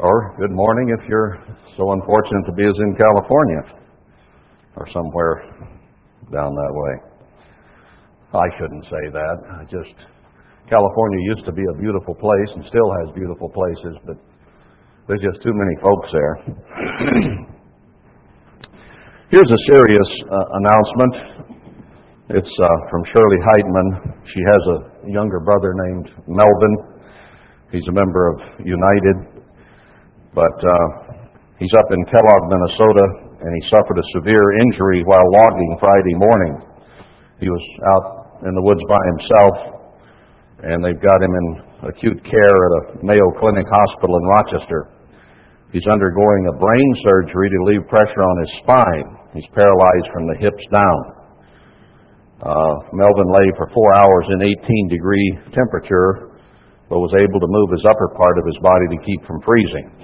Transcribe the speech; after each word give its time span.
Or 0.00 0.34
good 0.40 0.50
morning 0.50 0.96
if 0.96 1.04
you're 1.10 1.36
so 1.76 1.92
unfortunate 1.92 2.48
to 2.48 2.52
be 2.56 2.64
as 2.64 2.72
in 2.72 2.96
California 2.96 3.60
or 4.80 4.88
somewhere 4.96 5.44
down 6.32 6.56
that 6.56 6.72
way. 6.72 6.92
I 8.32 8.48
shouldn't 8.56 8.84
say 8.88 9.12
that. 9.12 9.36
I 9.60 9.64
just 9.68 9.92
California 10.72 11.20
used 11.28 11.44
to 11.44 11.52
be 11.52 11.60
a 11.68 11.76
beautiful 11.76 12.14
place 12.14 12.48
and 12.56 12.64
still 12.64 12.88
has 13.04 13.12
beautiful 13.12 13.52
places, 13.52 14.00
but 14.08 14.16
there's 15.04 15.20
just 15.20 15.44
too 15.44 15.52
many 15.52 15.76
folks 15.84 16.08
there. 16.16 16.48
Here's 19.36 19.52
a 19.52 19.60
serious 19.68 20.08
uh, 20.24 20.46
announcement. 20.64 21.14
It's 22.40 22.54
uh, 22.56 22.68
from 22.88 23.04
Shirley 23.12 23.40
Heitman. 23.52 24.16
She 24.32 24.40
has 24.48 24.62
a 24.64 25.12
younger 25.12 25.40
brother 25.44 25.74
named 25.76 26.08
Melvin. 26.24 27.04
He's 27.70 27.84
a 27.86 27.92
member 27.92 28.32
of 28.32 28.64
United, 28.64 29.39
but 30.34 30.56
uh, 30.62 30.86
he's 31.58 31.74
up 31.74 31.88
in 31.90 32.00
Kellogg, 32.06 32.42
Minnesota, 32.46 33.06
and 33.42 33.50
he 33.56 33.62
suffered 33.70 33.98
a 33.98 34.06
severe 34.14 34.60
injury 34.62 35.02
while 35.02 35.26
logging 35.32 35.76
Friday 35.80 36.16
morning. 36.16 36.54
He 37.40 37.48
was 37.48 37.64
out 37.96 38.06
in 38.46 38.54
the 38.54 38.62
woods 38.62 38.84
by 38.86 39.02
himself, 39.16 39.54
and 40.62 40.84
they've 40.84 41.00
got 41.00 41.18
him 41.24 41.32
in 41.32 41.46
acute 41.88 42.20
care 42.24 42.58
at 42.60 42.72
a 42.76 42.82
Mayo 43.00 43.32
Clinic 43.40 43.66
hospital 43.66 44.16
in 44.20 44.24
Rochester. 44.28 44.92
He's 45.72 45.86
undergoing 45.86 46.50
a 46.50 46.58
brain 46.58 46.90
surgery 47.06 47.48
to 47.48 47.58
relieve 47.64 47.86
pressure 47.88 48.22
on 48.22 48.36
his 48.42 48.52
spine. 48.62 49.08
He's 49.34 49.50
paralyzed 49.54 50.08
from 50.12 50.26
the 50.26 50.36
hips 50.36 50.64
down. 50.70 51.00
Uh, 52.42 52.74
Melvin 52.92 53.30
lay 53.30 53.48
for 53.56 53.70
four 53.72 53.94
hours 53.94 54.26
in 54.32 54.42
18 54.42 54.88
degree 54.88 55.28
temperature, 55.54 56.40
but 56.88 56.98
was 56.98 57.14
able 57.14 57.38
to 57.38 57.46
move 57.46 57.70
his 57.70 57.84
upper 57.86 58.08
part 58.16 58.36
of 58.40 58.44
his 58.48 58.58
body 58.58 58.86
to 58.90 58.98
keep 59.06 59.20
from 59.28 59.40
freezing. 59.46 59.99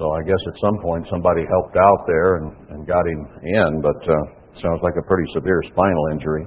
So 0.00 0.16
I 0.16 0.24
guess 0.24 0.40
at 0.48 0.56
some 0.64 0.80
point 0.80 1.04
somebody 1.12 1.44
helped 1.44 1.76
out 1.76 2.06
there 2.08 2.36
and, 2.36 2.56
and 2.72 2.86
got 2.88 3.04
him 3.06 3.20
in, 3.44 3.82
but 3.84 4.00
uh, 4.08 4.16
sounds 4.64 4.80
like 4.82 4.96
a 4.96 5.02
pretty 5.04 5.28
severe 5.34 5.60
spinal 5.70 6.06
injury. 6.10 6.46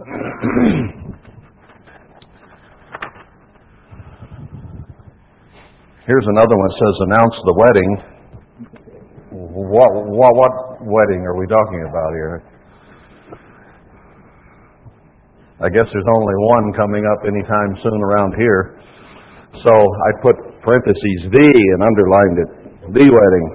Here's 6.08 6.24
another 6.24 6.56
one 6.56 6.68
that 6.72 6.78
says, 6.80 6.96
announce 7.04 7.36
the 7.44 7.52
wedding. 7.52 8.00
What, 9.52 9.92
what, 10.08 10.32
what 10.40 10.80
wedding 10.88 11.20
are 11.20 11.36
we 11.36 11.46
talking 11.46 11.84
about 11.84 12.12
here? 12.16 12.42
I 15.60 15.68
guess 15.68 15.84
there's 15.92 16.08
only 16.16 16.34
one 16.48 16.72
coming 16.72 17.04
up 17.04 17.26
anytime 17.28 17.76
soon 17.82 18.00
around 18.00 18.32
here. 18.38 18.80
So 19.64 19.72
I 19.72 20.12
put 20.22 20.55
parentheses 20.66 21.30
the 21.30 21.46
and 21.46 21.80
underlined 21.86 22.36
it. 22.42 22.50
The 22.90 23.06
wedding. 23.06 23.46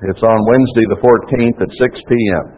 it's 0.08 0.24
on 0.24 0.38
Wednesday 0.48 0.86
the 0.88 1.00
14th 1.04 1.60
at 1.60 1.68
6 1.68 2.00
p.m. 2.08 2.56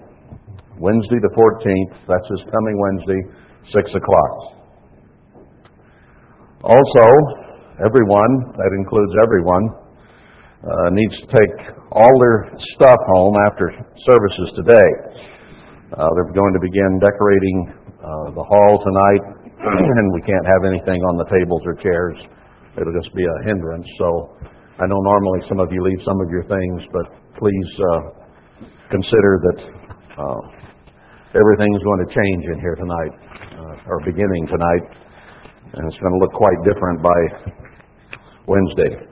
Wednesday 0.79 1.19
the 1.19 1.35
14th, 1.35 1.93
that's 2.07 2.29
this 2.31 2.47
coming 2.55 2.79
Wednesday, 2.79 3.19
6 3.75 3.99
o'clock. 3.99 4.35
Also, 6.63 7.07
everyone, 7.83 8.55
that 8.55 8.71
includes 8.79 9.11
everyone, 9.19 9.65
uh, 10.63 10.91
needs 10.91 11.15
to 11.19 11.27
take 11.35 11.55
all 11.91 12.15
their 12.23 12.47
stuff 12.79 12.99
home 13.15 13.35
after 13.51 13.75
services 14.07 14.49
today. 14.55 14.91
Uh, 15.99 16.07
they're 16.15 16.31
going 16.31 16.55
to 16.55 16.63
begin 16.63 16.99
decorating 17.03 17.75
uh, 17.99 18.31
the 18.39 18.45
hall 18.47 18.79
tonight, 18.87 19.38
and 19.98 20.06
we 20.14 20.23
can't 20.23 20.47
have 20.47 20.62
anything 20.67 21.03
on 21.03 21.14
the 21.19 21.28
tables 21.31 21.62
or 21.67 21.75
chairs. 21.83 22.19
It'll 22.78 22.95
just 22.95 23.14
be 23.14 23.25
a 23.27 23.37
hindrance. 23.47 23.87
So 23.98 24.39
I 24.78 24.87
know 24.87 25.00
normally 25.03 25.41
some 25.48 25.59
of 25.59 25.73
you 25.73 25.83
leave 25.83 26.00
some 26.06 26.19
of 26.23 26.28
your 26.31 26.47
things, 26.47 26.78
but 26.94 27.06
please 27.38 27.71
uh, 27.93 28.00
consider 28.91 29.33
that 29.50 29.59
uh, 30.15 30.41
everything's 31.34 31.83
going 31.83 32.03
to 32.06 32.10
change 32.15 32.43
in 32.55 32.59
here 32.62 32.77
tonight, 32.78 33.15
uh, 33.59 33.91
or 33.91 33.99
beginning 34.06 34.47
tonight 34.47 35.09
and 35.75 35.87
it's 35.87 36.00
going 36.00 36.12
to 36.12 36.19
look 36.19 36.33
quite 36.33 36.56
different 36.65 37.03
by 37.03 37.21
Wednesday. 38.47 39.04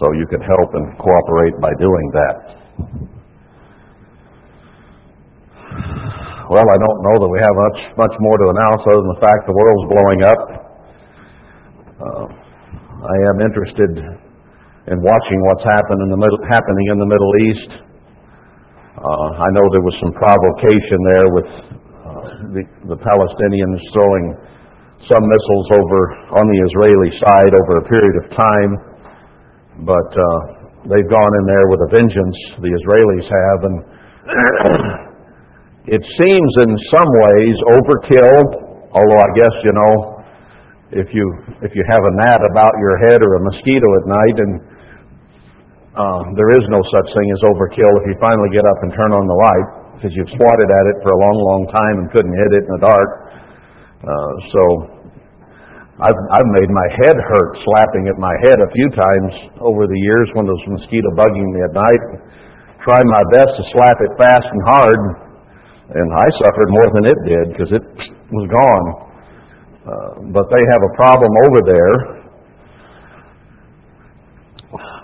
So 0.00 0.12
you 0.12 0.26
can 0.28 0.40
help 0.40 0.70
and 0.72 0.98
cooperate 0.98 1.56
by 1.60 1.72
doing 1.78 2.06
that. 2.12 3.15
Well, 6.46 6.62
I 6.62 6.78
don't 6.78 7.00
know 7.02 7.16
that 7.26 7.30
we 7.30 7.42
have 7.42 7.56
much 7.58 7.80
much 7.98 8.14
more 8.22 8.36
to 8.38 8.46
announce 8.54 8.82
other 8.86 9.02
than 9.02 9.12
the 9.18 9.22
fact 9.22 9.40
the 9.50 9.56
world's 9.58 9.86
blowing 9.90 10.20
up. 10.22 10.42
Uh, 11.98 12.24
I 13.02 13.16
am 13.34 13.36
interested 13.42 13.92
in 14.94 14.96
watching 15.02 15.38
what's 15.50 15.66
happened 15.66 16.06
in 16.06 16.10
the 16.14 16.20
middle, 16.22 16.38
happening 16.46 16.86
in 16.94 16.98
the 17.02 17.10
Middle 17.10 17.32
East. 17.50 17.70
Uh, 18.94 19.42
I 19.42 19.48
know 19.58 19.64
there 19.74 19.82
was 19.82 19.98
some 19.98 20.14
provocation 20.14 20.98
there 21.10 21.28
with 21.34 21.50
the, 22.54 22.62
the 22.94 22.98
Palestinians 23.02 23.82
throwing 23.90 24.38
some 25.10 25.24
missiles 25.26 25.66
over 25.82 26.00
on 26.38 26.46
the 26.46 26.58
Israeli 26.62 27.10
side 27.26 27.52
over 27.58 27.82
a 27.82 27.84
period 27.90 28.16
of 28.22 28.26
time, 28.38 28.70
but 29.82 30.10
uh, 30.14 30.40
they've 30.94 31.10
gone 31.10 31.32
in 31.42 31.44
there 31.50 31.66
with 31.74 31.80
a 31.84 31.90
vengeance, 31.90 32.38
the 32.62 32.70
Israelis 32.70 33.26
have, 33.26 33.60
and 33.66 33.76
it 35.86 36.02
seems 36.02 36.50
in 36.66 36.70
some 36.90 37.10
ways 37.30 37.56
overkill, 37.78 38.38
although 38.90 39.22
I 39.22 39.30
guess, 39.38 39.54
you 39.62 39.74
know, 39.74 39.94
if 40.94 41.08
you 41.14 41.26
if 41.62 41.74
you 41.74 41.82
have 41.86 42.02
a 42.02 42.12
gnat 42.22 42.42
about 42.46 42.74
your 42.78 42.94
head 43.06 43.18
or 43.18 43.38
a 43.38 43.42
mosquito 43.42 43.88
at 43.98 44.04
night 44.06 44.36
and 44.38 44.52
uh, 45.98 46.22
there 46.38 46.50
is 46.54 46.64
no 46.70 46.78
such 46.90 47.08
thing 47.10 47.26
as 47.34 47.40
overkill 47.42 47.92
if 48.02 48.04
you 48.10 48.16
finally 48.22 48.50
get 48.54 48.62
up 48.62 48.78
and 48.86 48.94
turn 48.94 49.10
on 49.10 49.24
the 49.26 49.38
light 49.38 49.68
because 49.96 50.12
you've 50.12 50.30
swatted 50.36 50.68
at 50.68 50.84
it 50.92 50.96
for 51.02 51.10
a 51.10 51.18
long, 51.18 51.38
long 51.40 51.62
time 51.72 51.94
and 52.04 52.06
couldn't 52.12 52.36
hit 52.36 52.52
it 52.52 52.62
in 52.68 52.72
the 52.76 52.82
dark. 52.84 53.10
Uh, 54.04 54.32
so 54.52 54.62
I've, 55.96 56.20
I've 56.36 56.50
made 56.60 56.68
my 56.68 56.88
head 57.00 57.16
hurt 57.16 57.56
slapping 57.64 58.12
at 58.12 58.20
my 58.20 58.34
head 58.44 58.60
a 58.60 58.68
few 58.76 58.88
times 58.92 59.32
over 59.64 59.88
the 59.88 59.96
years 59.96 60.28
when 60.36 60.44
there's 60.44 60.66
mosquito 60.68 61.08
bugging 61.16 61.48
me 61.48 61.64
at 61.64 61.72
night. 61.72 62.02
Try 62.84 63.00
my 63.08 63.24
best 63.32 63.56
to 63.56 63.64
slap 63.72 63.96
it 64.04 64.12
fast 64.20 64.44
and 64.44 64.62
hard, 64.68 65.00
and 65.94 66.08
I 66.10 66.26
suffered 66.42 66.70
more 66.70 66.88
than 66.94 67.04
it 67.06 67.18
did 67.26 67.46
because 67.54 67.70
it 67.70 67.84
was 68.32 68.46
gone. 68.50 68.86
Uh, 69.86 70.12
but 70.34 70.50
they 70.50 70.62
have 70.74 70.82
a 70.82 70.92
problem 70.98 71.30
over 71.46 71.60
there 71.62 72.16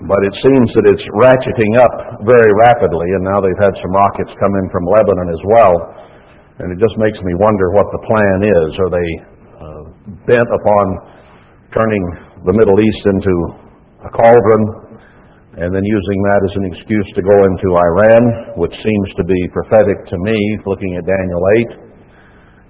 but 0.03 0.21
it 0.27 0.35
seems 0.43 0.69
that 0.75 0.87
it's 0.91 1.07
ratcheting 1.15 1.73
up 1.79 2.27
very 2.27 2.53
rapidly, 2.59 3.07
and 3.15 3.23
now 3.23 3.39
they've 3.39 3.63
had 3.63 3.75
some 3.79 3.93
rockets 3.95 4.35
come 4.35 4.51
in 4.59 4.67
from 4.75 4.83
Lebanon 4.91 5.29
as 5.31 5.43
well. 5.47 5.75
And 6.59 6.75
it 6.75 6.79
just 6.83 6.95
makes 6.99 7.19
me 7.23 7.33
wonder 7.39 7.71
what 7.71 7.87
the 7.95 8.03
plan 8.07 8.39
is. 8.43 8.71
Are 8.83 8.93
they 8.93 9.09
uh, 9.63 9.83
bent 10.27 10.51
upon 10.51 10.85
turning 11.71 12.05
the 12.45 12.55
Middle 12.55 12.79
East 12.83 13.03
into 13.15 13.35
a 14.03 14.11
cauldron 14.11 14.92
and 15.53 15.69
then 15.69 15.85
using 15.85 16.19
that 16.33 16.41
as 16.49 16.55
an 16.57 16.65
excuse 16.73 17.09
to 17.13 17.21
go 17.21 17.37
into 17.45 17.77
Iran, 17.77 18.57
which 18.57 18.73
seems 18.73 19.09
to 19.21 19.25
be 19.25 19.37
prophetic 19.53 20.01
to 20.09 20.17
me, 20.17 20.37
looking 20.65 20.97
at 20.97 21.05
Daniel 21.05 21.43
8. 21.69 21.93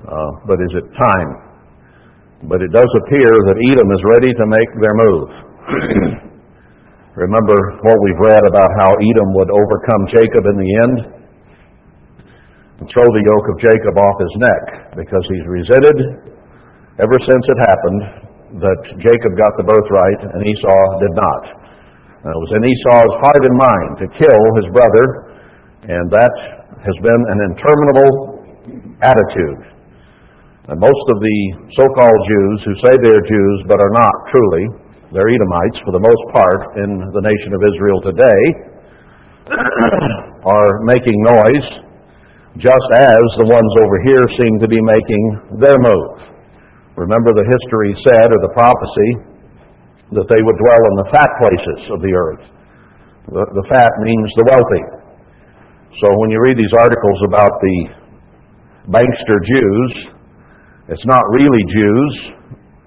Uh, 0.02 0.30
but 0.50 0.58
is 0.58 0.74
it 0.74 0.86
time? 0.98 1.30
But 2.50 2.58
it 2.58 2.74
does 2.74 2.90
appear 3.06 3.30
that 3.30 3.54
Edom 3.54 3.86
is 3.86 4.02
ready 4.02 4.34
to 4.34 4.44
make 4.50 4.70
their 4.82 4.96
move. 4.98 5.30
Remember 7.22 7.54
what 7.86 7.98
we've 8.02 8.22
read 8.26 8.42
about 8.50 8.66
how 8.82 8.98
Edom 8.98 9.30
would 9.38 9.50
overcome 9.54 10.02
Jacob 10.10 10.42
in 10.42 10.56
the 10.58 10.70
end? 10.82 10.96
And 12.82 12.90
throw 12.90 13.06
the 13.06 13.22
yoke 13.22 13.46
of 13.46 13.56
Jacob 13.62 13.94
off 13.94 14.16
his 14.18 14.34
neck 14.42 14.64
because 14.98 15.22
he's 15.30 15.46
resented 15.46 16.34
ever 16.98 17.14
since 17.30 17.44
it 17.46 17.58
happened 17.62 18.02
that 18.58 18.80
Jacob 18.98 19.38
got 19.38 19.54
the 19.54 19.70
birthright 19.70 20.34
and 20.34 20.42
Esau 20.42 20.82
did 20.98 21.14
not. 21.14 21.61
Uh, 22.22 22.30
and 22.30 22.32
it 22.32 22.40
was 22.40 22.52
in 22.54 22.62
Esau's 22.62 23.14
heart 23.18 23.42
and 23.42 23.56
mind 23.58 23.92
to 23.98 24.06
kill 24.14 24.42
his 24.62 24.68
brother, 24.70 25.04
and 25.90 26.06
that 26.10 26.34
has 26.86 26.96
been 27.02 27.22
an 27.34 27.38
interminable 27.50 28.12
attitude. 29.02 29.60
And 30.70 30.78
most 30.78 31.04
of 31.10 31.18
the 31.18 31.38
so 31.74 31.84
called 31.98 32.20
Jews 32.30 32.58
who 32.62 32.74
say 32.86 32.92
they're 32.94 33.26
Jews 33.26 33.58
but 33.66 33.82
are 33.82 33.90
not 33.90 34.14
truly 34.30 34.82
they're 35.12 35.28
Edomites 35.28 35.76
for 35.84 35.92
the 35.92 36.00
most 36.00 36.24
part 36.32 36.72
in 36.80 36.90
the 37.12 37.20
nation 37.20 37.52
of 37.52 37.60
Israel 37.60 38.00
today, 38.00 38.42
are 40.56 40.72
making 40.88 41.20
noise 41.20 41.68
just 42.56 42.88
as 42.96 43.20
the 43.36 43.44
ones 43.44 43.72
over 43.84 43.96
here 44.08 44.24
seem 44.40 44.56
to 44.64 44.68
be 44.68 44.80
making 44.80 45.60
their 45.60 45.76
move. 45.76 46.16
Remember 46.96 47.36
the 47.36 47.44
history 47.44 47.92
said, 48.08 48.32
or 48.32 48.40
the 48.40 48.56
prophecy, 48.56 49.31
that 50.12 50.28
they 50.28 50.42
would 50.44 50.58
dwell 50.60 50.82
in 50.82 50.94
the 51.04 51.08
fat 51.12 51.30
places 51.40 51.80
of 51.92 51.98
the 52.04 52.12
earth. 52.12 52.44
The, 53.32 53.44
the 53.44 53.66
fat 53.72 53.92
means 54.02 54.28
the 54.36 54.46
wealthy. 54.52 54.84
So 56.00 56.06
when 56.20 56.30
you 56.30 56.40
read 56.42 56.56
these 56.56 56.74
articles 56.80 57.18
about 57.28 57.52
the 57.60 57.78
bankster 58.90 59.38
Jews 59.44 60.12
It's 60.88 61.06
not 61.06 61.22
really 61.30 61.62
Jews, 61.70 62.14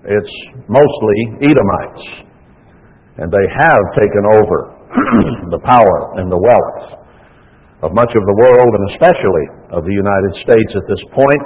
it's 0.04 0.36
mostly 0.68 1.18
Edomites. 1.48 2.06
And 3.18 3.32
they 3.32 3.48
have 3.58 3.84
taken 3.96 4.24
over 4.36 4.58
the 5.56 5.62
power 5.64 6.20
and 6.20 6.30
the 6.30 6.38
wealth 6.38 7.02
of 7.82 7.96
much 7.96 8.12
of 8.12 8.24
the 8.28 8.38
world 8.44 8.72
and 8.76 8.84
especially 8.92 9.46
of 9.72 9.86
the 9.88 9.96
United 9.96 10.34
States 10.44 10.72
at 10.76 10.86
this 10.86 11.02
point. 11.16 11.44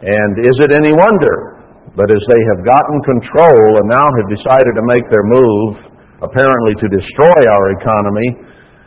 And 0.00 0.42
is 0.42 0.56
it 0.64 0.72
any 0.72 0.90
wonder 0.96 1.53
that 1.92 2.08
as 2.08 2.22
they 2.32 2.42
have 2.54 2.60
gotten 2.64 2.96
control 3.04 3.60
and 3.78 3.86
now 3.92 4.08
have 4.08 4.28
decided 4.32 4.72
to 4.74 4.84
make 4.88 5.04
their 5.12 5.26
move, 5.28 5.94
apparently 6.24 6.74
to 6.80 6.86
destroy 6.88 7.40
our 7.52 7.66
economy 7.76 8.28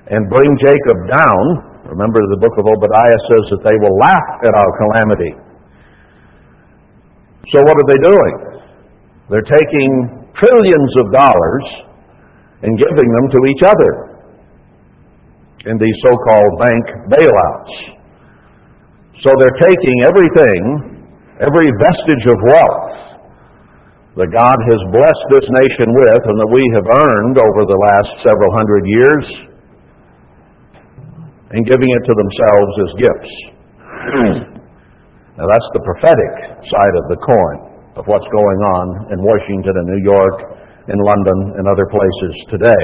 and 0.09 0.25
bring 0.27 0.49
Jacob 0.57 0.97
down, 1.13 1.44
remember 1.88 2.19
the 2.33 2.41
book 2.41 2.57
of 2.57 2.65
Obadiah 2.65 3.21
says 3.31 3.44
that 3.53 3.61
they 3.63 3.77
will 3.79 3.95
laugh 4.01 4.29
at 4.44 4.53
our 4.57 4.71
calamity. 4.81 5.33
So 7.55 7.63
what 7.63 7.77
are 7.79 7.88
they 7.88 8.01
doing? 8.03 8.35
They're 9.31 9.50
taking 9.55 9.91
trillions 10.35 10.91
of 11.00 11.05
dollars 11.15 11.65
and 12.63 12.75
giving 12.75 13.09
them 13.13 13.25
to 13.31 13.39
each 13.47 13.63
other 13.63 13.91
in 15.71 15.77
these 15.77 15.97
so-called 16.03 16.53
bank 16.59 16.83
bailouts. 17.11 17.73
So 19.23 19.29
they're 19.39 19.59
taking 19.63 19.97
everything, 20.05 20.96
every 21.38 21.69
vestige 21.78 22.25
of 22.30 22.38
wealth 22.50 23.07
that 24.18 24.34
God 24.34 24.57
has 24.57 24.81
blessed 24.89 25.28
this 25.38 25.48
nation 25.62 25.94
with 25.94 26.22
and 26.25 26.38
that 26.42 26.50
we 26.50 26.63
have 26.74 26.88
earned 26.89 27.38
over 27.38 27.62
the 27.69 27.78
last 27.78 28.12
several 28.25 28.50
hundred 28.57 28.84
years 28.89 29.25
and 31.54 31.62
giving 31.69 31.86
it 31.86 32.04
to 32.10 32.13
themselves 32.18 32.74
as 32.81 32.89
gifts. 32.98 33.34
now 35.38 35.45
that's 35.45 35.69
the 35.78 35.84
prophetic 35.86 36.34
side 36.66 36.95
of 36.98 37.06
the 37.13 37.19
coin 37.22 37.57
of 38.01 38.10
what's 38.10 38.25
going 38.34 38.62
on 38.74 38.86
in 39.13 39.18
Washington 39.22 39.74
and 39.78 39.86
New 39.86 40.01
York, 40.01 40.38
in 40.89 40.98
London 40.98 41.62
and 41.62 41.66
other 41.69 41.86
places 41.86 42.34
today. 42.50 42.84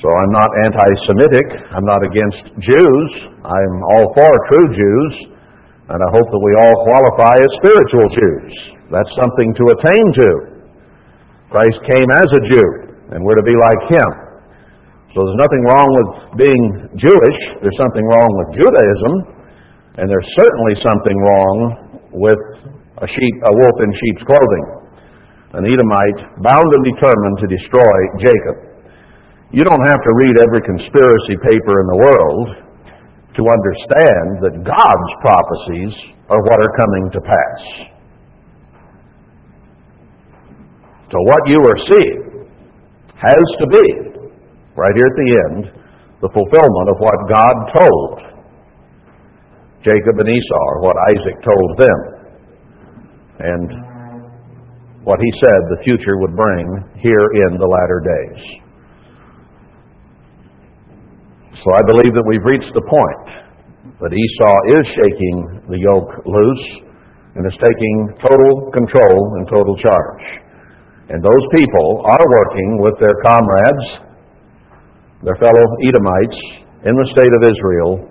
So 0.00 0.08
I'm 0.08 0.32
not 0.32 0.48
anti-Semitic. 0.64 1.48
I'm 1.72 1.84
not 1.84 2.00
against 2.04 2.44
Jews. 2.64 3.10
I'm 3.44 3.74
all 3.92 4.12
for 4.16 4.32
true 4.52 4.68
Jews. 4.72 5.35
And 5.86 6.02
I 6.02 6.08
hope 6.10 6.26
that 6.26 6.42
we 6.42 6.52
all 6.58 6.76
qualify 6.82 7.38
as 7.38 7.50
spiritual 7.62 8.06
Jews. 8.10 8.52
That's 8.90 9.12
something 9.14 9.54
to 9.54 9.64
attain 9.70 10.06
to. 10.18 10.30
Christ 11.46 11.78
came 11.86 12.10
as 12.10 12.26
a 12.26 12.42
Jew, 12.50 12.68
and 13.14 13.22
we're 13.22 13.38
to 13.38 13.46
be 13.46 13.54
like 13.54 13.82
Him. 13.86 14.10
So 15.14 15.22
there's 15.22 15.40
nothing 15.40 15.62
wrong 15.70 15.88
with 15.88 16.10
being 16.42 16.64
Jewish. 16.98 17.40
There's 17.62 17.78
something 17.78 18.02
wrong 18.02 18.30
with 18.42 18.60
Judaism. 18.60 19.14
And 19.96 20.10
there's 20.12 20.28
certainly 20.36 20.74
something 20.84 21.16
wrong 21.24 21.56
with 22.12 22.42
a, 23.00 23.08
sheep, 23.08 23.34
a 23.46 23.52
wolf 23.54 23.76
in 23.80 23.90
sheep's 23.96 24.24
clothing. 24.28 24.64
An 25.56 25.64
Edomite 25.64 26.20
bound 26.44 26.68
and 26.68 26.84
determined 26.84 27.36
to 27.40 27.48
destroy 27.48 27.96
Jacob. 28.20 28.56
You 29.56 29.64
don't 29.64 29.86
have 29.88 30.02
to 30.02 30.12
read 30.20 30.36
every 30.36 30.60
conspiracy 30.66 31.36
paper 31.46 31.74
in 31.80 31.86
the 31.94 32.00
world 32.10 32.65
to 33.36 33.42
understand 33.44 34.26
that 34.40 34.54
God's 34.64 35.12
prophecies 35.20 35.92
are 36.32 36.40
what 36.40 36.58
are 36.58 36.72
coming 36.80 37.04
to 37.12 37.20
pass. 37.20 37.60
So 41.12 41.18
what 41.22 41.42
you 41.46 41.60
are 41.60 41.80
seeing 41.86 42.48
has 43.14 43.46
to 43.60 43.66
be, 43.68 43.86
right 44.74 44.94
here 44.96 45.06
at 45.06 45.18
the 45.20 45.30
end, 45.48 45.62
the 46.20 46.32
fulfillment 46.32 46.88
of 46.88 46.96
what 46.98 47.18
God 47.28 47.56
told 47.76 48.26
Jacob 49.84 50.18
and 50.18 50.28
Esau, 50.28 50.68
what 50.80 50.96
Isaac 51.14 51.36
told 51.44 51.78
them, 51.78 51.98
and 53.38 53.68
what 55.04 55.20
he 55.20 55.30
said 55.38 55.60
the 55.70 55.84
future 55.84 56.18
would 56.18 56.34
bring 56.34 56.66
here 56.98 57.28
in 57.46 57.58
the 57.60 57.68
latter 57.68 58.00
days. 58.02 58.65
So 61.64 61.72
I 61.72 61.82
believe 61.88 62.12
that 62.12 62.26
we've 62.28 62.44
reached 62.44 62.68
the 62.76 62.84
point 62.84 63.46
that 63.96 64.12
Esau 64.12 64.56
is 64.76 64.84
shaking 64.92 65.36
the 65.72 65.80
yoke 65.80 66.12
loose 66.28 66.66
and 67.32 67.48
is 67.48 67.56
taking 67.56 67.96
total 68.20 68.68
control 68.76 69.40
and 69.40 69.48
total 69.48 69.72
charge. 69.80 70.24
And 71.08 71.24
those 71.24 71.44
people 71.56 72.04
are 72.04 72.20
working 72.20 72.70
with 72.84 72.96
their 73.00 73.16
comrades, 73.24 73.86
their 75.24 75.38
fellow 75.40 75.64
Edomites 75.80 76.40
in 76.84 76.92
the 76.92 77.08
state 77.16 77.32
of 77.32 77.42
Israel 77.48 78.04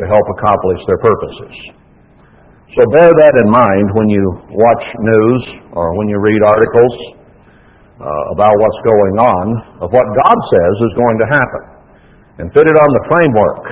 to 0.00 0.04
help 0.08 0.26
accomplish 0.40 0.80
their 0.88 1.00
purposes. 1.04 1.52
So 2.72 2.88
bear 2.96 3.12
that 3.12 3.34
in 3.44 3.48
mind 3.52 3.86
when 4.00 4.08
you 4.08 4.24
watch 4.48 4.84
news 4.96 5.42
or 5.76 5.92
when 6.00 6.08
you 6.08 6.16
read 6.24 6.40
articles 6.56 6.94
uh, 8.00 8.32
about 8.32 8.54
what's 8.56 8.80
going 8.86 9.16
on, 9.20 9.44
of 9.84 9.88
what 9.92 10.06
God 10.24 10.38
says 10.56 10.74
is 10.88 10.92
going 10.96 11.18
to 11.20 11.28
happen 11.36 11.77
and 12.38 12.46
fit 12.54 12.66
it 12.66 12.78
on 12.78 12.90
the 12.94 13.04
framework 13.10 13.64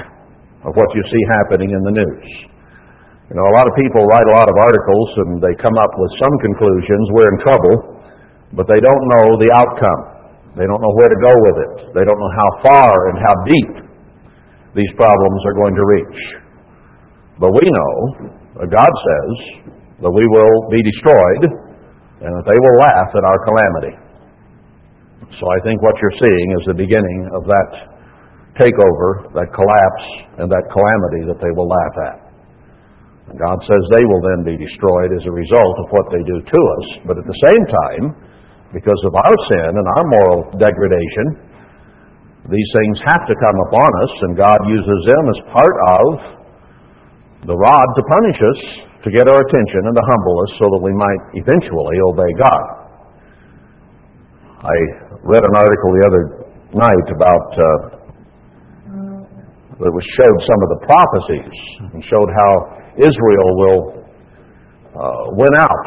of 0.66 0.72
what 0.74 0.90
you 0.94 1.02
see 1.06 1.22
happening 1.38 1.70
in 1.70 1.82
the 1.86 1.94
news. 1.94 2.26
You 3.30 3.34
know, 3.38 3.46
a 3.46 3.54
lot 3.58 3.66
of 3.66 3.74
people 3.74 4.02
write 4.06 4.26
a 4.26 4.34
lot 4.38 4.46
of 4.46 4.56
articles 4.58 5.08
and 5.26 5.30
they 5.42 5.54
come 5.58 5.74
up 5.78 5.92
with 5.98 6.12
some 6.22 6.34
conclusions. 6.42 7.04
We're 7.10 7.30
in 7.34 7.40
trouble, 7.42 7.74
but 8.54 8.70
they 8.70 8.78
don't 8.78 9.04
know 9.18 9.26
the 9.38 9.50
outcome. 9.50 10.02
They 10.54 10.66
don't 10.66 10.78
know 10.78 10.94
where 10.98 11.10
to 11.10 11.18
go 11.22 11.34
with 11.34 11.56
it. 11.58 11.74
They 11.94 12.04
don't 12.06 12.18
know 12.18 12.34
how 12.38 12.50
far 12.62 12.90
and 13.10 13.16
how 13.18 13.34
deep 13.46 13.72
these 14.78 14.92
problems 14.94 15.40
are 15.46 15.56
going 15.58 15.74
to 15.74 15.84
reach. 15.98 16.20
But 17.38 17.50
we 17.50 17.66
know 17.66 17.92
God 18.64 18.92
says 18.94 19.30
that 20.00 20.12
we 20.12 20.24
will 20.24 20.56
be 20.70 20.80
destroyed 20.80 21.42
and 22.22 22.30
that 22.30 22.46
they 22.48 22.58
will 22.58 22.76
laugh 22.80 23.10
at 23.12 23.24
our 23.26 23.38
calamity. 23.44 23.94
So 25.36 25.44
I 25.50 25.58
think 25.66 25.82
what 25.82 25.98
you're 26.00 26.18
seeing 26.24 26.48
is 26.56 26.62
the 26.64 26.78
beginning 26.78 27.28
of 27.36 27.44
that 27.44 27.95
takeover, 28.56 29.28
that 29.36 29.48
collapse, 29.52 30.06
and 30.40 30.48
that 30.48 30.64
calamity 30.72 31.28
that 31.28 31.40
they 31.40 31.52
will 31.52 31.68
laugh 31.68 31.96
at. 32.12 32.18
And 33.32 33.36
God 33.36 33.58
says 33.66 33.80
they 33.90 34.06
will 34.06 34.22
then 34.22 34.46
be 34.46 34.56
destroyed 34.56 35.10
as 35.12 35.24
a 35.26 35.34
result 35.34 35.76
of 35.82 35.86
what 35.90 36.06
they 36.14 36.22
do 36.22 36.38
to 36.40 36.60
us. 36.80 36.86
But 37.04 37.18
at 37.18 37.26
the 37.26 37.40
same 37.50 37.64
time, 37.66 38.04
because 38.72 39.00
of 39.06 39.12
our 39.14 39.36
sin 39.50 39.70
and 39.74 39.86
our 39.98 40.04
moral 40.06 40.40
degradation, 40.58 41.26
these 42.46 42.70
things 42.78 42.96
have 43.10 43.26
to 43.26 43.34
come 43.42 43.58
upon 43.66 43.90
us, 44.06 44.12
and 44.22 44.32
God 44.38 44.60
uses 44.70 45.00
them 45.02 45.24
as 45.34 45.38
part 45.50 45.76
of 45.98 46.06
the 47.50 47.56
rod 47.58 47.88
to 47.98 48.02
punish 48.06 48.38
us, 48.38 48.60
to 49.02 49.10
get 49.10 49.26
our 49.26 49.38
attention 49.38 49.80
and 49.90 49.94
to 49.94 50.04
humble 50.06 50.36
us 50.46 50.52
so 50.58 50.66
that 50.70 50.82
we 50.82 50.94
might 50.94 51.22
eventually 51.34 51.98
obey 52.10 52.30
God. 52.38 52.64
I 54.66 54.76
read 55.22 55.42
an 55.42 55.54
article 55.54 55.90
the 55.94 56.04
other 56.06 56.22
night 56.75 57.06
about 57.14 57.48
uh, 57.54 57.95
that 59.76 59.92
was 59.92 60.06
showed 60.16 60.40
some 60.49 60.61
of 60.64 60.68
the 60.73 60.80
prophecies 60.88 61.56
and 61.92 62.00
showed 62.09 62.30
how 62.33 62.50
Israel 62.97 63.49
will 63.61 63.80
uh, 64.97 65.25
win 65.37 65.52
out 65.61 65.87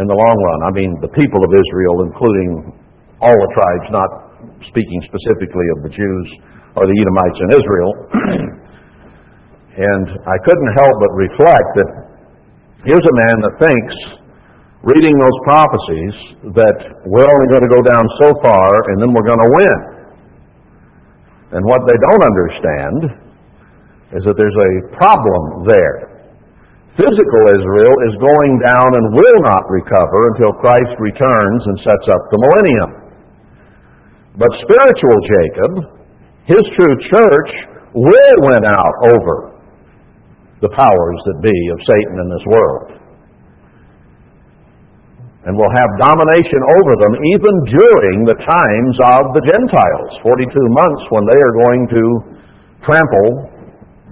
in 0.00 0.08
the 0.08 0.16
long 0.16 0.36
run. 0.40 0.58
I 0.64 0.72
mean, 0.72 0.96
the 1.04 1.12
people 1.12 1.44
of 1.44 1.50
Israel, 1.52 2.08
including 2.08 2.72
all 3.20 3.36
the 3.36 3.50
tribes, 3.52 3.86
not 3.92 4.10
speaking 4.72 5.00
specifically 5.04 5.66
of 5.76 5.78
the 5.84 5.92
Jews 5.92 6.26
or 6.78 6.88
the 6.88 6.96
Edomites 6.96 7.38
in 7.42 7.48
Israel. 7.52 7.90
and 9.92 10.06
I 10.24 10.36
couldn't 10.46 10.72
help 10.80 10.94
but 11.02 11.12
reflect 11.18 11.68
that 11.82 11.90
here's 12.86 13.04
a 13.04 13.16
man 13.28 13.36
that 13.44 13.54
thinks, 13.60 13.94
reading 14.86 15.12
those 15.18 15.38
prophecies, 15.44 16.14
that 16.54 16.78
we're 17.04 17.28
only 17.28 17.48
going 17.50 17.66
to 17.66 17.72
go 17.74 17.82
down 17.82 18.04
so 18.22 18.28
far 18.40 18.70
and 18.88 19.02
then 19.02 19.10
we're 19.12 19.26
going 19.26 19.42
to 19.42 19.52
win. 19.52 19.97
And 21.52 21.64
what 21.64 21.80
they 21.88 21.96
don't 21.96 22.24
understand 22.24 22.98
is 24.12 24.22
that 24.24 24.36
there's 24.36 24.60
a 24.60 24.72
problem 24.96 25.64
there. 25.68 26.18
Physical 26.96 27.42
Israel 27.54 27.94
is 28.10 28.14
going 28.18 28.52
down 28.66 28.88
and 28.90 29.14
will 29.14 29.40
not 29.46 29.64
recover 29.70 30.34
until 30.34 30.52
Christ 30.58 30.92
returns 30.98 31.62
and 31.70 31.76
sets 31.80 32.06
up 32.10 32.22
the 32.28 32.40
millennium. 32.42 32.90
But 34.34 34.50
spiritual 34.66 35.18
Jacob, 35.24 35.72
his 36.50 36.64
true 36.74 36.96
church, 37.10 37.50
will 37.94 38.38
win 38.50 38.64
out 38.66 38.96
over 39.14 39.62
the 40.60 40.70
powers 40.74 41.18
that 41.26 41.38
be 41.42 41.58
of 41.70 41.78
Satan 41.86 42.16
in 42.18 42.28
this 42.28 42.46
world. 42.50 42.98
And 45.48 45.56
will 45.56 45.72
have 45.72 45.90
domination 45.96 46.60
over 46.76 46.92
them 47.00 47.14
even 47.32 47.54
during 47.72 48.28
the 48.28 48.36
times 48.44 48.94
of 49.00 49.32
the 49.32 49.40
Gentiles, 49.48 50.10
42 50.20 50.44
months 50.76 51.02
when 51.08 51.24
they 51.24 51.40
are 51.40 51.54
going 51.64 51.82
to 51.88 52.02
trample 52.84 53.48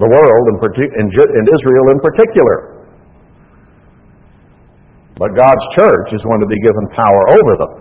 the 0.01 0.09
world 0.09 0.45
and, 0.49 1.45
Israel 1.45 1.87
in 1.93 2.01
particular. 2.01 2.57
But 5.21 5.37
God's 5.37 5.67
church 5.77 6.09
is 6.17 6.25
going 6.25 6.41
to 6.41 6.49
be 6.49 6.57
given 6.61 6.85
power 6.97 7.23
over 7.37 7.53
them 7.61 7.73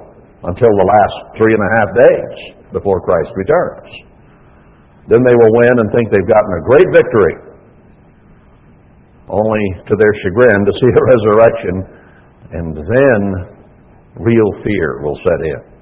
until 0.51 0.71
the 0.75 0.87
last 0.87 1.15
three 1.39 1.55
and 1.55 1.63
a 1.63 1.71
half 1.79 1.89
days 1.95 2.35
before 2.75 2.99
Christ 3.07 3.31
returns. 3.39 3.91
Then 5.07 5.23
they 5.23 5.35
will 5.35 5.53
win 5.63 5.79
and 5.79 5.87
think 5.95 6.11
they've 6.11 6.27
gotten 6.27 6.51
a 6.59 6.63
great 6.67 6.89
victory. 6.91 7.35
only 9.29 9.63
to 9.89 9.93
their 9.97 10.13
chagrin 10.21 10.59
to 10.65 10.73
see 10.75 10.91
a 10.91 11.03
resurrection, 11.13 11.75
and 12.51 12.75
then 12.75 13.19
real 14.19 14.49
fear 14.63 15.01
will 15.01 15.17
set 15.23 15.39
in. 15.45 15.75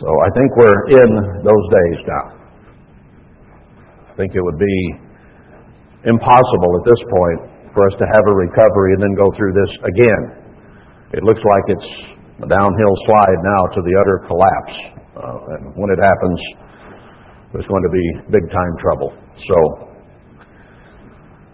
So 0.00 0.08
I 0.10 0.30
think 0.34 0.50
we're 0.56 0.82
in 0.98 1.10
those 1.46 1.66
days 1.70 1.98
now. 2.10 2.26
I 4.10 4.14
think 4.16 4.34
it 4.34 4.42
would 4.42 4.58
be 4.58 4.78
impossible 6.04 6.72
at 6.74 6.84
this 6.84 7.02
point 7.06 7.40
for 7.72 7.86
us 7.86 7.94
to 8.02 8.06
have 8.10 8.24
a 8.26 8.34
recovery 8.34 8.98
and 8.98 9.02
then 9.02 9.14
go 9.14 9.30
through 9.38 9.54
this 9.54 9.72
again. 9.86 10.22
It 11.14 11.22
looks 11.22 11.40
like 11.40 11.64
it's 11.68 11.90
a 12.42 12.48
downhill 12.48 12.96
slide 13.06 13.40
now 13.46 13.62
to 13.72 13.80
the 13.80 13.94
utter 13.94 14.16
collapse. 14.26 14.76
Uh, 15.12 15.54
and 15.54 15.62
when 15.78 15.90
it 15.94 16.00
happens, 16.02 16.40
there's 17.52 17.68
going 17.68 17.84
to 17.84 17.92
be 17.92 18.06
big 18.32 18.44
time 18.50 18.72
trouble. 18.82 19.14
So 19.46 19.56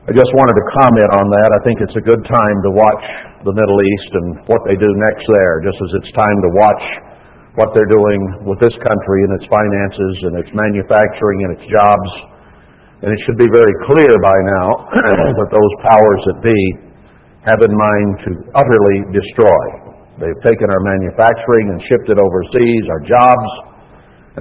I 0.09 0.17
just 0.17 0.33
wanted 0.33 0.57
to 0.57 0.65
comment 0.81 1.13
on 1.21 1.29
that. 1.29 1.53
I 1.53 1.61
think 1.69 1.85
it's 1.85 1.93
a 1.93 2.01
good 2.01 2.25
time 2.25 2.59
to 2.65 2.71
watch 2.73 3.05
the 3.45 3.53
Middle 3.53 3.77
East 3.77 4.11
and 4.17 4.29
what 4.49 4.65
they 4.65 4.73
do 4.73 4.89
next 5.05 5.21
there, 5.37 5.61
just 5.61 5.77
as 5.85 6.01
it's 6.01 6.09
time 6.17 6.39
to 6.49 6.51
watch 6.57 6.85
what 7.61 7.77
they're 7.77 7.93
doing 7.93 8.49
with 8.49 8.57
this 8.57 8.73
country 8.81 9.21
and 9.29 9.37
its 9.37 9.45
finances 9.53 10.15
and 10.25 10.33
its 10.41 10.49
manufacturing 10.57 11.45
and 11.45 11.51
its 11.61 11.67
jobs. 11.69 12.11
And 13.05 13.13
it 13.13 13.21
should 13.29 13.37
be 13.37 13.53
very 13.53 13.75
clear 13.85 14.17
by 14.25 14.39
now 14.49 14.69
that 15.45 15.51
those 15.53 15.75
powers 15.85 16.21
that 16.33 16.41
be 16.41 16.61
have 17.45 17.61
in 17.61 17.75
mind 17.77 18.09
to 18.25 18.31
utterly 18.57 19.13
destroy. 19.13 19.65
They've 20.25 20.41
taken 20.41 20.73
our 20.73 20.83
manufacturing 20.89 21.77
and 21.77 21.85
shipped 21.85 22.09
it 22.09 22.17
overseas, 22.17 22.85
our 22.89 23.05
jobs. 23.05 23.49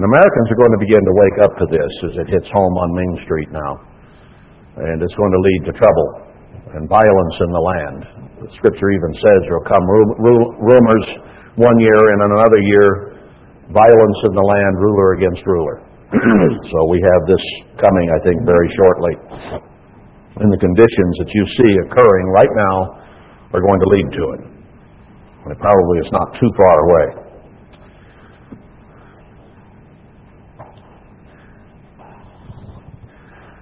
Americans 0.00 0.46
are 0.48 0.60
going 0.64 0.74
to 0.80 0.80
begin 0.80 1.04
to 1.04 1.14
wake 1.28 1.38
up 1.44 1.52
to 1.60 1.66
this 1.68 1.92
as 2.08 2.14
it 2.24 2.26
hits 2.32 2.48
home 2.56 2.72
on 2.72 2.88
Main 2.96 3.14
Street 3.28 3.52
now. 3.52 3.87
And 4.78 5.02
it's 5.02 5.16
going 5.18 5.34
to 5.34 5.42
lead 5.42 5.62
to 5.66 5.72
trouble 5.74 6.08
and 6.78 6.86
violence 6.86 7.36
in 7.42 7.50
the 7.50 7.64
land. 7.64 8.00
The 8.44 8.50
scripture 8.60 8.90
even 8.94 9.12
says 9.18 9.38
there 9.48 9.58
will 9.58 9.70
come 9.70 9.82
rumors 10.62 11.06
one 11.58 11.78
year 11.82 11.98
and 12.14 12.20
another 12.30 12.60
year, 12.62 12.88
violence 13.74 14.18
in 14.30 14.32
the 14.38 14.46
land, 14.46 14.74
ruler 14.78 15.18
against 15.18 15.42
ruler. 15.42 15.82
so 16.70 16.78
we 16.88 17.02
have 17.02 17.22
this 17.26 17.44
coming, 17.82 18.06
I 18.14 18.18
think, 18.22 18.46
very 18.46 18.68
shortly. 18.78 19.14
And 20.38 20.48
the 20.54 20.62
conditions 20.62 21.14
that 21.18 21.30
you 21.34 21.44
see 21.58 21.72
occurring 21.90 22.26
right 22.30 22.54
now 22.54 22.76
are 23.50 23.62
going 23.64 23.80
to 23.82 23.88
lead 23.90 24.08
to 24.14 24.24
it. 24.38 24.42
And 25.44 25.50
it 25.50 25.58
probably 25.58 25.98
is 25.98 26.10
not 26.14 26.30
too 26.38 26.50
far 26.54 26.76
away. 26.86 27.27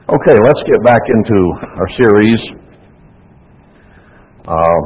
Okay, 0.06 0.38
let's 0.38 0.62
get 0.70 0.78
back 0.86 1.02
into 1.18 1.38
our 1.82 1.90
series. 1.98 2.38
Uh, 4.46 4.80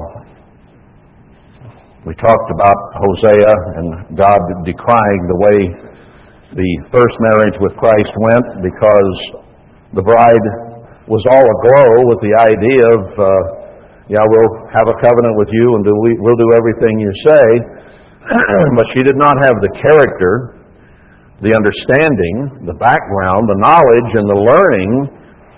we 2.09 2.17
talked 2.17 2.49
about 2.57 2.81
Hosea 2.97 3.53
and 3.77 4.17
God 4.17 4.41
decrying 4.65 5.23
the 5.29 5.37
way 5.37 5.59
the 6.57 6.71
first 6.89 7.12
marriage 7.21 7.53
with 7.61 7.77
Christ 7.77 8.09
went 8.17 8.65
because 8.65 9.12
the 9.93 10.00
bride 10.00 10.47
was 11.05 11.21
all 11.29 11.45
aglow 11.45 11.93
with 12.09 12.25
the 12.25 12.33
idea 12.41 12.81
of, 12.89 13.03
uh, 13.21 13.29
yeah, 14.09 14.25
we'll 14.25 14.73
have 14.73 14.89
a 14.89 14.97
covenant 15.05 15.37
with 15.37 15.53
you 15.53 15.77
and 15.77 15.85
do 15.85 15.93
we, 16.00 16.17
we'll 16.17 16.41
do 16.41 16.49
everything 16.57 16.97
you 16.97 17.12
say. 17.29 17.47
but 18.73 18.89
she 18.97 19.05
did 19.05 19.21
not 19.21 19.37
have 19.45 19.61
the 19.61 19.69
character, 19.85 20.60
the 21.41 21.57
understanding, 21.57 22.69
the 22.69 22.77
background, 22.77 23.49
the 23.49 23.61
knowledge, 23.65 24.11
and 24.13 24.27
the 24.29 24.41
learning 24.45 24.93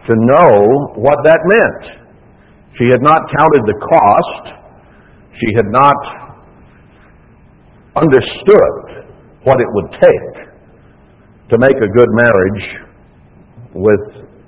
to 0.07 0.15
know 0.15 0.95
what 0.95 1.19
that 1.27 1.43
meant. 1.43 2.03
She 2.79 2.87
had 2.91 3.03
not 3.03 3.21
counted 3.35 3.63
the 3.67 3.79
cost. 3.83 4.45
She 5.43 5.51
had 5.59 5.67
not 5.75 5.99
understood 7.99 9.11
what 9.43 9.59
it 9.59 9.67
would 9.75 9.91
take 9.99 10.35
to 11.51 11.59
make 11.59 11.77
a 11.77 11.91
good 11.91 12.11
marriage 12.15 12.65
with 13.75 14.03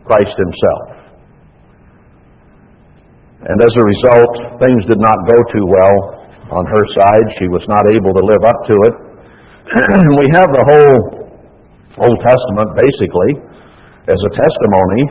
Christ 0.07 0.33
Himself. 0.39 1.05
And 3.45 3.61
as 3.61 3.75
a 3.77 3.85
result, 3.85 4.33
things 4.63 4.87
did 4.89 5.03
not 5.03 5.19
go 5.29 5.37
too 5.53 5.67
well 5.67 5.97
on 6.55 6.65
her 6.65 6.85
side. 6.97 7.27
She 7.43 7.49
was 7.49 7.61
not 7.69 7.85
able 7.91 8.15
to 8.15 8.25
live 8.25 8.45
up 8.47 8.61
to 8.71 8.77
it. 8.89 8.95
we 10.21 10.27
have 10.33 10.49
the 10.49 10.65
whole 10.65 11.24
Old 11.99 12.19
Testament 12.27 12.69
basically 12.75 13.31
as 14.11 14.19
a 14.19 14.31
testimony 14.35 15.03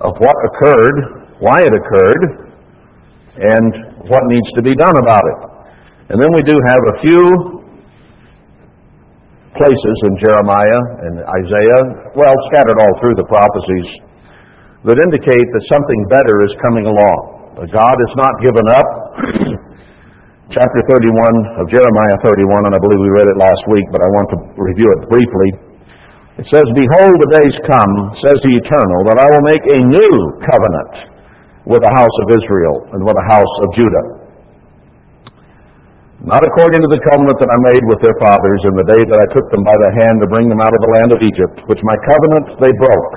of 0.00 0.12
what 0.18 0.36
occurred, 0.52 0.96
why 1.38 1.60
it 1.60 1.70
occurred, 1.70 2.22
and 3.36 4.08
what 4.08 4.22
needs 4.30 4.50
to 4.56 4.62
be 4.62 4.74
done 4.74 4.94
about 5.02 5.22
it. 5.22 5.38
And 6.10 6.16
then 6.20 6.30
we 6.32 6.42
do 6.44 6.56
have 6.56 6.82
a 6.92 6.96
few 7.02 7.24
places 9.54 9.96
in 10.10 10.12
Jeremiah 10.18 10.82
and 11.06 11.14
Isaiah, 11.22 11.82
well, 12.16 12.34
scattered 12.50 12.78
all 12.80 12.94
through 13.00 13.14
the 13.14 13.28
prophecies, 13.30 13.88
that 14.84 14.98
indicate 14.98 15.46
that 15.54 15.64
something 15.70 16.00
better 16.10 16.42
is 16.44 16.52
coming 16.60 16.84
along. 16.90 17.62
God 17.70 17.96
has 17.96 18.12
not 18.18 18.34
given 18.42 18.66
up. 18.68 18.88
Chapter 20.54 20.86
31 20.86 21.58
of 21.58 21.66
Jeremiah 21.66 22.14
31, 22.22 22.70
and 22.70 22.74
I 22.74 22.80
believe 22.80 23.02
we 23.02 23.10
read 23.10 23.26
it 23.26 23.34
last 23.42 23.62
week, 23.74 23.86
but 23.90 23.98
I 23.98 24.08
want 24.14 24.30
to 24.30 24.38
review 24.54 24.86
it 24.94 25.00
briefly. 25.10 25.50
It 26.38 26.46
says, 26.46 26.62
Behold, 26.78 27.14
the 27.18 27.30
days 27.42 27.54
come, 27.66 27.94
says 28.22 28.38
the 28.38 28.54
Eternal, 28.62 29.00
that 29.10 29.18
I 29.18 29.26
will 29.34 29.42
make 29.42 29.64
a 29.66 29.80
new 29.82 30.14
covenant 30.46 30.94
with 31.66 31.82
the 31.82 31.90
house 31.90 32.16
of 32.22 32.38
Israel 32.38 32.86
and 32.94 33.02
with 33.02 33.18
the 33.18 33.26
house 33.26 33.54
of 33.66 33.74
Judah 33.74 34.24
not 36.24 36.40
according 36.40 36.80
to 36.80 36.88
the 36.88 37.04
covenant 37.04 37.36
that 37.36 37.52
I 37.52 37.58
made 37.68 37.84
with 37.84 38.00
their 38.00 38.16
fathers 38.16 38.60
in 38.64 38.74
the 38.80 38.88
day 38.88 39.02
that 39.12 39.20
I 39.20 39.28
took 39.36 39.44
them 39.52 39.60
by 39.60 39.76
the 39.76 39.92
hand 40.00 40.24
to 40.24 40.28
bring 40.32 40.48
them 40.48 40.56
out 40.56 40.72
of 40.72 40.80
the 40.80 40.92
land 40.96 41.12
of 41.12 41.20
Egypt, 41.20 41.60
which 41.68 41.84
my 41.84 41.96
covenant 42.08 42.48
they 42.64 42.72
broke, 42.80 43.16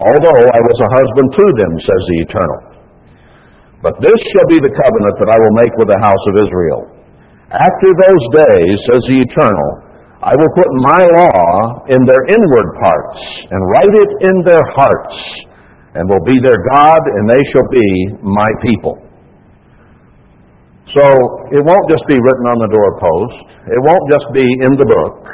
although 0.00 0.40
I 0.48 0.60
was 0.64 0.78
a 0.80 0.88
husband 0.88 1.28
to 1.36 1.46
them, 1.60 1.72
says 1.84 2.02
the 2.08 2.18
Eternal. 2.24 2.69
But 3.80 3.96
this 4.04 4.20
shall 4.36 4.48
be 4.52 4.60
the 4.60 4.72
covenant 4.76 5.16
that 5.24 5.32
I 5.32 5.38
will 5.40 5.56
make 5.56 5.72
with 5.80 5.88
the 5.88 6.00
house 6.04 6.24
of 6.28 6.34
Israel. 6.44 6.82
After 7.48 7.88
those 7.96 8.24
days, 8.44 8.76
says 8.92 9.02
the 9.08 9.18
Eternal, 9.24 9.70
I 10.20 10.36
will 10.36 10.52
put 10.52 10.68
my 10.84 11.02
law 11.16 11.48
in 11.88 12.04
their 12.04 12.22
inward 12.28 12.68
parts, 12.76 13.20
and 13.48 13.58
write 13.72 13.94
it 13.96 14.10
in 14.28 14.36
their 14.44 14.64
hearts, 14.76 15.16
and 15.96 16.04
will 16.04 16.22
be 16.28 16.36
their 16.44 16.60
God, 16.76 17.00
and 17.00 17.24
they 17.24 17.40
shall 17.50 17.64
be 17.72 17.88
my 18.20 18.50
people. 18.60 19.00
So 20.92 21.04
it 21.56 21.62
won't 21.64 21.86
just 21.88 22.04
be 22.04 22.20
written 22.20 22.46
on 22.52 22.58
the 22.60 22.70
doorpost. 22.70 23.48
It 23.64 23.80
won't 23.80 24.06
just 24.12 24.28
be 24.36 24.44
in 24.44 24.72
the 24.76 24.84
book. 24.84 25.24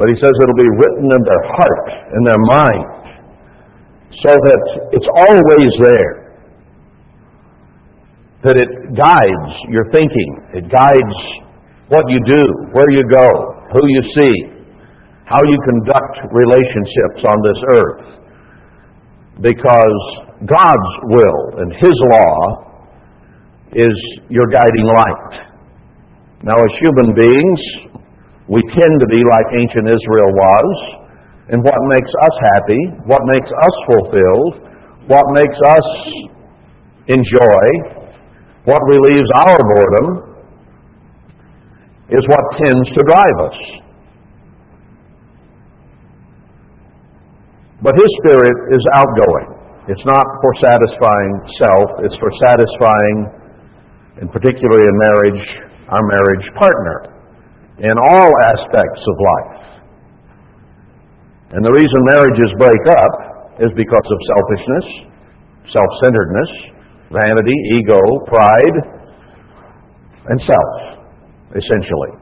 But 0.00 0.08
he 0.08 0.16
says 0.16 0.32
it'll 0.40 0.56
be 0.56 0.72
written 0.80 1.06
in 1.12 1.22
their 1.22 1.44
heart, 1.52 1.86
in 2.16 2.22
their 2.24 2.42
mind, 2.48 2.88
so 4.24 4.32
that 4.32 4.62
it's 4.96 5.10
always 5.28 5.70
there. 5.84 6.21
That 8.42 8.58
it 8.58 8.70
guides 8.98 9.52
your 9.70 9.86
thinking. 9.92 10.30
It 10.54 10.66
guides 10.66 11.16
what 11.88 12.04
you 12.10 12.18
do, 12.26 12.42
where 12.72 12.90
you 12.90 13.02
go, 13.06 13.28
who 13.70 13.82
you 13.86 14.02
see, 14.18 14.34
how 15.24 15.38
you 15.44 15.56
conduct 15.62 16.26
relationships 16.32 17.20
on 17.22 17.38
this 17.46 17.60
earth. 17.78 18.04
Because 19.40 19.98
God's 20.44 20.92
will 21.14 21.62
and 21.62 21.72
His 21.78 21.96
law 22.10 22.72
is 23.72 23.94
your 24.28 24.46
guiding 24.50 24.86
light. 24.90 25.32
Now, 26.42 26.58
as 26.58 26.72
human 26.82 27.14
beings, 27.14 27.60
we 28.48 28.60
tend 28.74 28.94
to 29.00 29.06
be 29.06 29.22
like 29.22 29.46
ancient 29.54 29.86
Israel 29.86 30.30
was, 30.34 30.68
and 31.48 31.62
what 31.62 31.78
makes 31.94 32.10
us 32.10 32.34
happy, 32.52 32.82
what 33.06 33.22
makes 33.30 33.46
us 33.46 33.74
fulfilled, 33.86 34.52
what 35.06 35.24
makes 35.32 35.58
us 35.62 35.88
enjoy, 37.06 38.01
what 38.64 38.80
relieves 38.86 39.28
our 39.36 39.58
boredom, 39.58 40.06
is 42.10 42.22
what 42.28 42.44
tends 42.62 42.88
to 42.92 43.02
drive 43.02 43.38
us. 43.46 43.58
But 47.82 47.94
His 47.94 48.10
Spirit 48.22 48.56
is 48.74 48.82
outgoing. 48.94 49.48
It's 49.88 50.06
not 50.06 50.26
for 50.40 50.52
satisfying 50.62 51.32
self, 51.58 51.88
it's 52.06 52.16
for 52.22 52.30
satisfying 52.46 53.42
and 54.20 54.30
particularly 54.30 54.84
in 54.84 54.96
marriage, 55.08 55.42
our 55.88 56.04
marriage 56.04 56.46
partner, 56.54 56.96
in 57.80 57.96
all 57.96 58.30
aspects 58.52 59.00
of 59.00 59.16
life. 59.18 59.62
And 61.56 61.64
the 61.64 61.72
reason 61.72 61.98
marriages 62.04 62.50
break 62.60 62.84
up 62.92 63.14
is 63.60 63.70
because 63.76 64.08
of 64.08 64.18
selfishness, 64.36 64.86
self 65.72 65.90
centeredness, 66.04 66.50
vanity, 67.12 67.56
ego, 67.76 68.00
pride, 68.26 68.76
and 70.32 70.38
self, 70.42 70.72
essentially. 71.52 72.12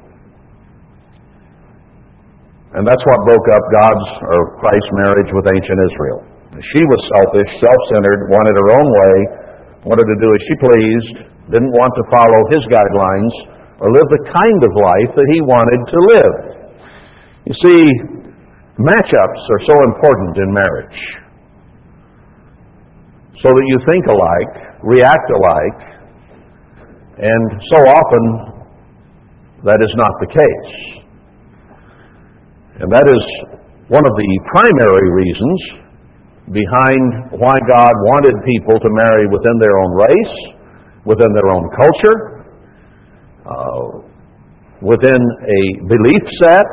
And 2.74 2.86
that's 2.86 3.02
what 3.02 3.18
broke 3.26 3.48
up 3.50 3.64
God's 3.74 4.08
or 4.30 4.40
Christ's 4.62 4.92
marriage 5.06 5.30
with 5.34 5.46
ancient 5.50 5.80
Israel. 5.90 6.20
She 6.74 6.82
was 6.86 7.00
selfish, 7.18 7.50
self-centered, 7.62 8.30
wanted 8.30 8.54
her 8.58 8.68
own 8.78 8.88
way, 8.90 9.16
wanted 9.86 10.06
to 10.06 10.18
do 10.22 10.28
as 10.30 10.40
she 10.46 10.54
pleased, 10.58 11.16
didn't 11.50 11.74
want 11.74 11.90
to 11.98 12.04
follow 12.14 12.40
his 12.54 12.62
guidelines 12.70 13.34
or 13.82 13.90
live 13.90 14.06
the 14.06 14.22
kind 14.30 14.60
of 14.62 14.72
life 14.76 15.12
that 15.18 15.28
he 15.34 15.38
wanted 15.42 15.80
to 15.82 15.98
live. 16.14 16.36
You 17.50 17.54
see, 17.58 17.82
matchups 18.78 19.42
are 19.50 19.62
so 19.66 19.76
important 19.90 20.36
in 20.38 20.48
marriage. 20.54 21.00
So 23.42 23.48
that 23.50 23.66
you 23.66 23.78
think 23.88 24.04
alike, 24.06 24.69
react 24.82 25.28
alike, 25.34 25.80
and 27.20 27.44
so 27.68 27.78
often 27.84 28.24
that 29.64 29.80
is 29.84 29.92
not 29.96 30.12
the 30.20 30.30
case. 30.32 30.72
And 32.80 32.88
that 32.88 33.04
is 33.04 33.22
one 33.92 34.06
of 34.08 34.14
the 34.16 34.30
primary 34.48 35.08
reasons 35.12 35.58
behind 36.48 37.36
why 37.36 37.52
God 37.68 37.92
wanted 38.08 38.34
people 38.42 38.80
to 38.80 38.90
marry 39.04 39.28
within 39.28 39.56
their 39.60 39.76
own 39.76 39.92
race, 40.00 40.36
within 41.04 41.30
their 41.36 41.52
own 41.52 41.68
culture, 41.76 42.16
uh, 43.44 44.00
within 44.80 45.20
a 45.20 45.60
belief 45.86 46.24
set, 46.40 46.70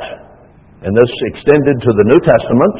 and 0.82 0.96
this 0.96 1.12
extended 1.36 1.76
to 1.84 1.92
the 1.92 2.06
New 2.08 2.22
Testament, 2.24 2.76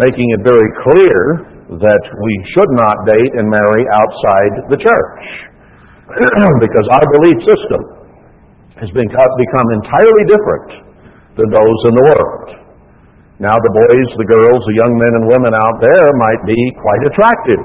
making 0.00 0.32
it 0.32 0.40
very 0.42 0.68
clear 0.80 1.53
that 1.68 2.04
we 2.04 2.32
should 2.52 2.70
not 2.76 2.96
date 3.08 3.32
and 3.40 3.48
marry 3.48 3.84
outside 3.96 4.52
the 4.68 4.78
church. 4.80 5.24
because 6.64 6.86
our 6.92 7.06
belief 7.16 7.38
system 7.48 7.80
has 8.76 8.90
become 8.92 9.68
entirely 9.80 10.24
different 10.28 10.70
than 11.40 11.48
those 11.48 11.78
in 11.88 11.92
the 11.96 12.04
world. 12.12 12.48
Now 13.42 13.56
the 13.58 13.72
boys, 13.72 14.08
the 14.20 14.28
girls, 14.30 14.60
the 14.62 14.78
young 14.78 14.94
men 14.94 15.12
and 15.18 15.24
women 15.26 15.52
out 15.56 15.82
there 15.82 16.06
might 16.20 16.42
be 16.46 16.58
quite 16.78 17.02
attractive. 17.08 17.64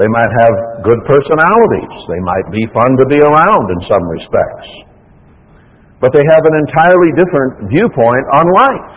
They 0.00 0.08
might 0.08 0.30
have 0.30 0.54
good 0.86 1.02
personalities. 1.04 1.94
They 2.06 2.22
might 2.22 2.48
be 2.54 2.62
fun 2.70 2.90
to 3.02 3.04
be 3.10 3.18
around 3.18 3.66
in 3.68 3.80
some 3.90 4.04
respects. 4.06 4.68
But 5.98 6.14
they 6.14 6.22
have 6.30 6.46
an 6.46 6.54
entirely 6.54 7.10
different 7.18 7.66
viewpoint 7.66 8.26
on 8.38 8.46
life. 8.54 8.94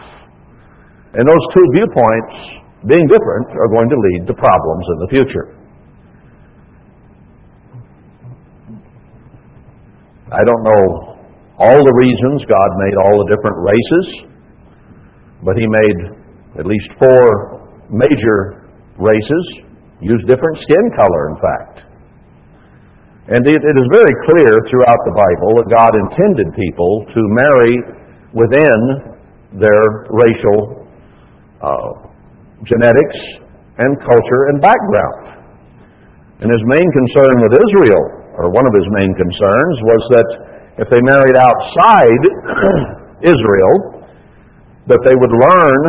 And 1.18 1.26
those 1.26 1.46
two 1.52 1.66
viewpoints, 1.74 2.61
being 2.88 3.06
different, 3.06 3.54
are 3.54 3.70
going 3.70 3.90
to 3.90 3.98
lead 3.98 4.28
to 4.28 4.34
problems 4.34 4.86
in 4.90 4.98
the 5.06 5.10
future. 5.10 5.48
I 10.32 10.42
don't 10.48 10.64
know 10.64 11.12
all 11.60 11.78
the 11.78 11.96
reasons 12.00 12.42
God 12.50 12.70
made 12.82 12.96
all 13.04 13.16
the 13.22 13.30
different 13.36 13.58
races, 13.62 14.06
but 15.44 15.54
He 15.60 15.68
made 15.68 16.00
at 16.58 16.66
least 16.66 16.90
four 16.98 17.62
major 17.92 18.72
races 18.98 19.46
use 20.02 20.24
different 20.26 20.58
skin 20.64 20.86
color, 20.98 21.24
in 21.30 21.38
fact. 21.38 21.76
And 23.30 23.46
it, 23.46 23.62
it 23.62 23.76
is 23.78 23.88
very 23.94 24.16
clear 24.26 24.52
throughout 24.72 25.02
the 25.06 25.14
Bible 25.14 25.52
that 25.62 25.68
God 25.70 25.94
intended 25.94 26.50
people 26.58 27.06
to 27.14 27.22
marry 27.46 27.74
within 28.34 28.80
their 29.62 29.84
racial 30.10 30.88
uh, 31.62 32.11
genetics 32.68 33.20
and 33.78 33.98
culture 34.06 34.42
and 34.54 34.62
background. 34.62 35.42
And 36.42 36.50
his 36.50 36.64
main 36.66 36.90
concern 36.90 37.36
with 37.46 37.54
Israel, 37.54 38.04
or 38.38 38.50
one 38.50 38.66
of 38.66 38.74
his 38.74 38.88
main 38.98 39.14
concerns, 39.14 39.76
was 39.86 40.02
that 40.18 40.30
if 40.82 40.88
they 40.90 41.02
married 41.06 41.38
outside 41.38 42.22
Israel, 43.34 44.02
that 44.90 45.02
they 45.06 45.14
would 45.14 45.34
learn 45.34 45.80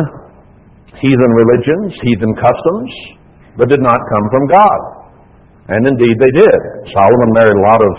heathen 1.01 1.31
religions, 1.33 1.97
heathen 2.05 2.33
customs, 2.37 2.91
that 3.57 3.69
did 3.69 3.81
not 3.81 3.97
come 3.97 4.25
from 4.29 4.45
God. 4.53 4.79
And 5.73 5.81
indeed 5.87 6.15
they 6.21 6.33
did. 6.37 6.59
Solomon 6.93 7.29
married 7.33 7.57
a 7.57 7.65
lot 7.65 7.81
of 7.81 7.93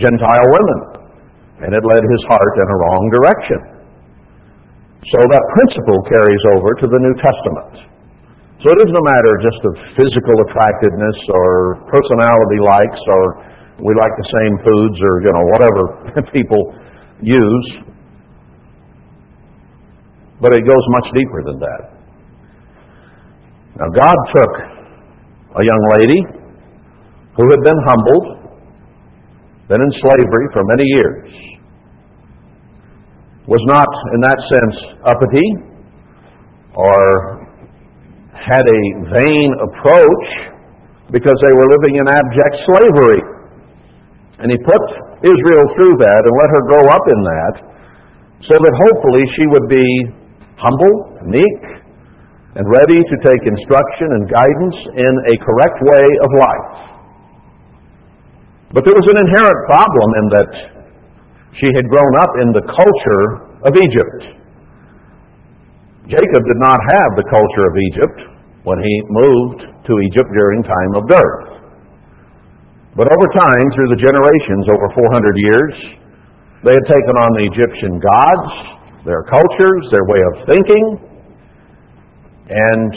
Gentile 0.00 0.48
women, 0.50 0.78
and 1.62 1.70
it 1.70 1.84
led 1.84 2.02
his 2.02 2.22
heart 2.26 2.54
in 2.58 2.66
a 2.66 2.76
wrong 2.80 3.04
direction. 3.12 3.60
So 5.10 5.18
that 5.18 5.44
principle 5.58 5.98
carries 6.06 6.44
over 6.54 6.78
to 6.78 6.86
the 6.86 7.00
New 7.02 7.14
Testament. 7.18 7.90
So 8.62 8.70
it 8.70 8.78
isn't 8.86 8.94
a 8.94 9.06
matter 9.18 9.32
just 9.42 9.60
of 9.66 9.74
physical 9.98 10.36
attractiveness 10.46 11.18
or 11.34 11.82
personality 11.90 12.62
likes 12.62 13.02
or 13.10 13.22
we 13.82 13.90
like 13.98 14.14
the 14.14 14.28
same 14.30 14.54
foods 14.62 14.98
or, 15.02 15.14
you 15.26 15.32
know, 15.34 15.44
whatever 15.50 15.82
people 16.36 16.62
use. 17.18 17.66
But 20.38 20.54
it 20.54 20.62
goes 20.62 20.84
much 20.94 21.10
deeper 21.10 21.42
than 21.50 21.58
that. 21.58 21.82
Now, 23.82 23.88
God 23.90 24.16
took 24.30 24.52
a 25.58 25.62
young 25.66 25.82
lady 25.98 26.20
who 27.34 27.50
had 27.50 27.60
been 27.66 27.80
humbled, 27.90 28.26
been 29.66 29.82
in 29.82 29.92
slavery 29.98 30.46
for 30.54 30.62
many 30.70 30.86
years, 30.86 31.51
was 33.52 33.62
not, 33.68 33.90
in 34.16 34.20
that 34.24 34.40
sense, 34.48 34.76
uppity 35.04 35.48
or 36.72 37.44
had 38.32 38.64
a 38.64 38.82
vain 39.12 39.48
approach 39.60 40.26
because 41.12 41.36
they 41.44 41.52
were 41.52 41.68
living 41.68 42.00
in 42.00 42.04
abject 42.08 42.56
slavery. 42.64 43.20
And 44.40 44.48
he 44.48 44.56
put 44.64 44.82
Israel 45.20 45.64
through 45.76 46.00
that 46.00 46.20
and 46.24 46.34
let 46.40 46.48
her 46.48 46.62
grow 46.64 46.84
up 46.88 47.04
in 47.12 47.20
that 47.20 47.54
so 48.48 48.56
that 48.56 48.74
hopefully 48.88 49.22
she 49.36 49.44
would 49.52 49.68
be 49.68 49.86
humble, 50.56 50.94
meek, 51.28 51.60
and 52.56 52.64
ready 52.66 53.00
to 53.04 53.16
take 53.20 53.42
instruction 53.44 54.08
and 54.16 54.22
guidance 54.32 54.78
in 54.96 55.12
a 55.28 55.34
correct 55.44 55.78
way 55.84 56.06
of 56.24 56.30
life. 56.40 56.72
But 58.72 58.88
there 58.88 58.96
was 58.96 59.04
an 59.12 59.18
inherent 59.28 59.60
problem 59.68 60.08
in 60.16 60.26
that 60.40 60.71
she 61.60 61.68
had 61.76 61.88
grown 61.88 62.14
up 62.16 62.32
in 62.40 62.48
the 62.56 62.64
culture 62.64 63.24
of 63.68 63.72
Egypt. 63.76 64.42
Jacob 66.08 66.42
did 66.42 66.60
not 66.60 66.80
have 66.90 67.10
the 67.14 67.26
culture 67.30 67.64
of 67.68 67.74
Egypt 67.92 68.18
when 68.64 68.78
he 68.78 68.94
moved 69.10 69.60
to 69.86 69.92
Egypt 70.06 70.30
during 70.32 70.62
time 70.62 70.92
of 70.96 71.06
dearth. 71.08 71.62
But 72.96 73.08
over 73.08 73.26
time, 73.32 73.66
through 73.74 73.90
the 73.94 74.00
generations, 74.00 74.68
over 74.68 74.86
400 74.92 75.36
years, 75.36 75.74
they 76.64 76.74
had 76.74 76.86
taken 76.86 77.14
on 77.16 77.30
the 77.38 77.44
Egyptian 77.48 77.98
gods, 77.98 78.52
their 79.04 79.24
cultures, 79.26 79.82
their 79.90 80.04
way 80.06 80.20
of 80.22 80.34
thinking, 80.46 80.84
and 82.50 82.90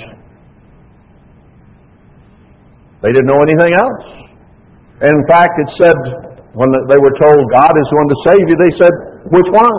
they 3.02 3.10
didn't 3.10 3.26
know 3.26 3.42
anything 3.42 3.74
else. 3.74 4.06
In 5.02 5.20
fact, 5.30 5.54
it 5.60 5.70
said, 5.82 6.35
when 6.56 6.72
they 6.88 6.96
were 6.96 7.12
told 7.20 7.40
God 7.52 7.74
is 7.76 7.88
going 7.92 8.10
to 8.10 8.20
save 8.32 8.44
you, 8.48 8.56
they 8.56 8.74
said, 8.80 8.94
which 9.28 9.50
one? 9.52 9.76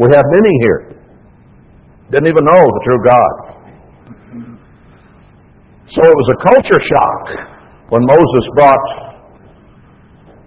We 0.00 0.08
have 0.16 0.24
many 0.24 0.52
here. 0.64 0.96
Didn't 2.08 2.32
even 2.32 2.44
know 2.48 2.64
the 2.64 2.82
true 2.88 3.00
God. 3.04 3.32
So 5.92 6.00
it 6.00 6.16
was 6.16 6.28
a 6.32 6.38
culture 6.48 6.80
shock 6.80 7.22
when 7.92 8.08
Moses 8.08 8.44
brought 8.56 8.88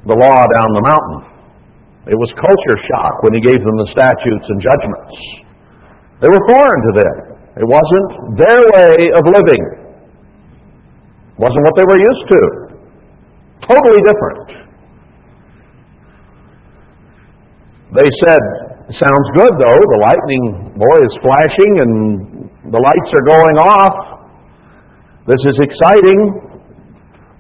the 0.10 0.18
law 0.18 0.42
down 0.50 0.70
the 0.74 0.82
mountain. 0.82 1.20
It 2.10 2.18
was 2.18 2.30
culture 2.42 2.78
shock 2.90 3.22
when 3.22 3.38
he 3.38 3.42
gave 3.42 3.62
them 3.62 3.78
the 3.78 3.90
statutes 3.94 4.46
and 4.50 4.58
judgments. 4.66 5.14
They 6.26 6.30
were 6.30 6.42
foreign 6.50 6.82
to 6.90 6.92
them. 6.98 7.16
It 7.62 7.68
wasn't 7.70 8.10
their 8.42 8.62
way 8.74 9.14
of 9.14 9.24
living. 9.30 9.62
It 11.38 11.38
wasn't 11.38 11.62
what 11.70 11.78
they 11.78 11.86
were 11.86 12.02
used 12.02 12.26
to. 12.34 12.42
Totally 13.70 14.02
different. 14.02 14.65
They 17.96 18.10
said, 18.28 18.44
sounds 19.00 19.28
good 19.40 19.54
though, 19.56 19.80
the 19.80 20.00
lightning 20.04 20.76
boy 20.76 20.98
is 21.08 21.14
flashing 21.24 21.72
and 21.80 21.92
the 22.76 22.82
lights 22.82 23.12
are 23.16 23.26
going 23.26 23.58
off. 23.58 23.96
This 25.26 25.40
is 25.48 25.58
exciting. 25.64 26.20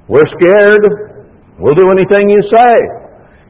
We're 0.08 0.26
scared. 0.39 0.84
We'll 1.60 1.76
do 1.76 1.91
anything 1.91 2.30
you 2.30 2.41
say. 2.48 2.74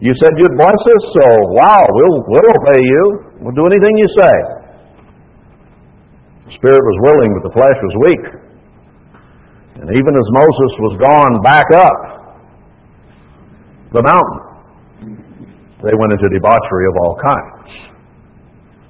You 0.02 0.14
said 0.18 0.34
you'd 0.38 0.58
bless 0.58 0.76
us, 0.76 1.04
so 1.14 1.26
wow, 1.56 1.84
we'll, 1.88 2.18
we'll 2.28 2.50
obey 2.58 2.82
you. 2.82 3.04
We'll 3.40 3.56
do 3.56 3.66
anything 3.66 3.96
you 3.98 4.10
say. 4.18 4.36
The 6.50 6.54
spirit 6.58 6.82
was 6.82 6.98
willing, 7.06 7.32
but 7.38 7.44
the 7.50 7.54
flesh 7.54 7.80
was 7.80 7.94
weak. 8.02 8.26
And 9.82 9.90
even 9.94 10.14
as 10.16 10.28
Moses 10.34 10.72
was 10.80 10.94
gone 11.00 11.42
back 11.44 11.68
up 11.74 11.98
the 13.94 14.04
mountain, 14.04 14.45
they 15.86 15.96
went 15.96 16.18
into 16.18 16.28
debauchery 16.34 16.86
of 16.90 16.96
all 17.06 17.16
kinds. 17.22 17.70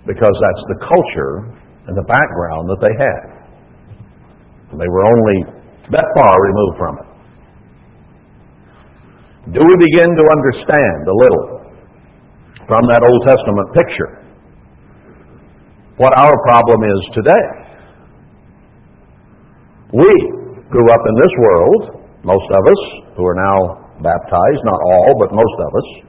Because 0.08 0.36
that's 0.39 0.63
the 0.71 0.79
culture 0.88 1.51
and 1.86 1.93
the 1.93 2.08
background 2.08 2.71
that 2.71 2.79
they 2.81 2.95
had. 2.95 3.23
And 4.71 4.79
they 4.79 4.88
were 4.88 5.05
only 5.05 5.38
that 5.91 6.08
far 6.17 6.34
removed 6.39 6.77
from 6.79 6.93
it. 6.97 7.08
Do 9.53 9.62
we 9.62 9.75
begin 9.77 10.10
to 10.10 10.25
understand 10.34 11.05
a 11.05 11.13
little 11.13 11.55
from 12.65 12.81
that 12.89 13.05
Old 13.05 13.21
Testament 13.29 13.67
picture 13.77 14.25
what 15.97 16.12
our 16.17 16.34
problem 16.43 16.84
is 16.84 17.01
today. 17.13 17.45
We 19.93 20.12
grew 20.67 20.88
up 20.91 21.03
in 21.08 21.15
this 21.15 21.34
world, 21.39 22.03
most 22.23 22.49
of 22.51 22.63
us 22.67 22.81
who 23.15 23.23
are 23.23 23.38
now 23.38 23.86
baptized, 24.03 24.62
not 24.65 24.79
all, 24.81 25.15
but 25.19 25.31
most 25.31 25.55
of 25.55 25.71
us, 25.71 26.05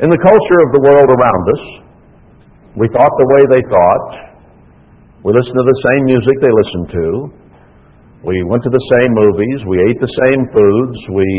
in 0.00 0.12
the 0.12 0.20
culture 0.20 0.58
of 0.60 0.70
the 0.76 0.82
world 0.84 1.08
around 1.08 1.44
us. 1.56 1.64
We 2.76 2.86
thought 2.92 3.08
the 3.08 3.30
way 3.32 3.42
they 3.48 3.64
thought. 3.64 4.08
We 5.24 5.32
listened 5.32 5.56
to 5.56 5.64
the 5.64 5.80
same 5.92 6.02
music 6.04 6.36
they 6.44 6.52
listened 6.52 6.88
to. 6.92 7.06
We 8.28 8.36
went 8.44 8.60
to 8.68 8.72
the 8.72 8.86
same 9.00 9.10
movies. 9.16 9.64
We 9.64 9.80
ate 9.88 9.96
the 9.96 10.12
same 10.28 10.42
foods. 10.52 10.98
We 11.16 11.30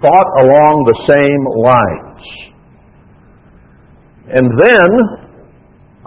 thought 0.00 0.28
along 0.40 0.88
the 0.88 0.98
same 1.12 1.42
lines. 1.60 2.24
And 4.32 4.46
then 4.56 4.88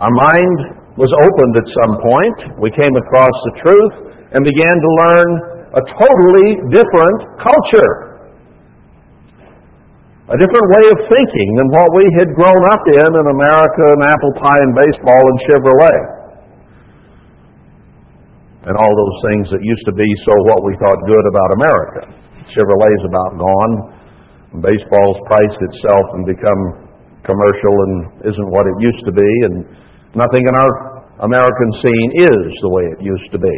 our 0.01 0.09
mind 0.09 0.57
was 0.97 1.13
opened 1.21 1.53
at 1.53 1.67
some 1.69 1.93
point. 2.01 2.37
We 2.57 2.73
came 2.73 2.93
across 2.97 3.35
the 3.53 3.53
truth 3.61 3.95
and 4.33 4.41
began 4.41 4.75
to 4.81 4.89
learn 5.05 5.29
a 5.77 5.81
totally 6.01 6.49
different 6.73 7.19
culture. 7.37 8.12
A 10.23 10.39
different 10.39 10.67
way 10.71 10.87
of 10.87 10.97
thinking 11.11 11.49
than 11.59 11.67
what 11.75 11.91
we 11.99 12.07
had 12.15 12.31
grown 12.31 12.63
up 12.71 12.79
in 12.87 13.11
in 13.11 13.27
America 13.27 13.91
and 13.91 14.07
apple 14.07 14.31
pie 14.39 14.55
and 14.55 14.71
baseball 14.71 15.19
and 15.19 15.37
Chevrolet. 15.51 15.99
And 18.63 18.75
all 18.79 18.87
those 18.87 19.17
things 19.27 19.51
that 19.51 19.59
used 19.59 19.83
to 19.83 19.91
be 19.91 20.07
so 20.23 20.31
what 20.47 20.63
we 20.63 20.79
thought 20.79 20.95
good 21.03 21.25
about 21.27 21.49
America. 21.59 22.01
Chevrolet's 22.55 23.03
about 23.03 23.35
gone. 23.35 23.73
Baseball's 24.63 25.19
priced 25.27 25.59
itself 25.59 26.05
and 26.15 26.23
become 26.23 26.87
commercial 27.27 27.75
and 27.83 28.23
isn't 28.23 28.47
what 28.47 28.63
it 28.63 28.79
used 28.79 29.03
to 29.03 29.11
be. 29.11 29.31
And 29.51 29.67
nothing 30.15 30.47
in 30.47 30.55
our 30.55 30.71
American 31.19 31.69
scene 31.83 32.31
is 32.31 32.47
the 32.63 32.71
way 32.71 32.83
it 32.95 33.03
used 33.03 33.27
to 33.35 33.39
be. 33.43 33.55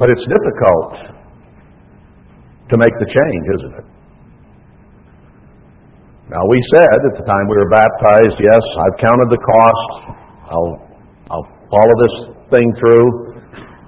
But 0.00 0.08
it's 0.08 0.24
difficult 0.24 1.09
to 2.70 2.74
make 2.78 2.94
the 3.02 3.08
change, 3.10 3.44
isn't 3.58 3.74
it? 3.82 3.86
Now, 6.30 6.46
we 6.46 6.62
said 6.70 6.86
at 6.86 7.14
the 7.18 7.26
time 7.26 7.50
we 7.50 7.58
were 7.58 7.72
baptized, 7.74 8.38
yes, 8.38 8.62
I've 8.62 8.96
counted 9.02 9.28
the 9.34 9.42
cost. 9.42 9.90
I'll, 10.46 10.72
I'll 11.26 11.48
follow 11.66 11.94
this 12.06 12.16
thing 12.54 12.70
through. 12.78 13.06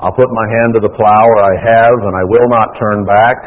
I'll 0.03 0.14
put 0.18 0.27
my 0.27 0.47
hand 0.59 0.75
to 0.75 0.83
the 0.83 0.90
plow, 0.99 1.23
or 1.23 1.38
I 1.38 1.55
have, 1.71 1.95
and 1.95 2.14
I 2.18 2.25
will 2.27 2.49
not 2.51 2.66
turn 2.83 2.99
back. 3.07 3.38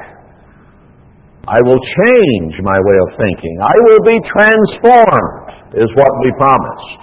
I 1.52 1.60
will 1.68 1.84
change 1.84 2.56
my 2.64 2.80
way 2.80 2.98
of 3.04 3.10
thinking. 3.20 3.56
I 3.60 3.76
will 3.84 4.02
be 4.08 4.18
transformed, 4.32 5.76
is 5.84 5.92
what 6.00 6.12
we 6.24 6.32
promised. 6.40 7.02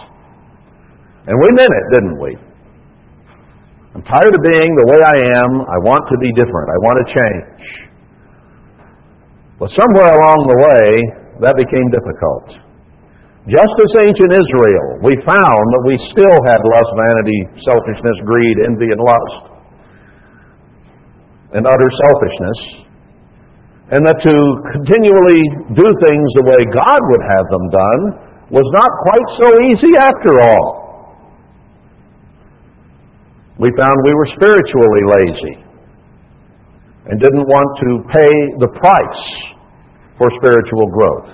And 1.29 1.37
we 1.37 1.49
meant 1.61 1.71
it, 1.77 1.87
didn't 1.93 2.19
we? 2.19 2.33
I'm 3.93 4.05
tired 4.09 4.33
of 4.33 4.41
being 4.41 4.73
the 4.81 4.87
way 4.89 5.01
I 5.05 5.19
am. 5.45 5.51
I 5.69 5.79
want 5.85 6.09
to 6.09 6.17
be 6.17 6.33
different. 6.33 6.67
I 6.73 6.79
want 6.89 6.97
to 7.05 7.07
change. 7.13 7.92
But 9.63 9.71
somewhere 9.79 10.11
along 10.11 10.41
the 10.51 10.59
way, 10.59 10.87
that 11.47 11.55
became 11.55 11.87
difficult. 11.95 12.51
Just 13.47 13.75
as 13.79 14.11
ancient 14.11 14.35
Israel, 14.35 15.07
we 15.07 15.15
found 15.23 15.65
that 15.79 15.85
we 15.87 16.03
still 16.11 16.39
had 16.51 16.59
lust, 16.67 16.91
vanity, 16.99 17.41
selfishness, 17.63 18.19
greed, 18.27 18.59
envy, 18.67 18.91
and 18.91 18.99
lust, 18.99 19.43
and 21.55 21.63
utter 21.63 21.87
selfishness, 21.87 22.59
and 23.95 24.03
that 24.03 24.19
to 24.27 24.35
continually 24.75 25.43
do 25.79 25.87
things 25.87 26.27
the 26.43 26.47
way 26.51 26.67
God 26.75 27.01
would 27.15 27.25
have 27.31 27.47
them 27.47 27.67
done 27.71 28.03
was 28.51 28.67
not 28.75 28.91
quite 29.07 29.29
so 29.39 29.49
easy 29.71 29.95
after 29.95 30.43
all 30.43 30.83
we 33.63 33.71
found 33.79 33.95
we 34.03 34.11
were 34.11 34.31
spiritually 34.35 35.05
lazy 35.07 35.55
and 37.07 37.21
didn't 37.21 37.47
want 37.47 37.71
to 37.79 37.91
pay 38.11 38.33
the 38.59 38.71
price 38.81 39.52
for 40.23 40.31
spiritual 40.39 40.87
growth. 40.87 41.31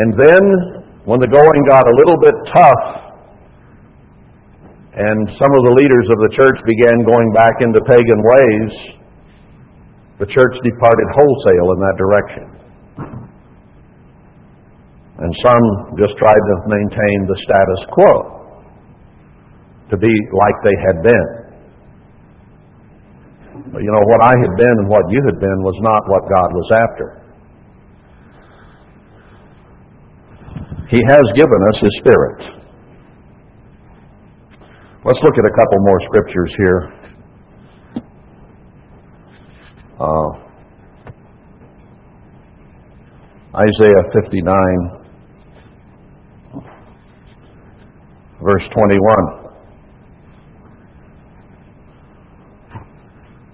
And 0.00 0.16
then, 0.16 0.40
when 1.04 1.20
the 1.20 1.28
going 1.28 1.60
got 1.68 1.84
a 1.84 1.92
little 1.92 2.16
bit 2.24 2.32
tough, 2.56 2.84
and 4.96 5.28
some 5.36 5.52
of 5.52 5.62
the 5.68 5.74
leaders 5.76 6.06
of 6.08 6.18
the 6.24 6.32
church 6.40 6.56
began 6.64 7.04
going 7.04 7.28
back 7.36 7.52
into 7.60 7.84
pagan 7.84 8.20
ways, 8.24 8.72
the 10.24 10.28
church 10.32 10.54
departed 10.64 11.08
wholesale 11.20 11.68
in 11.76 11.78
that 11.84 11.96
direction. 12.00 12.46
And 15.20 15.36
some 15.44 15.64
just 16.00 16.16
tried 16.16 16.40
to 16.40 16.54
maintain 16.64 17.28
the 17.28 17.36
status 17.44 17.80
quo 17.92 18.12
to 19.92 19.96
be 20.00 20.08
like 20.32 20.56
they 20.64 20.78
had 20.80 21.02
been. 21.04 21.39
You 23.78 23.86
know, 23.86 24.02
what 24.02 24.24
I 24.24 24.34
had 24.34 24.56
been 24.58 24.76
and 24.82 24.88
what 24.88 25.06
you 25.10 25.22
had 25.24 25.38
been 25.38 25.62
was 25.62 25.78
not 25.78 26.02
what 26.10 26.26
God 26.26 26.50
was 26.50 26.70
after. 26.74 27.22
He 30.90 30.98
has 31.06 31.22
given 31.36 31.60
us 31.70 31.78
His 31.80 31.94
Spirit. 32.02 32.60
Let's 35.04 35.20
look 35.22 35.38
at 35.38 35.46
a 35.46 35.54
couple 35.54 35.78
more 35.80 36.00
scriptures 36.10 36.52
here. 36.58 36.92
Uh, 40.00 40.30
Isaiah 43.54 44.02
59, 44.12 45.00
verse 48.42 48.62
21. 48.74 49.39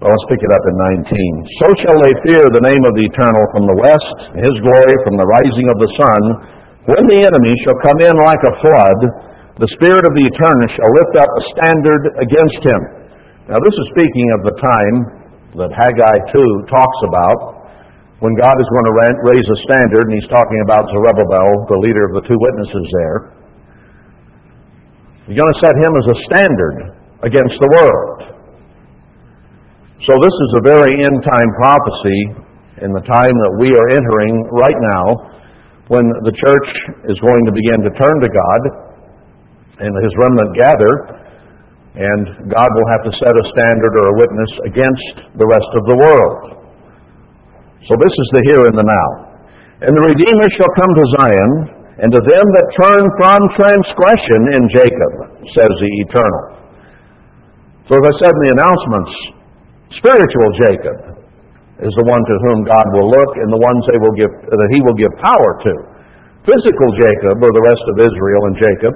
Well, 0.06 0.14
let's 0.14 0.30
pick 0.30 0.38
it 0.38 0.54
up 0.54 0.62
in 0.62 1.02
19. 1.02 1.66
So 1.66 1.66
shall 1.82 1.98
they 1.98 2.14
fear 2.30 2.46
the 2.54 2.62
name 2.62 2.78
of 2.86 2.94
the 2.94 3.10
Eternal 3.10 3.42
from 3.50 3.66
the 3.66 3.74
west, 3.74 4.38
his 4.38 4.54
glory 4.62 4.94
from 5.02 5.18
the 5.18 5.26
rising 5.26 5.66
of 5.66 5.82
the 5.82 5.90
sun. 5.98 6.22
When 6.86 7.10
the 7.10 7.26
enemy 7.26 7.50
shall 7.66 7.74
come 7.82 7.98
in 7.98 8.14
like 8.14 8.38
a 8.46 8.54
flood, 8.62 9.00
the 9.58 9.66
Spirit 9.74 10.06
of 10.06 10.14
the 10.14 10.22
Eternal 10.30 10.70
shall 10.78 10.94
lift 10.94 11.14
up 11.18 11.26
a 11.26 11.42
standard 11.50 12.02
against 12.22 12.60
him. 12.62 12.80
Now, 13.50 13.58
this 13.58 13.74
is 13.74 13.86
speaking 13.98 14.30
of 14.38 14.46
the 14.46 14.54
time 14.62 14.96
that 15.58 15.74
Haggai 15.74 16.16
2 16.38 16.70
talks 16.70 17.00
about 17.02 17.66
when 18.22 18.38
God 18.38 18.54
is 18.62 18.68
going 18.78 18.86
to 18.86 18.94
raise 19.26 19.42
a 19.42 19.58
standard, 19.66 20.06
and 20.06 20.14
he's 20.22 20.30
talking 20.30 20.62
about 20.70 20.86
Zerubbabel, 20.94 21.66
the 21.66 21.82
leader 21.82 22.06
of 22.06 22.22
the 22.22 22.24
two 22.30 22.38
witnesses 22.38 22.86
there. 22.94 23.18
He's 25.26 25.34
going 25.34 25.50
to 25.50 25.60
set 25.66 25.74
him 25.74 25.90
as 25.98 26.06
a 26.14 26.18
standard 26.30 26.76
against 27.26 27.58
the 27.58 27.74
world. 27.74 28.35
So 30.04 30.12
this 30.20 30.36
is 30.36 30.50
a 30.60 30.62
very 30.76 30.92
end 31.08 31.24
time 31.24 31.50
prophecy 31.56 32.20
in 32.84 32.92
the 32.92 33.00
time 33.08 33.32
that 33.32 33.52
we 33.56 33.72
are 33.72 33.88
entering 33.96 34.44
right 34.52 34.80
now 34.92 35.06
when 35.88 36.04
the 36.20 36.36
church 36.36 36.68
is 37.08 37.16
going 37.24 37.42
to 37.48 37.52
begin 37.56 37.80
to 37.80 37.92
turn 37.96 38.16
to 38.20 38.28
God 38.28 38.60
and 39.80 39.92
his 40.04 40.12
remnant 40.20 40.52
gather 40.52 40.92
and 41.96 42.52
God 42.52 42.68
will 42.68 42.88
have 42.92 43.08
to 43.08 43.12
set 43.16 43.32
a 43.32 43.44
standard 43.56 43.94
or 44.04 44.06
a 44.12 44.16
witness 44.20 44.52
against 44.68 45.32
the 45.32 45.48
rest 45.48 45.70
of 45.80 45.82
the 45.88 45.96
world. 45.96 46.44
So 47.88 47.96
this 47.96 48.12
is 48.12 48.28
the 48.36 48.42
here 48.52 48.68
and 48.68 48.76
the 48.76 48.84
now. 48.84 49.08
And 49.80 49.96
the 49.96 50.04
Redeemer 50.12 50.48
shall 50.60 50.72
come 50.76 50.92
to 50.92 51.04
Zion, 51.16 51.52
and 52.04 52.12
to 52.12 52.20
them 52.20 52.46
that 52.52 52.66
turn 52.76 53.00
from 53.16 53.40
transgression 53.56 54.40
in 54.60 54.62
Jacob, 54.76 55.12
says 55.56 55.72
the 55.72 55.92
Eternal. 56.04 56.44
So 57.88 57.96
as 57.96 58.04
I 58.04 58.14
said 58.20 58.32
in 58.36 58.42
the 58.44 58.52
announcements, 58.60 59.35
Spiritual 59.94 60.50
Jacob 60.58 60.98
is 61.78 61.92
the 61.94 62.06
one 62.08 62.22
to 62.24 62.34
whom 62.48 62.58
God 62.66 62.86
will 62.96 63.06
look 63.06 63.32
and 63.38 63.48
the 63.52 63.62
ones 63.62 63.82
they 63.86 64.00
will 64.00 64.16
give, 64.16 64.32
that 64.32 64.70
he 64.74 64.80
will 64.82 64.98
give 64.98 65.12
power 65.22 65.50
to. 65.62 65.72
Physical 66.42 66.90
Jacob, 66.98 67.38
or 67.38 67.52
the 67.52 67.66
rest 67.70 67.84
of 67.94 67.96
Israel 68.02 68.42
and 68.50 68.56
Jacob, 68.58 68.94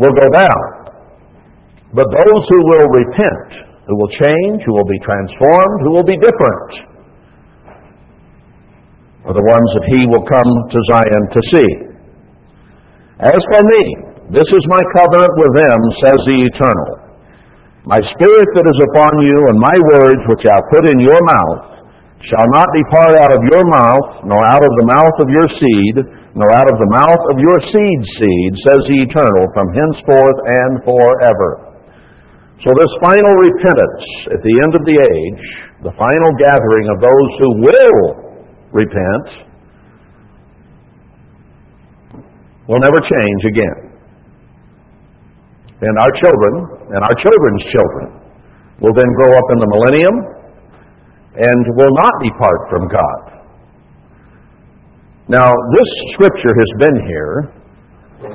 will 0.00 0.14
go 0.16 0.28
down. 0.34 0.66
But 1.94 2.10
those 2.10 2.42
who 2.50 2.60
will 2.74 2.88
repent, 2.90 3.48
who 3.86 3.94
will 3.94 4.12
change, 4.18 4.66
who 4.66 4.74
will 4.74 4.88
be 4.88 4.98
transformed, 5.06 5.78
who 5.86 5.92
will 5.94 6.08
be 6.08 6.18
different, 6.18 6.70
are 9.24 9.36
the 9.36 9.46
ones 9.46 9.68
that 9.78 9.86
he 9.88 10.04
will 10.10 10.26
come 10.26 10.50
to 10.68 10.78
Zion 10.90 11.22
to 11.32 11.40
see. 11.54 11.70
As 13.24 13.40
for 13.40 13.62
me, 13.62 13.82
this 14.34 14.48
is 14.50 14.64
my 14.68 14.82
covenant 14.98 15.32
with 15.38 15.52
them, 15.56 15.78
says 16.02 16.18
the 16.26 16.38
Eternal. 16.44 17.03
My 17.84 18.00
spirit 18.00 18.48
that 18.56 18.64
is 18.64 18.80
upon 18.88 19.12
you 19.20 19.36
and 19.52 19.60
my 19.60 19.76
words 19.92 20.24
which 20.32 20.48
I 20.48 20.56
put 20.72 20.88
in 20.88 21.04
your 21.04 21.20
mouth 21.20 21.84
shall 22.24 22.48
not 22.56 22.72
depart 22.72 23.12
out 23.20 23.28
of 23.36 23.44
your 23.44 23.60
mouth, 23.76 24.24
nor 24.24 24.40
out 24.40 24.64
of 24.64 24.72
the 24.80 24.88
mouth 24.88 25.16
of 25.20 25.28
your 25.28 25.44
seed, 25.60 25.96
nor 26.32 26.48
out 26.48 26.64
of 26.64 26.80
the 26.80 26.90
mouth 26.96 27.22
of 27.28 27.36
your 27.44 27.60
seed's 27.60 28.08
seed, 28.16 28.52
says 28.64 28.80
the 28.88 29.04
Eternal, 29.04 29.44
from 29.52 29.68
henceforth 29.76 30.38
and 30.48 30.72
forever. 30.80 31.76
So 32.64 32.72
this 32.72 32.92
final 33.04 33.34
repentance 33.44 34.32
at 34.32 34.40
the 34.40 34.54
end 34.64 34.72
of 34.72 34.82
the 34.88 34.96
age, 35.04 35.44
the 35.84 35.92
final 36.00 36.32
gathering 36.40 36.88
of 36.88 37.04
those 37.04 37.30
who 37.36 37.50
will 37.68 38.04
repent 38.72 39.26
will 42.64 42.80
never 42.80 43.00
change 43.04 43.42
again. 43.44 43.93
And 45.82 45.94
our 45.98 46.12
children 46.22 46.54
and 46.94 47.00
our 47.02 47.16
children's 47.18 47.64
children 47.74 48.06
will 48.78 48.94
then 48.94 49.10
grow 49.18 49.32
up 49.34 49.48
in 49.50 49.58
the 49.58 49.70
millennium 49.70 50.16
and 51.34 51.60
will 51.74 51.94
not 51.98 52.14
depart 52.22 52.60
from 52.70 52.82
God. 52.86 53.22
Now, 55.26 55.50
this 55.50 55.90
scripture 56.14 56.54
has 56.54 56.70
been 56.78 56.98
here 57.08 57.36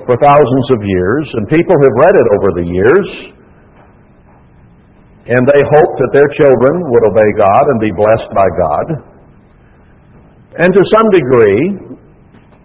for 0.06 0.18
thousands 0.20 0.68
of 0.74 0.80
years, 0.84 1.26
and 1.38 1.48
people 1.48 1.76
have 1.78 1.96
read 2.02 2.16
it 2.18 2.28
over 2.34 2.50
the 2.60 2.66
years, 2.66 3.08
and 5.30 5.42
they 5.46 5.62
hope 5.70 5.92
that 6.02 6.12
their 6.14 6.30
children 6.42 6.74
would 6.90 7.04
obey 7.14 7.30
God 7.38 7.64
and 7.70 7.78
be 7.80 7.94
blessed 7.94 8.30
by 8.34 8.48
God. 8.58 8.86
And 10.60 10.70
to 10.74 10.84
some 10.98 11.08
degree, 11.14 11.62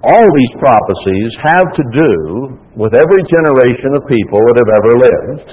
all 0.03 0.25
these 0.25 0.55
prophecies 0.59 1.31
have 1.45 1.69
to 1.77 1.85
do 1.93 2.59
with 2.75 2.95
every 2.95 3.23
generation 3.31 3.95
of 3.95 4.03
people 4.11 4.43
that 4.51 4.57
have 4.59 4.73
ever 4.83 4.93
lived. 4.99 5.49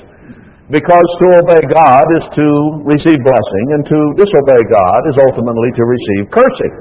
Because 0.71 1.07
to 1.19 1.27
obey 1.43 1.61
God 1.67 2.05
is 2.15 2.25
to 2.31 2.47
receive 2.87 3.19
blessing, 3.21 3.65
and 3.75 3.81
to 3.91 3.99
disobey 4.15 4.61
God 4.71 5.01
is 5.11 5.17
ultimately 5.19 5.71
to 5.75 5.83
receive 5.83 6.23
cursing 6.31 6.75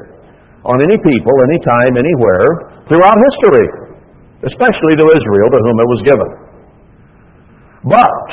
on 0.63 0.79
any 0.85 0.97
people, 1.01 1.35
any 1.51 1.59
time, 1.67 1.99
anywhere, 1.99 2.85
throughout 2.87 3.19
history, 3.19 3.67
especially 4.47 4.95
to 4.95 5.07
Israel, 5.11 5.49
to 5.51 5.61
whom 5.67 5.77
it 5.81 5.89
was 5.91 6.03
given. 6.07 6.31
But 7.91 8.27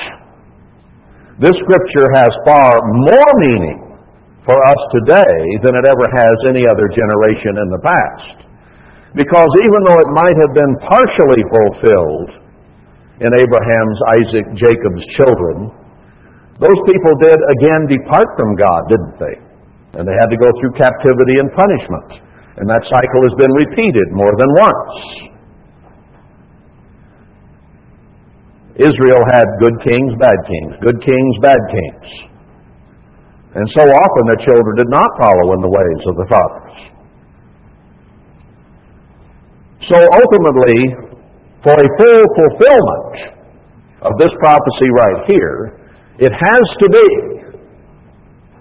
this 1.41 1.55
scripture 1.65 2.07
has 2.13 2.31
far 2.45 2.77
more 3.09 3.31
meaning 3.49 3.97
for 4.45 4.55
us 4.55 4.81
today 4.93 5.37
than 5.65 5.75
it 5.75 5.85
ever 5.89 6.07
has 6.21 6.35
any 6.47 6.63
other 6.69 6.87
generation 6.91 7.57
in 7.59 7.67
the 7.71 7.81
past. 7.83 8.46
Because 9.15 9.51
even 9.63 9.79
though 9.87 9.99
it 10.03 10.11
might 10.11 10.37
have 10.43 10.53
been 10.53 10.73
partially 10.83 11.43
fulfilled 11.47 12.29
in 13.23 13.29
Abraham's, 13.31 13.99
Isaac, 14.19 14.45
Jacob's 14.59 15.05
children, 15.15 15.71
those 16.59 16.79
people 16.89 17.13
did 17.21 17.37
again 17.37 17.87
depart 17.87 18.27
from 18.35 18.57
God, 18.57 18.81
didn't 18.89 19.17
they? 19.21 19.35
And 19.97 20.03
they 20.03 20.17
had 20.17 20.29
to 20.29 20.37
go 20.37 20.49
through 20.59 20.73
captivity 20.75 21.39
and 21.39 21.49
punishment. 21.53 22.09
And 22.57 22.65
that 22.65 22.83
cycle 22.89 23.21
has 23.29 23.35
been 23.37 23.53
repeated 23.53 24.07
more 24.11 24.33
than 24.35 24.49
once. 24.57 25.27
Israel 28.77 29.23
had 29.33 29.45
good 29.57 29.77
kings, 29.81 30.13
bad 30.21 30.37
kings, 30.45 30.73
good 30.81 30.99
kings, 31.01 31.33
bad 31.41 31.61
kings. 31.69 32.09
And 33.57 33.65
so 33.73 33.81
often 33.81 34.23
the 34.29 34.41
children 34.45 34.73
did 34.77 34.89
not 34.89 35.09
follow 35.17 35.53
in 35.57 35.61
the 35.65 35.71
ways 35.73 36.01
of 36.05 36.15
the 36.17 36.27
fathers. 36.29 36.66
So 39.87 39.95
ultimately, 39.95 41.07
for 41.63 41.71
a 41.71 41.87
full 41.95 42.23
fulfillment 42.35 43.15
of 44.03 44.11
this 44.19 44.31
prophecy 44.39 44.89
right 44.91 45.23
here, 45.27 45.79
it 46.19 46.31
has 46.31 46.65
to 46.83 46.87
be 46.91 47.07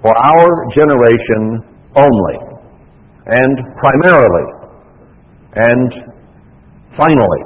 for 0.03 0.15
our 0.15 0.49
generation 0.71 1.67
only, 1.99 2.37
and 3.27 3.55
primarily, 3.75 4.47
and 5.57 5.91
finally. 6.95 7.43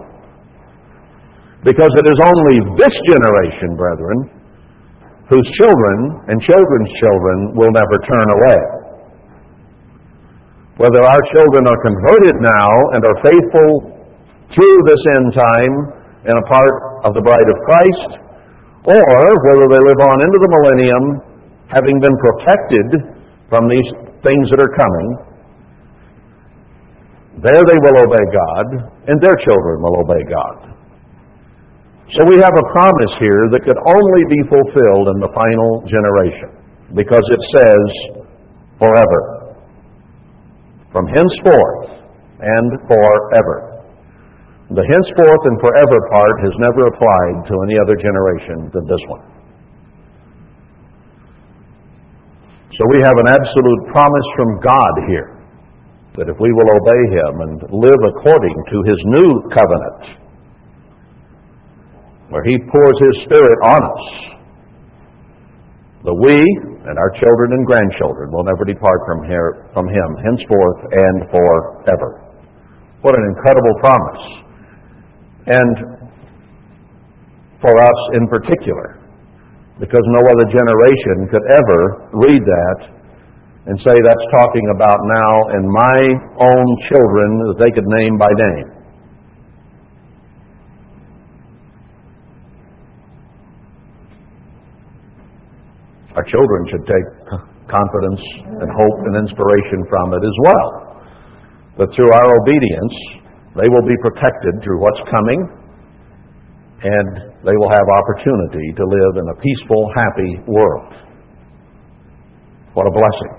Because 1.65 1.93
it 2.05 2.07
is 2.09 2.19
only 2.21 2.57
this 2.77 2.95
generation, 3.09 3.77
brethren, 3.77 4.29
whose 5.29 5.49
children 5.57 6.21
and 6.29 6.37
children's 6.43 6.93
children 7.01 7.57
will 7.57 7.73
never 7.73 7.97
turn 8.09 8.29
away 8.41 8.80
whether 10.81 11.05
our 11.05 11.23
children 11.37 11.69
are 11.69 11.81
converted 11.85 12.41
now 12.41 12.73
and 12.97 13.05
are 13.05 13.19
faithful 13.21 13.71
through 14.49 14.79
this 14.89 15.03
end 15.21 15.29
time 15.37 15.75
and 16.25 16.35
a 16.41 16.47
part 16.49 17.05
of 17.05 17.13
the 17.13 17.21
bride 17.21 17.45
of 17.45 17.57
Christ, 17.69 18.11
or 18.89 19.05
whether 19.45 19.67
they 19.69 19.83
live 19.85 20.01
on 20.09 20.17
into 20.25 20.39
the 20.41 20.51
millennium 20.57 21.05
having 21.69 22.01
been 22.01 22.17
protected 22.25 22.89
from 23.53 23.69
these 23.69 23.89
things 24.25 24.49
that 24.49 24.57
are 24.57 24.73
coming, 24.73 25.09
there 27.45 27.61
they 27.61 27.79
will 27.85 27.99
obey 28.01 28.25
God, 28.33 28.67
and 29.05 29.17
their 29.21 29.37
children 29.37 29.77
will 29.85 30.01
obey 30.01 30.23
God. 30.33 30.57
So 32.17 32.25
we 32.25 32.41
have 32.41 32.57
a 32.57 32.67
promise 32.73 33.13
here 33.21 33.53
that 33.53 33.63
could 33.69 33.81
only 33.85 34.25
be 34.33 34.41
fulfilled 34.49 35.13
in 35.13 35.19
the 35.21 35.31
final 35.37 35.85
generation, 35.85 36.57
because 36.97 37.25
it 37.37 37.43
says 37.53 37.85
forever 38.81 39.40
from 40.93 41.07
henceforth 41.07 42.03
and 42.41 42.69
forever. 42.87 43.85
The 44.71 44.87
henceforth 44.87 45.43
and 45.51 45.59
forever 45.59 45.99
part 46.15 46.37
has 46.47 46.55
never 46.63 46.83
applied 46.95 47.37
to 47.51 47.55
any 47.67 47.77
other 47.83 47.97
generation 47.99 48.71
than 48.71 48.87
this 48.87 49.03
one. 49.11 49.25
So 52.79 52.87
we 52.95 53.03
have 53.03 53.19
an 53.19 53.29
absolute 53.29 53.83
promise 53.93 54.29
from 54.37 54.61
God 54.63 54.95
here 55.11 55.37
that 56.17 56.29
if 56.29 56.37
we 56.41 56.51
will 56.53 56.71
obey 56.71 57.03
Him 57.19 57.33
and 57.45 57.59
live 57.71 58.03
according 58.15 58.57
to 58.71 58.77
His 58.87 58.99
new 59.05 59.31
covenant, 59.51 60.19
where 62.31 62.45
He 62.45 62.57
pours 62.71 62.97
His 62.99 63.25
Spirit 63.27 63.59
on 63.67 63.83
us, 63.85 64.07
that 66.05 66.15
we 66.15 66.41
and 66.89 66.97
our 66.97 67.13
children 67.21 67.53
and 67.53 67.67
grandchildren 67.67 68.33
will 68.33 68.45
never 68.45 68.65
depart 68.65 69.01
from, 69.05 69.29
here, 69.29 69.69
from 69.77 69.85
Him 69.85 70.09
henceforth 70.25 70.81
and 70.89 71.17
forever. 71.29 72.25
What 73.05 73.17
an 73.17 73.25
incredible 73.37 73.75
promise. 73.81 74.25
And 75.45 75.75
for 77.61 77.75
us 77.77 78.01
in 78.17 78.25
particular, 78.29 79.01
because 79.81 80.05
no 80.13 80.23
other 80.25 80.49
generation 80.49 81.29
could 81.29 81.45
ever 81.53 81.81
read 82.13 82.43
that 82.45 82.79
and 83.69 83.77
say 83.81 83.93
that's 83.93 84.27
talking 84.33 84.67
about 84.73 85.01
now 85.05 85.33
and 85.53 85.65
my 85.69 86.01
own 86.41 86.67
children 86.89 87.29
that 87.53 87.57
they 87.61 87.73
could 87.73 87.89
name 87.89 88.17
by 88.17 88.29
name. 88.33 88.80
Our 96.21 96.29
children 96.29 96.61
should 96.69 96.85
take 96.85 97.09
confidence 97.65 98.21
and 98.45 98.69
hope 98.69 98.99
and 99.09 99.25
inspiration 99.25 99.89
from 99.89 100.13
it 100.13 100.21
as 100.21 100.37
well. 100.45 100.69
That 101.81 101.89
through 101.97 102.13
our 102.13 102.29
obedience, 102.29 103.25
they 103.57 103.73
will 103.73 103.89
be 103.89 103.97
protected 104.05 104.53
through 104.61 104.85
what's 104.85 105.01
coming, 105.09 105.41
and 106.85 107.41
they 107.41 107.57
will 107.57 107.73
have 107.73 107.87
opportunity 107.89 108.69
to 108.77 108.85
live 108.85 109.13
in 109.17 109.27
a 109.33 109.37
peaceful, 109.41 109.81
happy 109.97 110.33
world. 110.45 110.93
What 112.77 112.85
a 112.85 112.93
blessing. 112.93 113.33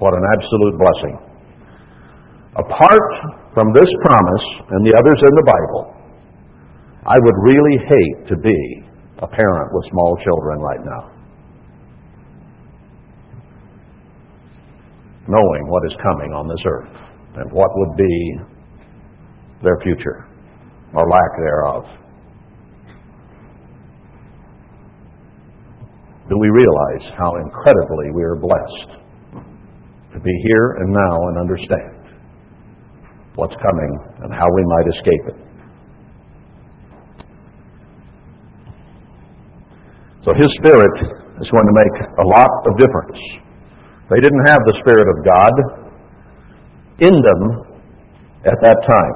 What 0.00 0.16
an 0.16 0.24
absolute 0.32 0.80
blessing. 0.80 1.14
Apart 2.56 3.08
from 3.52 3.68
this 3.76 3.90
promise 4.00 4.46
and 4.64 4.80
the 4.88 4.96
others 4.96 5.20
in 5.28 5.32
the 5.36 5.44
Bible, 5.44 5.82
I 7.04 7.20
would 7.20 7.38
really 7.52 7.76
hate 7.84 8.28
to 8.32 8.36
be 8.40 8.60
a 9.20 9.28
parent 9.28 9.68
with 9.76 9.84
small 9.92 10.16
children 10.24 10.56
right 10.64 10.80
now. 10.88 11.19
Knowing 15.28 15.68
what 15.68 15.82
is 15.86 15.96
coming 16.02 16.32
on 16.32 16.48
this 16.48 16.62
earth 16.66 16.94
and 17.36 17.52
what 17.52 17.70
would 17.74 17.96
be 17.96 18.36
their 19.62 19.78
future 19.82 20.26
or 20.94 21.08
lack 21.08 21.30
thereof. 21.38 21.84
Do 26.28 26.38
we 26.38 26.48
realize 26.48 27.12
how 27.18 27.34
incredibly 27.36 28.14
we 28.14 28.22
are 28.22 28.36
blessed 28.36 29.02
to 30.14 30.20
be 30.20 30.32
here 30.46 30.78
and 30.78 30.92
now 30.92 31.28
and 31.28 31.38
understand 31.38 32.18
what's 33.34 33.54
coming 33.54 33.92
and 34.22 34.32
how 34.32 34.46
we 34.54 34.62
might 34.64 34.86
escape 34.96 35.24
it? 35.26 35.50
So 40.24 40.34
His 40.34 40.52
Spirit 40.60 40.96
is 41.40 41.50
going 41.50 41.66
to 41.66 41.74
make 41.74 41.96
a 42.18 42.26
lot 42.28 42.50
of 42.66 42.78
difference 42.78 43.18
they 44.10 44.20
didn't 44.20 44.44
have 44.46 44.58
the 44.66 44.74
Spirit 44.82 45.06
of 45.06 45.24
God 45.24 45.54
in 46.98 47.14
them 47.14 47.40
at 48.44 48.58
that 48.60 48.76
time, 48.90 49.14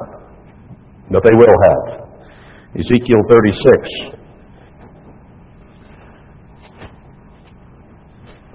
but 1.10 1.22
they 1.24 1.34
will 1.34 1.56
have. 1.66 2.06
Ezekiel 2.78 3.22
36, 3.28 4.14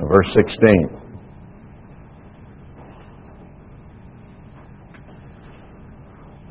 verse 0.07 0.27
16. 0.33 0.99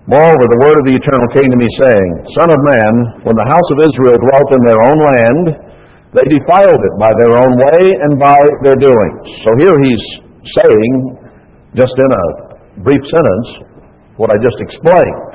Moreover, 0.09 0.45
the 0.49 0.61
word 0.65 0.77
of 0.81 0.89
the 0.89 0.97
Eternal 0.97 1.29
came 1.37 1.53
to 1.53 1.61
me, 1.61 1.69
saying, 1.85 2.09
Son 2.33 2.49
of 2.49 2.57
man, 2.65 2.93
when 3.29 3.37
the 3.37 3.45
house 3.45 3.69
of 3.77 3.85
Israel 3.85 4.17
dwelt 4.17 4.49
in 4.57 4.63
their 4.65 4.81
own 4.81 4.99
land, 5.05 5.68
they 6.17 6.25
defiled 6.25 6.81
it 6.81 6.95
by 6.97 7.13
their 7.21 7.37
own 7.37 7.53
way 7.53 7.83
and 8.01 8.17
by 8.17 8.41
their 8.65 8.81
doings. 8.81 9.25
So 9.45 9.51
here 9.61 9.77
he's 9.77 10.05
saying, 10.57 10.93
just 11.77 11.93
in 11.93 12.11
a 12.11 12.25
brief 12.81 13.03
sentence 13.13 13.49
what 14.17 14.31
I 14.33 14.37
just 14.41 14.57
explained. 14.59 15.29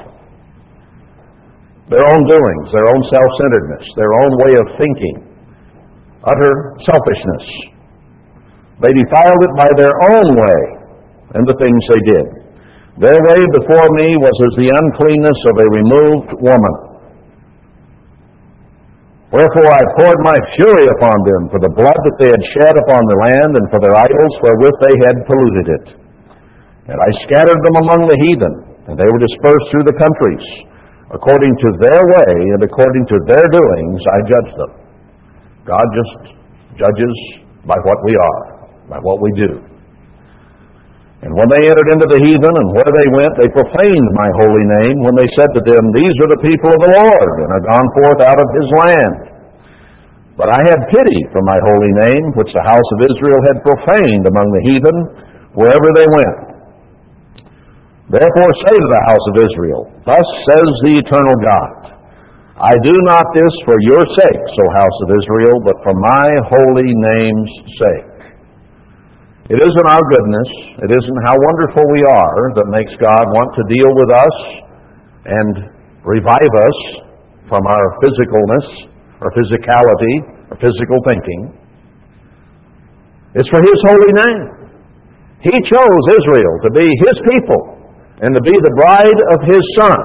Their 1.94 2.04
own 2.04 2.22
doings, 2.26 2.66
their 2.74 2.88
own 2.90 3.02
self-centeredness, 3.12 3.86
their 3.96 4.14
own 4.24 4.32
way 4.42 4.54
of 4.58 4.66
thinking, 4.80 5.18
utter 6.26 6.54
selfishness. 6.84 7.46
They 8.82 8.92
defiled 8.98 9.42
it 9.46 9.54
by 9.56 9.70
their 9.78 9.94
own 9.94 10.28
way 10.34 10.60
and 11.38 11.44
the 11.48 11.58
things 11.62 11.82
they 11.92 12.04
did. 12.18 12.26
Their 12.98 13.20
way 13.30 13.42
before 13.58 13.88
me 13.98 14.08
was 14.22 14.38
as 14.52 14.54
the 14.58 14.70
uncleanness 14.70 15.40
of 15.50 15.56
a 15.62 15.68
removed 15.70 16.32
woman. 16.42 16.93
Wherefore 19.34 19.66
I 19.66 19.82
poured 19.98 20.22
my 20.22 20.38
fury 20.54 20.86
upon 20.86 21.18
them 21.26 21.42
for 21.50 21.58
the 21.58 21.74
blood 21.74 21.98
that 21.98 22.18
they 22.22 22.30
had 22.30 22.44
shed 22.54 22.76
upon 22.86 23.02
the 23.02 23.18
land 23.26 23.52
and 23.58 23.66
for 23.74 23.82
their 23.82 23.98
idols 23.98 24.34
wherewith 24.46 24.78
they 24.78 24.96
had 25.10 25.26
polluted 25.26 25.68
it. 25.74 25.86
And 26.94 27.02
I 27.02 27.10
scattered 27.26 27.62
them 27.66 27.78
among 27.82 28.06
the 28.06 28.20
heathen, 28.22 28.54
and 28.86 28.94
they 28.94 29.10
were 29.10 29.26
dispersed 29.26 29.68
through 29.74 29.90
the 29.90 29.98
countries. 29.98 30.46
According 31.18 31.50
to 31.50 31.70
their 31.82 32.02
way 32.14 32.34
and 32.54 32.62
according 32.62 33.10
to 33.10 33.18
their 33.26 33.48
doings, 33.50 34.02
I 34.06 34.18
judged 34.30 34.56
them. 34.62 34.72
God 35.66 35.88
just 35.98 36.38
judges 36.78 37.16
by 37.66 37.78
what 37.82 37.98
we 38.06 38.14
are, 38.14 38.42
by 38.86 39.00
what 39.02 39.18
we 39.18 39.34
do. 39.34 39.73
And 41.24 41.32
when 41.40 41.48
they 41.56 41.72
entered 41.72 41.88
into 41.88 42.10
the 42.12 42.20
heathen 42.20 42.52
and 42.52 42.70
where 42.76 42.92
they 42.92 43.08
went, 43.16 43.34
they 43.40 43.48
profaned 43.56 44.10
my 44.12 44.30
holy 44.44 44.66
name 44.84 45.08
when 45.08 45.16
they 45.16 45.30
said 45.40 45.56
to 45.56 45.64
them, 45.64 45.84
These 45.96 46.16
are 46.20 46.32
the 46.36 46.44
people 46.44 46.68
of 46.68 46.84
the 46.84 46.94
Lord, 47.00 47.34
and 47.40 47.50
are 47.56 47.64
gone 47.64 47.90
forth 48.04 48.20
out 48.28 48.40
of 48.44 48.50
his 48.60 48.68
land. 48.76 49.16
But 50.36 50.52
I 50.52 50.60
had 50.68 50.92
pity 50.92 51.20
for 51.32 51.40
my 51.48 51.56
holy 51.64 51.94
name, 52.04 52.36
which 52.36 52.52
the 52.52 52.68
house 52.68 52.90
of 53.00 53.08
Israel 53.08 53.40
had 53.40 53.64
profaned 53.64 54.26
among 54.28 54.52
the 54.52 54.64
heathen 54.68 54.98
wherever 55.56 55.90
they 55.96 56.08
went. 56.12 56.40
Therefore 58.12 58.52
say 58.68 58.76
to 58.76 58.90
the 58.92 59.06
house 59.08 59.26
of 59.32 59.36
Israel, 59.48 59.82
Thus 60.04 60.28
says 60.52 60.70
the 60.84 60.96
eternal 61.08 61.38
God, 61.40 61.94
I 62.60 62.76
do 62.84 62.94
not 63.08 63.32
this 63.32 63.54
for 63.64 63.80
your 63.80 64.04
sakes, 64.12 64.54
O 64.60 64.66
house 64.76 65.00
of 65.08 65.10
Israel, 65.24 65.58
but 65.64 65.80
for 65.88 65.96
my 65.96 66.28
holy 66.52 66.92
name's 67.16 67.54
sake. 67.80 68.13
It 69.52 69.60
isn't 69.60 69.88
our 69.92 70.04
goodness, 70.08 70.50
it 70.88 70.92
isn't 70.96 71.20
how 71.28 71.36
wonderful 71.36 71.84
we 71.92 72.00
are 72.08 72.44
that 72.56 72.68
makes 72.72 72.96
God 72.96 73.28
want 73.28 73.52
to 73.60 73.64
deal 73.68 73.92
with 73.92 74.12
us 74.16 74.36
and 75.28 75.52
revive 76.08 76.54
us 76.64 76.78
from 77.52 77.60
our 77.68 77.88
physicalness, 78.00 78.88
our 79.20 79.28
physicality, 79.36 80.48
our 80.48 80.56
physical 80.64 80.96
thinking. 81.12 81.60
It's 83.36 83.52
for 83.52 83.60
His 83.60 83.80
holy 83.84 84.14
name. 84.16 84.44
He 85.44 85.52
chose 85.52 86.04
Israel 86.08 86.56
to 86.64 86.72
be 86.72 86.88
His 87.04 87.18
people 87.36 87.62
and 88.24 88.32
to 88.32 88.40
be 88.48 88.56
the 88.64 88.74
bride 88.80 89.20
of 89.36 89.44
His 89.44 89.64
Son. 89.76 90.00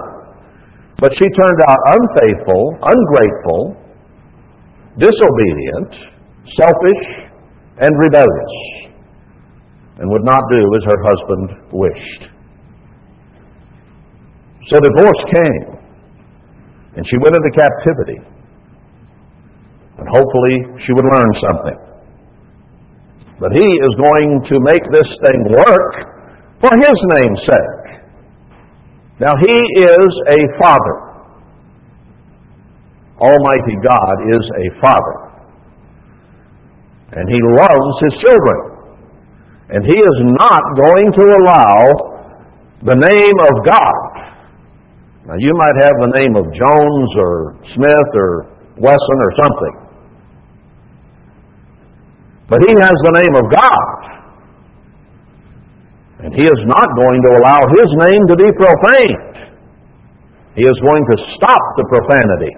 But 0.98 1.14
she 1.14 1.26
turned 1.38 1.60
out 1.62 1.78
unfaithful, 1.94 2.74
ungrateful, 2.82 3.62
disobedient, 4.98 5.94
selfish, 6.58 7.30
and 7.78 7.94
rebellious 8.02 8.77
and 9.98 10.10
would 10.10 10.24
not 10.24 10.40
do 10.50 10.62
as 10.76 10.82
her 10.86 11.00
husband 11.02 11.46
wished. 11.72 12.22
So 14.70 14.76
divorce 14.78 15.22
came, 15.34 15.78
and 16.96 17.06
she 17.08 17.16
went 17.18 17.34
into 17.34 17.50
captivity. 17.56 18.18
And 19.98 20.06
hopefully 20.06 20.56
she 20.86 20.92
would 20.92 21.04
learn 21.04 21.30
something. 21.42 21.78
But 23.40 23.52
he 23.52 23.66
is 23.66 23.92
going 23.98 24.44
to 24.50 24.56
make 24.60 24.84
this 24.92 25.10
thing 25.26 25.40
work 25.50 25.92
for 26.60 26.70
his 26.74 26.98
name's 27.18 27.40
sake. 27.46 28.02
Now 29.20 29.34
he 29.40 29.56
is 29.82 30.10
a 30.30 30.40
father. 30.62 30.96
Almighty 33.18 33.76
God 33.82 34.14
is 34.30 34.44
a 34.46 34.80
father. 34.80 35.16
And 37.12 37.28
he 37.28 37.40
loves 37.56 37.94
his 38.02 38.20
children. 38.22 38.67
And 39.68 39.84
he 39.84 39.92
is 39.92 40.18
not 40.40 40.62
going 40.80 41.12
to 41.12 41.24
allow 41.28 42.18
the 42.82 42.96
name 42.96 43.38
of 43.44 43.54
God. 43.68 44.18
Now, 45.28 45.36
you 45.36 45.52
might 45.52 45.76
have 45.84 45.92
the 46.00 46.12
name 46.24 46.36
of 46.40 46.44
Jones 46.56 47.10
or 47.20 47.60
Smith 47.76 48.10
or 48.16 48.48
Wesson 48.80 49.18
or 49.20 49.32
something. 49.36 49.74
But 52.48 52.64
he 52.64 52.72
has 52.72 52.96
the 53.04 53.12
name 53.20 53.34
of 53.36 53.44
God. 53.52 54.18
And 56.24 56.32
he 56.32 56.42
is 56.48 56.60
not 56.64 56.88
going 56.96 57.20
to 57.20 57.30
allow 57.36 57.60
his 57.68 57.90
name 58.08 58.24
to 58.24 58.36
be 58.40 58.48
profaned. 58.56 59.52
He 60.56 60.64
is 60.64 60.80
going 60.80 61.04
to 61.12 61.16
stop 61.36 61.60
the 61.76 61.84
profanity. 61.92 62.56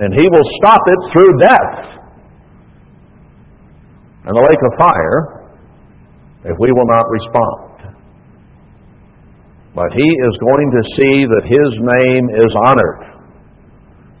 And 0.00 0.12
he 0.12 0.26
will 0.28 0.44
stop 0.60 0.82
it 0.84 1.00
through 1.14 1.32
death 1.38 1.95
and 4.26 4.34
the 4.34 4.42
lake 4.42 4.58
of 4.58 4.72
fire 4.78 5.46
if 6.46 6.56
we 6.58 6.70
will 6.70 6.86
not 6.86 7.06
respond. 7.10 7.96
But 9.74 9.90
he 9.92 10.08
is 10.08 10.34
going 10.38 10.68
to 10.70 10.82
see 10.94 11.14
that 11.26 11.44
his 11.44 11.70
name 11.82 12.24
is 12.38 12.50
honored, 12.70 13.02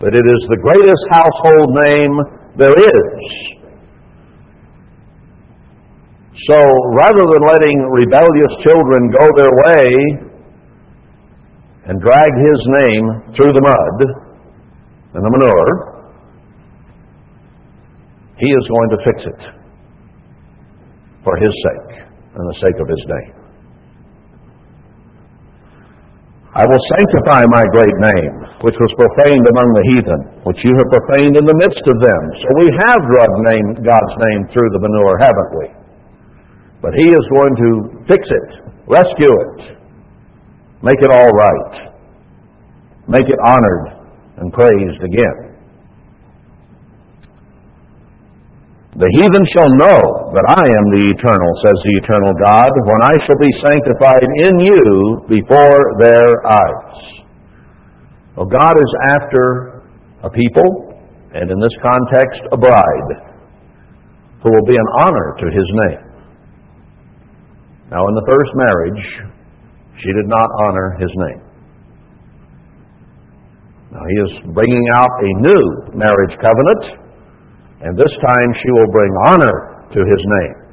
that 0.02 0.12
it 0.14 0.26
is 0.26 0.40
the 0.50 0.58
greatest 0.58 1.04
household 1.10 1.70
name 1.86 2.14
there 2.58 2.74
is. 2.74 3.18
So 6.50 6.58
rather 6.94 7.24
than 7.30 7.42
letting 7.46 7.78
rebellious 7.90 8.52
children 8.66 9.10
go 9.10 9.26
their 9.38 9.54
way 9.66 9.86
and 11.86 12.02
drag 12.02 12.30
his 12.30 12.60
name 12.82 13.06
through 13.34 13.54
the 13.54 13.62
mud 13.62 13.96
and 15.14 15.24
the 15.24 15.30
manure, 15.30 15.94
he 18.38 18.50
is 18.50 18.68
going 18.68 18.90
to 18.90 18.98
fix 19.06 19.24
it 19.24 19.65
for 21.26 21.34
his 21.42 21.50
sake 21.50 22.06
and 22.06 22.44
the 22.46 22.58
sake 22.62 22.78
of 22.78 22.86
his 22.86 23.02
name. 23.10 23.34
I 26.56 26.64
will 26.64 26.80
sanctify 26.96 27.44
my 27.52 27.64
great 27.68 27.98
name, 28.14 28.34
which 28.64 28.78
was 28.80 28.88
profaned 28.96 29.44
among 29.44 29.68
the 29.76 29.84
heathen, 29.92 30.20
which 30.48 30.56
you 30.64 30.72
have 30.72 30.88
profaned 30.88 31.36
in 31.36 31.44
the 31.44 31.58
midst 31.60 31.84
of 31.84 32.00
them. 32.00 32.22
So 32.40 32.48
we 32.62 32.66
have 32.80 33.00
drugged 33.04 33.40
name, 33.52 33.66
God's 33.84 34.16
name 34.24 34.40
through 34.54 34.70
the 34.72 34.80
manure, 34.80 35.18
haven't 35.20 35.52
we? 35.60 35.66
But 36.80 36.96
He 36.96 37.12
is 37.12 37.24
going 37.28 37.54
to 37.60 37.70
fix 38.08 38.24
it, 38.24 38.48
rescue 38.88 39.34
it, 39.34 39.76
make 40.80 40.96
it 41.02 41.12
all 41.12 41.28
right, 41.28 41.92
make 43.04 43.28
it 43.28 43.40
honored 43.44 44.08
and 44.38 44.48
praised 44.48 45.02
again. 45.04 45.55
The 48.96 49.12
heathen 49.12 49.44
shall 49.52 49.68
know 49.76 50.00
that 50.32 50.46
I 50.56 50.64
am 50.72 50.86
the 50.96 51.04
eternal, 51.12 51.50
says 51.60 51.76
the 51.84 51.96
eternal 52.00 52.32
God, 52.40 52.72
when 52.88 53.04
I 53.04 53.12
shall 53.28 53.36
be 53.36 53.52
sanctified 53.60 54.24
in 54.24 54.52
you 54.72 54.84
before 55.28 56.00
their 56.00 56.32
eyes. 56.48 56.96
Well, 58.40 58.48
God 58.48 58.72
is 58.72 58.92
after 59.20 59.84
a 60.24 60.30
people, 60.32 60.96
and 61.36 61.44
in 61.44 61.60
this 61.60 61.76
context, 61.84 62.40
a 62.52 62.56
bride, 62.56 63.10
who 64.40 64.48
will 64.48 64.64
be 64.64 64.80
an 64.80 64.88
honor 65.04 65.36
to 65.44 65.46
his 65.52 65.68
name. 65.84 66.04
Now, 67.92 68.08
in 68.08 68.14
the 68.16 68.24
first 68.32 68.50
marriage, 68.56 69.28
she 70.00 70.08
did 70.08 70.24
not 70.24 70.48
honor 70.64 70.96
his 70.96 71.12
name. 71.28 71.42
Now, 73.92 74.04
he 74.08 74.16
is 74.24 74.32
bringing 74.56 74.88
out 74.96 75.12
a 75.20 75.30
new 75.44 75.64
marriage 76.00 76.32
covenant 76.40 77.05
and 77.80 77.92
this 77.96 78.12
time 78.24 78.48
she 78.64 78.70
will 78.72 78.88
bring 78.88 79.12
honor 79.28 79.56
to 79.92 80.00
his 80.00 80.22
name. 80.40 80.66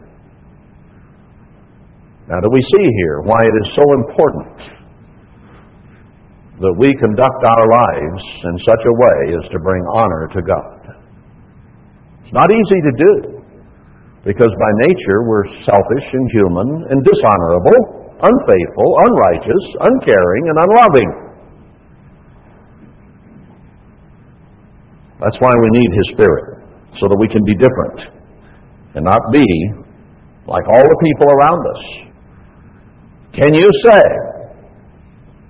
Now, 2.32 2.40
do 2.40 2.48
we 2.48 2.64
see 2.64 2.88
here 3.04 3.20
why 3.28 3.40
it 3.44 3.56
is 3.60 3.68
so 3.76 3.86
important 4.00 4.60
that 6.64 6.76
we 6.80 6.88
conduct 7.04 7.42
our 7.44 7.66
lives 7.68 8.24
in 8.48 8.56
such 8.64 8.84
a 8.88 8.94
way 8.96 9.20
as 9.36 9.46
to 9.52 9.60
bring 9.60 9.84
honor 9.92 10.32
to 10.32 10.42
God? 10.42 10.80
It's 12.24 12.32
not 12.32 12.48
easy 12.48 12.80
to 12.80 12.94
do 12.96 13.14
because 14.24 14.52
by 14.56 14.72
nature 14.88 15.28
we're 15.28 15.44
selfish 15.68 16.08
and 16.16 16.26
human 16.32 16.68
and 16.96 17.04
dishonorable, 17.04 18.16
unfaithful, 18.24 18.90
unrighteous, 19.04 19.64
uncaring, 19.84 20.44
and 20.48 20.58
unloving. 20.64 21.10
That's 25.20 25.40
why 25.44 25.52
we 25.52 25.68
need 25.76 25.92
His 25.92 26.08
Spirit 26.16 26.63
so 27.00 27.08
that 27.10 27.18
we 27.18 27.28
can 27.28 27.44
be 27.46 27.56
different 27.56 28.00
and 28.96 29.06
not 29.06 29.22
be 29.32 29.48
like 30.46 30.66
all 30.68 30.86
the 30.86 31.00
people 31.02 31.28
around 31.30 31.62
us. 31.64 31.84
Can 33.34 33.54
you 33.54 33.68
say 33.88 34.06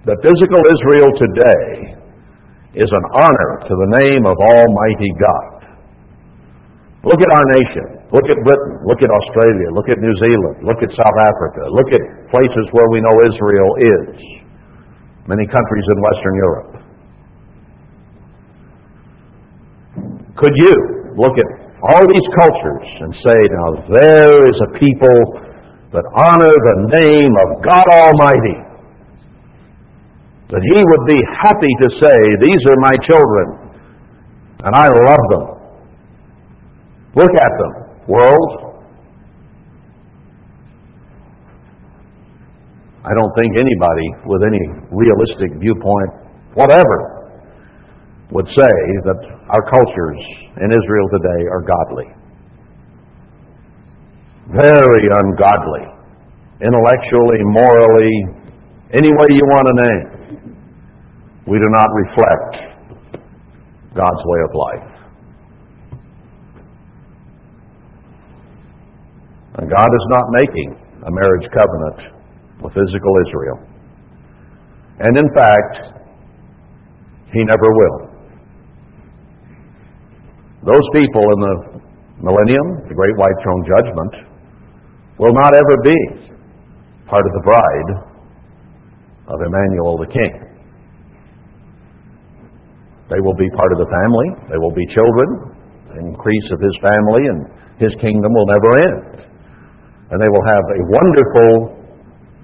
that 0.07 0.17
physical 0.23 0.61
Israel 0.71 1.09
today 1.19 1.99
is 2.79 2.89
an 2.89 3.05
honor 3.15 3.51
to 3.67 3.73
the 3.73 3.89
name 4.05 4.23
of 4.25 4.37
Almighty 4.39 5.11
God? 5.19 5.53
Look 7.03 7.19
at 7.19 7.31
our 7.35 7.47
nation. 7.59 8.03
Look 8.13 8.29
at 8.29 8.37
Britain, 8.45 8.77
look 8.85 9.01
at 9.01 9.09
Australia, 9.09 9.73
look 9.73 9.89
at 9.89 9.97
New 9.97 10.13
Zealand, 10.21 10.61
look 10.61 10.77
at 10.85 10.89
South 10.93 11.17
Africa, 11.17 11.65
look 11.73 11.89
at 11.89 12.29
places 12.29 12.69
where 12.69 12.85
we 12.93 13.01
know 13.01 13.17
Israel 13.25 13.73
is, 13.81 14.13
many 15.25 15.49
countries 15.49 15.85
in 15.89 15.97
Western 15.97 16.35
Europe. 16.37 16.71
Could 20.37 20.53
you 20.61 21.02
look 21.17 21.35
at 21.37 21.49
all 21.83 22.03
these 22.07 22.27
cultures 22.39 22.87
and 23.01 23.11
say, 23.21 23.39
now 23.39 23.69
there 23.91 24.37
is 24.47 24.57
a 24.63 24.69
people 24.79 25.19
that 25.91 26.05
honor 26.15 26.49
the 26.49 26.77
name 27.03 27.33
of 27.33 27.63
God 27.63 27.85
Almighty? 27.91 28.57
That 30.49 30.61
He 30.61 30.79
would 30.79 31.05
be 31.09 31.19
happy 31.41 31.73
to 31.81 31.87
say, 32.01 32.17
these 32.41 32.61
are 32.69 32.79
my 32.81 32.95
children, 33.05 33.45
and 34.63 34.71
I 34.75 34.87
love 34.89 35.23
them. 35.29 35.45
Look 37.15 37.31
at 37.37 37.51
them 37.59 37.83
world? 38.07 38.73
I 43.03 43.11
don't 43.19 43.33
think 43.35 43.51
anybody 43.59 44.07
with 44.25 44.41
any 44.47 44.63
realistic 44.91 45.59
viewpoint, 45.59 46.11
whatever, 46.55 47.12
would 48.33 48.49
say 48.49 48.75
that 49.05 49.19
our 49.53 49.61
cultures 49.69 50.21
in 50.57 50.73
Israel 50.73 51.07
today 51.13 51.41
are 51.53 51.61
godly. 51.61 52.09
Very 54.49 55.05
ungodly. 55.05 55.85
Intellectually, 56.57 57.41
morally, 57.45 58.13
any 58.91 59.09
way 59.13 59.27
you 59.29 59.45
want 59.45 59.65
to 59.69 59.75
name. 59.85 60.07
We 61.45 61.59
do 61.59 61.69
not 61.69 61.87
reflect 61.93 62.53
God's 63.93 64.23
way 64.25 64.39
of 64.41 64.51
life. 64.55 64.93
And 69.59 69.69
God 69.69 69.89
is 69.93 70.05
not 70.09 70.25
making 70.41 70.69
a 71.05 71.11
marriage 71.11 71.47
covenant 71.53 72.13
with 72.63 72.73
physical 72.73 73.13
Israel. 73.27 73.59
And 74.99 75.17
in 75.17 75.29
fact, 75.35 76.01
He 77.31 77.43
never 77.43 77.69
will. 77.69 78.12
Those 80.63 80.87
people 80.95 81.23
in 81.35 81.39
the 81.39 81.55
millennium, 82.23 82.67
the 82.87 82.95
great 82.95 83.15
white 83.19 83.37
throne 83.43 83.63
judgment, 83.67 84.13
will 85.19 85.35
not 85.35 85.53
ever 85.53 85.75
be 85.83 85.97
part 87.07 87.23
of 87.23 87.33
the 87.35 87.43
bride 87.43 87.89
of 89.27 89.37
Emmanuel 89.43 89.99
the 89.99 90.11
King. 90.11 90.33
They 93.11 93.19
will 93.19 93.35
be 93.35 93.49
part 93.55 93.71
of 93.75 93.79
the 93.79 93.89
family. 93.91 94.27
They 94.49 94.57
will 94.57 94.73
be 94.73 94.87
children. 94.95 95.27
The 95.93 95.99
increase 95.99 96.47
of 96.49 96.59
his 96.63 96.73
family 96.81 97.27
and 97.27 97.39
his 97.77 97.93
kingdom 98.01 98.31
will 98.33 98.47
never 98.47 98.71
end 98.79 99.13
and 100.13 100.21
they 100.21 100.29
will 100.29 100.45
have 100.45 100.61
a 100.61 100.81
wonderful 100.93 101.49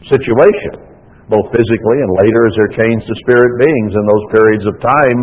situation, 0.10 0.90
both 1.30 1.46
physically 1.54 1.98
and 2.02 2.12
later 2.26 2.42
as 2.50 2.54
they're 2.58 2.78
changed 2.82 3.06
to 3.06 3.14
spirit 3.22 3.54
beings 3.62 3.94
in 3.94 4.04
those 4.10 4.26
periods 4.34 4.66
of 4.66 4.74
time 4.82 5.20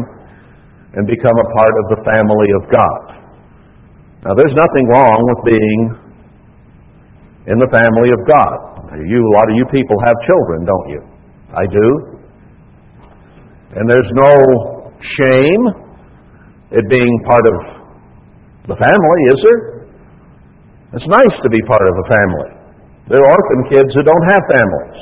and 0.97 1.05
become 1.05 1.37
a 1.37 1.49
part 1.61 1.75
of 1.77 1.85
the 1.93 2.01
family 2.09 2.51
of 2.57 2.63
God. 2.73 3.01
Now, 4.25 4.33
there's 4.35 4.57
nothing 4.57 4.89
wrong 4.91 5.21
with 5.31 5.41
being 5.45 5.81
in 7.53 7.57
the 7.61 7.71
family 7.71 8.11
of 8.11 8.21
God. 8.27 8.57
You, 8.97 9.21
a 9.21 9.33
lot 9.37 9.47
of 9.47 9.55
you 9.55 9.65
people 9.71 9.95
have 10.09 10.17
children, 10.25 10.59
don't 10.65 10.89
you? 10.89 11.01
I 11.53 11.65
do. 11.69 11.89
And 13.77 13.85
there's 13.87 14.13
no 14.17 14.33
shame 15.21 15.63
it 16.73 16.85
being 16.89 17.15
part 17.29 17.45
of 17.45 17.57
the 18.67 18.77
family, 18.81 19.21
is 19.31 19.41
there? 19.45 19.63
It's 20.97 21.07
nice 21.07 21.37
to 21.45 21.51
be 21.53 21.61
part 21.69 21.85
of 21.85 21.95
a 21.95 22.07
family. 22.09 22.51
There 23.13 23.21
are 23.21 23.31
orphan 23.31 23.61
kids 23.71 23.95
who 23.95 24.03
don't 24.03 24.27
have 24.33 24.43
families. 24.49 25.01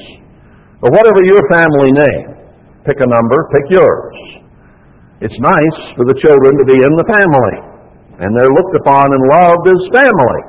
But 0.82 0.92
whatever 0.92 1.24
your 1.24 1.40
family 1.48 1.92
name, 1.96 2.28
pick 2.84 3.00
a 3.00 3.08
number, 3.08 3.38
pick 3.56 3.72
yours. 3.72 4.33
It's 5.24 5.40
nice 5.40 5.78
for 5.96 6.04
the 6.04 6.16
children 6.20 6.52
to 6.60 6.66
be 6.68 6.76
in 6.76 6.92
the 7.00 7.08
family, 7.08 7.56
and 8.20 8.28
they're 8.36 8.54
looked 8.54 8.76
upon 8.84 9.08
and 9.08 9.22
loved 9.32 9.66
as 9.72 9.80
family. 9.88 10.42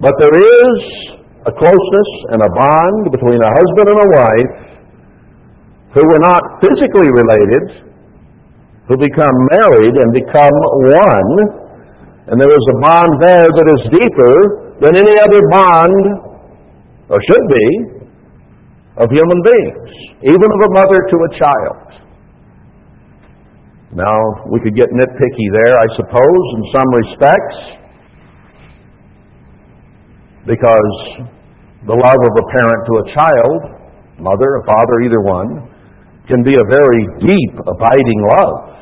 But 0.00 0.16
there 0.16 0.32
is 0.32 0.76
a 1.44 1.52
closeness 1.52 2.10
and 2.32 2.40
a 2.40 2.50
bond 2.56 3.12
between 3.12 3.44
a 3.44 3.50
husband 3.52 3.86
and 3.92 4.00
a 4.00 4.08
wife 4.16 4.54
who 5.92 6.02
were 6.08 6.22
not 6.24 6.40
physically 6.64 7.12
related, 7.12 7.92
who 8.88 8.96
become 8.96 9.36
married 9.52 9.94
and 10.00 10.08
become 10.16 10.56
one 10.88 11.64
and 12.26 12.40
there 12.40 12.48
is 12.48 12.66
a 12.72 12.80
bond 12.80 13.12
there 13.20 13.48
that 13.52 13.68
is 13.68 13.82
deeper 13.92 14.34
than 14.80 14.96
any 14.96 15.12
other 15.20 15.44
bond, 15.52 16.02
or 17.12 17.20
should 17.20 17.46
be, 17.52 17.66
of 18.96 19.12
human 19.12 19.40
beings, 19.44 19.90
even 20.24 20.48
of 20.56 20.60
a 20.64 20.70
mother 20.72 20.96
to 21.04 21.16
a 21.20 21.30
child. 21.36 22.03
Now, 23.94 24.18
we 24.50 24.58
could 24.58 24.74
get 24.74 24.90
nitpicky 24.90 25.48
there, 25.54 25.78
I 25.78 25.86
suppose, 25.94 26.44
in 26.58 26.62
some 26.74 26.88
respects, 26.98 27.58
because 30.50 30.98
the 31.86 31.94
love 31.94 32.18
of 32.18 32.34
a 32.34 32.46
parent 32.58 32.80
to 32.90 32.94
a 32.98 33.06
child, 33.14 33.60
mother, 34.18 34.58
a 34.58 34.62
father, 34.66 34.98
either 35.06 35.22
one, 35.22 35.70
can 36.26 36.42
be 36.42 36.58
a 36.58 36.66
very 36.66 37.06
deep, 37.22 37.54
abiding 37.54 38.20
love. 38.34 38.74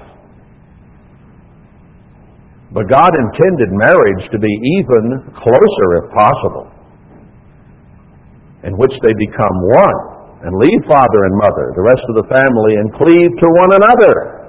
But 2.73 2.89
God 2.89 3.13
intended 3.13 3.69
marriage 3.69 4.25
to 4.33 4.39
be 4.41 4.49
even 4.81 5.29
closer, 5.37 5.89
if 6.01 6.07
possible, 6.09 6.73
in 8.65 8.73
which 8.81 8.97
they 9.05 9.13
become 9.21 9.57
one 9.77 9.99
and 10.41 10.57
leave 10.57 10.83
father 10.89 11.21
and 11.29 11.37
mother, 11.37 11.69
the 11.77 11.85
rest 11.85 12.01
of 12.09 12.17
the 12.17 12.27
family, 12.33 12.81
and 12.81 12.89
cleave 12.97 13.33
to 13.37 13.47
one 13.61 13.77
another 13.77 14.42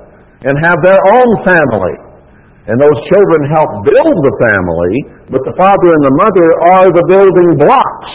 and 0.43 0.53
have 0.63 0.79
their 0.83 0.99
own 0.99 1.29
family. 1.47 1.95
And 2.67 2.79
those 2.79 2.99
children 3.11 3.41
help 3.51 3.83
build 3.83 4.17
the 4.23 4.35
family, 4.47 4.93
but 5.27 5.43
the 5.43 5.55
father 5.59 5.89
and 5.91 6.03
the 6.07 6.15
mother 6.15 6.47
are 6.71 6.87
the 6.87 7.05
building 7.11 7.49
blocks 7.59 8.13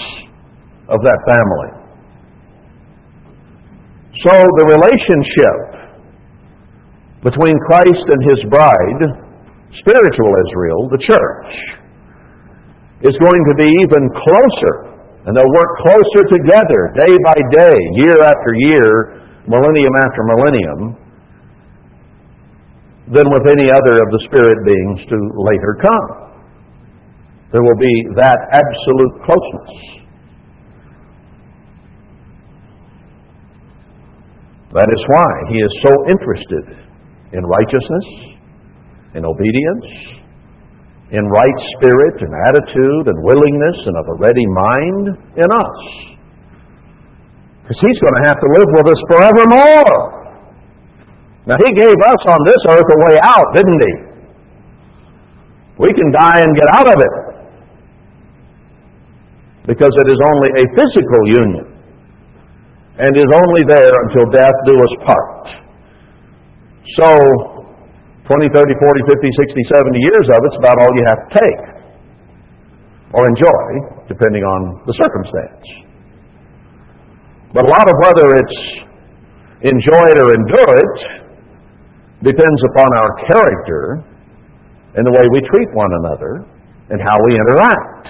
of 0.89 1.05
that 1.05 1.21
family. 1.29 1.71
So 4.25 4.33
the 4.33 4.67
relationship 4.73 5.57
between 7.23 7.55
Christ 7.69 8.05
and 8.09 8.21
his 8.25 8.41
bride 8.49 9.03
spiritual 9.85 10.33
Israel, 10.49 10.81
the 10.89 11.03
church, 11.05 11.51
is 13.05 13.15
going 13.21 13.43
to 13.53 13.55
be 13.61 13.69
even 13.85 14.03
closer. 14.17 14.75
And 15.29 15.37
they'll 15.37 15.55
work 15.55 15.73
closer 15.85 16.23
together 16.33 16.81
day 16.97 17.15
by 17.21 17.37
day, 17.53 17.77
year 18.01 18.17
after 18.25 18.51
year, 18.73 19.21
millennium 19.45 19.93
after 20.01 20.25
millennium, 20.25 20.97
than 23.13 23.27
with 23.33 23.45
any 23.49 23.69
other 23.73 23.97
of 24.01 24.09
the 24.13 24.23
spirit 24.29 24.59
beings 24.65 25.01
to 25.09 25.17
later 25.49 25.81
come. 25.81 26.09
There 27.53 27.63
will 27.63 27.81
be 27.81 27.95
that 28.17 28.39
absolute 28.53 29.15
closeness. 29.25 29.99
That 34.77 34.89
is 34.93 35.03
why 35.09 35.33
he 35.49 35.59
is 35.65 35.73
so 35.81 35.93
interested 36.13 36.65
in 37.33 37.41
righteousness, 37.41 38.07
in 39.17 39.25
obedience, 39.25 39.89
in 41.11 41.25
right 41.25 41.59
spirit 41.81 42.21
and 42.21 42.33
attitude 42.53 43.09
and 43.09 43.17
willingness 43.25 43.79
and 43.89 43.97
of 43.97 44.05
a 44.13 44.17
ready 44.21 44.45
mind 44.45 45.05
in 45.41 45.49
us. 45.49 45.81
Because 47.65 47.81
He's 47.81 48.01
going 48.01 48.17
to 48.21 48.25
have 48.29 48.37
to 48.41 48.49
live 48.57 48.69
with 48.77 48.87
us 48.93 49.01
forevermore. 49.09 50.18
Now, 51.49 51.57
He 51.57 51.71
gave 51.81 51.97
us 51.97 52.21
on 52.29 52.41
this 52.45 52.61
earth 52.69 52.85
a 52.85 52.99
way 53.09 53.17
out, 53.25 53.49
didn't 53.57 53.81
He? 53.81 53.95
We 55.81 55.91
can 55.97 56.13
die 56.13 56.45
and 56.45 56.53
get 56.53 56.69
out 56.77 56.89
of 56.93 56.99
it. 57.01 57.15
Because 59.65 59.93
it 60.05 60.09
is 60.13 60.21
only 60.29 60.51
a 60.61 60.65
physical 60.77 61.23
union 61.29 61.67
and 62.99 63.15
is 63.15 63.31
only 63.31 63.63
there 63.65 63.95
until 64.05 64.27
death 64.35 64.57
do 64.67 64.75
us 64.75 64.93
part. 65.07 65.45
So, 66.99 67.09
20, 68.27 68.49
30, 68.53 68.75
40, 68.77 69.01
50, 69.09 69.31
60, 69.41 69.73
70 69.73 69.99
years 70.05 70.27
of 70.35 70.39
it's 70.45 70.59
about 70.59 70.77
all 70.83 70.93
you 70.93 71.05
have 71.07 71.21
to 71.23 71.31
take 71.33 71.63
or 73.15 73.25
enjoy, 73.25 73.69
depending 74.09 74.45
on 74.45 74.85
the 74.85 74.93
circumstance. 74.99 75.65
But 77.55 77.65
a 77.65 77.71
lot 77.73 77.89
of 77.89 77.97
whether 78.05 78.37
it's 78.37 78.59
enjoy 79.65 80.05
it 80.13 80.19
or 80.21 80.35
endure 80.35 80.75
it 80.77 81.28
depends 82.23 82.61
upon 82.75 82.89
our 82.99 83.11
character 83.31 83.83
and 84.95 85.07
the 85.07 85.15
way 85.15 85.27
we 85.31 85.41
treat 85.47 85.71
one 85.75 85.93
another 86.03 86.43
and 86.91 86.99
how 86.99 87.15
we 87.27 87.37
interact. 87.37 88.05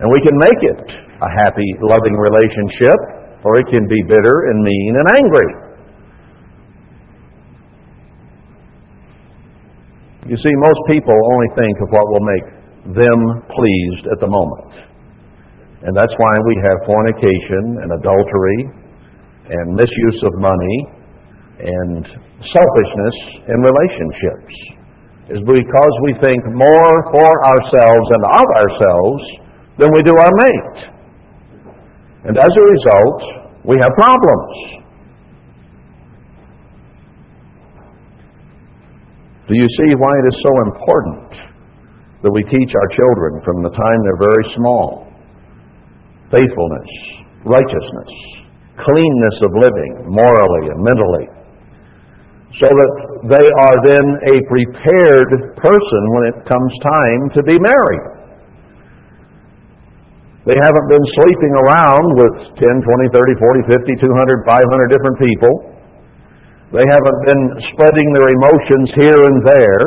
And 0.00 0.08
we 0.08 0.20
can 0.24 0.36
make 0.36 0.60
it 0.64 0.80
a 1.20 1.30
happy, 1.44 1.68
loving 1.80 2.16
relationship, 2.16 2.96
or 3.44 3.56
it 3.56 3.66
can 3.68 3.88
be 3.88 4.00
bitter 4.08 4.36
and 4.52 4.60
mean 4.60 4.92
and 4.96 5.06
angry. 5.16 5.50
You 10.28 10.36
see, 10.36 10.54
most 10.56 10.80
people 10.88 11.16
only 11.32 11.48
think 11.56 11.74
of 11.80 11.88
what 11.90 12.06
will 12.12 12.26
make 12.28 12.46
them 12.96 13.18
pleased 13.48 14.04
at 14.12 14.20
the 14.20 14.28
moment. 14.28 14.72
And 15.82 15.96
that's 15.96 16.12
why 16.20 16.34
we 16.44 16.54
have 16.60 16.76
fornication 16.84 17.80
and 17.80 17.88
adultery 17.96 18.60
and 19.48 19.74
misuse 19.74 20.20
of 20.28 20.32
money 20.40 20.99
and 21.60 22.04
selfishness 22.48 23.16
in 23.48 23.58
relationships. 23.60 24.54
Is 25.30 25.42
because 25.46 25.94
we 26.02 26.12
think 26.18 26.42
more 26.50 26.94
for 27.14 27.30
ourselves 27.54 28.06
and 28.10 28.22
of 28.26 28.46
ourselves 28.58 29.22
than 29.78 29.88
we 29.94 30.02
do 30.02 30.16
our 30.18 30.32
mate. 30.34 30.78
And 32.26 32.34
as 32.36 32.50
a 32.50 32.64
result, 32.66 33.20
we 33.64 33.78
have 33.78 33.92
problems. 33.94 34.80
Do 39.46 39.54
you 39.54 39.68
see 39.78 39.90
why 39.98 40.12
it 40.18 40.26
is 40.30 40.38
so 40.42 40.52
important 40.66 41.30
that 42.22 42.30
we 42.30 42.42
teach 42.44 42.72
our 42.74 42.90
children 42.98 43.40
from 43.44 43.62
the 43.62 43.70
time 43.70 43.98
they're 44.04 44.26
very 44.26 44.46
small 44.56 45.10
faithfulness, 46.30 46.90
righteousness, 47.42 48.12
cleanness 48.78 49.36
of 49.42 49.50
living, 49.58 49.92
morally 50.06 50.70
and 50.70 50.78
mentally, 50.78 51.26
so 52.58 52.66
that 52.66 52.92
they 53.30 53.46
are 53.62 53.76
then 53.86 54.06
a 54.26 54.36
prepared 54.50 55.30
person 55.54 56.02
when 56.18 56.24
it 56.34 56.36
comes 56.50 56.72
time 56.82 57.22
to 57.38 57.40
be 57.46 57.54
married. 57.62 58.06
They 60.48 60.58
haven't 60.58 60.88
been 60.90 61.06
sleeping 61.20 61.54
around 61.62 62.06
with 62.16 62.34
10, 62.58 62.82
20, 62.82 63.12
30, 63.12 63.38
40, 63.38 63.70
50, 63.70 64.02
200, 64.02 64.42
500 64.48 64.88
different 64.90 65.16
people. 65.20 65.54
They 66.74 66.86
haven't 66.90 67.20
been 67.28 67.44
spreading 67.70 68.08
their 68.18 68.28
emotions 68.34 68.88
here 68.98 69.20
and 69.20 69.38
there. 69.46 69.84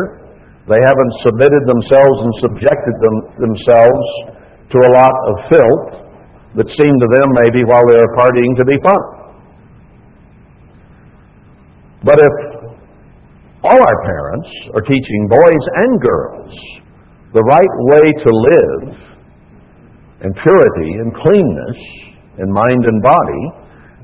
They 0.69 0.79
haven't 0.87 1.13
submitted 1.25 1.63
themselves 1.67 2.17
and 2.21 2.31
subjected 2.47 2.95
them, 3.01 3.17
themselves 3.43 4.07
to 4.71 4.77
a 4.87 4.91
lot 4.93 5.15
of 5.27 5.33
filth 5.51 5.85
that 6.55 6.67
seemed 6.79 6.99
to 7.01 7.09
them 7.11 7.27
maybe 7.43 7.65
while 7.65 7.83
they 7.89 7.97
were 7.97 8.13
partying 8.15 8.53
to 8.55 8.63
be 8.63 8.77
fun. 8.85 9.03
But 12.03 12.19
if 12.19 12.52
all 13.63 13.79
our 13.79 13.99
parents 14.03 14.49
are 14.75 14.83
teaching 14.83 15.21
boys 15.31 15.63
and 15.87 15.91
girls 16.03 16.53
the 17.33 17.43
right 17.47 17.73
way 17.95 18.05
to 18.21 18.29
live 18.29 18.83
in 20.23 20.31
purity 20.43 20.91
and 20.99 21.09
cleanness 21.15 21.79
in 22.39 22.47
mind 22.51 22.83
and 22.85 22.99
body, 23.01 23.43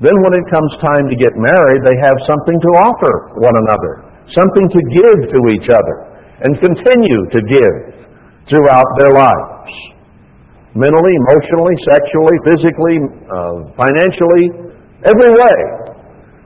then 0.00 0.16
when 0.24 0.34
it 0.34 0.44
comes 0.48 0.70
time 0.80 1.06
to 1.12 1.16
get 1.16 1.32
married, 1.36 1.84
they 1.84 1.98
have 2.04 2.16
something 2.24 2.56
to 2.56 2.70
offer 2.80 3.36
one 3.36 3.56
another, 3.68 4.08
something 4.32 4.66
to 4.72 4.80
give 4.96 5.18
to 5.28 5.40
each 5.52 5.68
other, 5.68 5.96
and 6.40 6.56
continue 6.56 7.22
to 7.28 7.40
give 7.44 7.76
throughout 8.48 8.88
their 8.96 9.12
lives 9.12 9.72
mentally, 10.74 11.14
emotionally, 11.26 11.74
sexually, 11.84 12.36
physically, 12.46 12.96
uh, 13.28 13.56
financially, 13.74 14.44
every 15.02 15.30
way. 15.34 15.58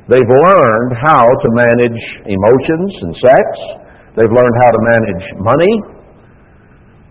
They've 0.05 0.21
learned 0.21 0.93
how 1.01 1.25
to 1.25 1.49
manage 1.57 2.01
emotions 2.29 2.93
and 3.01 3.13
sex. 3.25 3.45
They've 4.17 4.29
learned 4.29 4.57
how 4.61 4.71
to 4.71 4.81
manage 4.93 5.25
money, 5.41 5.75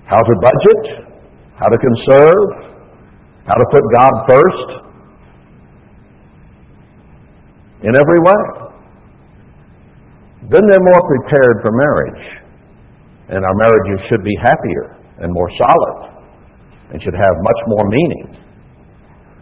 how 0.06 0.22
to 0.22 0.34
budget, 0.38 1.10
how 1.58 1.68
to 1.74 1.78
conserve, 1.78 2.78
how 3.48 3.56
to 3.56 3.66
put 3.72 3.82
God 3.98 4.14
first 4.30 4.70
in 7.82 7.96
every 7.98 8.20
way. 8.22 8.42
Then 10.52 10.62
they're 10.70 10.88
more 10.94 11.04
prepared 11.18 11.56
for 11.64 11.72
marriage, 11.74 12.26
and 13.30 13.44
our 13.44 13.56
marriages 13.66 14.06
should 14.08 14.24
be 14.24 14.36
happier 14.44 15.02
and 15.18 15.34
more 15.34 15.50
solid 15.58 16.14
and 16.92 17.02
should 17.02 17.16
have 17.16 17.36
much 17.42 17.62
more 17.68 17.90
meaning. 17.90 18.38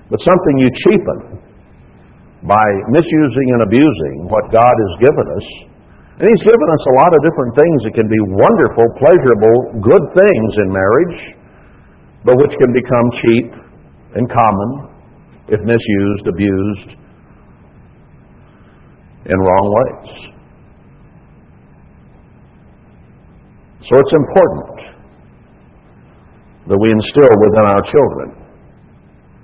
But 0.10 0.20
something 0.24 0.56
you 0.58 0.70
cheapen 0.88 1.51
by 2.46 2.68
misusing 2.90 3.48
and 3.54 3.62
abusing 3.62 4.26
what 4.26 4.50
God 4.50 4.74
has 4.74 4.94
given 5.02 5.26
us. 5.30 5.48
And 6.18 6.26
He's 6.26 6.46
given 6.46 6.70
us 6.74 6.84
a 6.90 6.96
lot 6.98 7.12
of 7.14 7.20
different 7.22 7.54
things 7.58 7.78
that 7.86 7.94
can 7.98 8.10
be 8.10 8.22
wonderful, 8.34 8.86
pleasurable, 8.98 9.58
good 9.82 10.06
things 10.18 10.50
in 10.66 10.68
marriage, 10.74 11.18
but 12.26 12.38
which 12.38 12.54
can 12.58 12.74
become 12.74 13.08
cheap 13.26 13.48
and 14.18 14.26
common 14.30 14.70
if 15.50 15.60
misused, 15.62 16.26
abused 16.30 16.90
in 19.26 19.38
wrong 19.38 19.68
ways. 19.70 20.32
So 23.90 23.98
it's 23.98 24.14
important 24.14 24.78
that 26.70 26.78
we 26.78 26.90
instill 26.90 27.34
within 27.44 27.66
our 27.66 27.84
children 27.92 28.41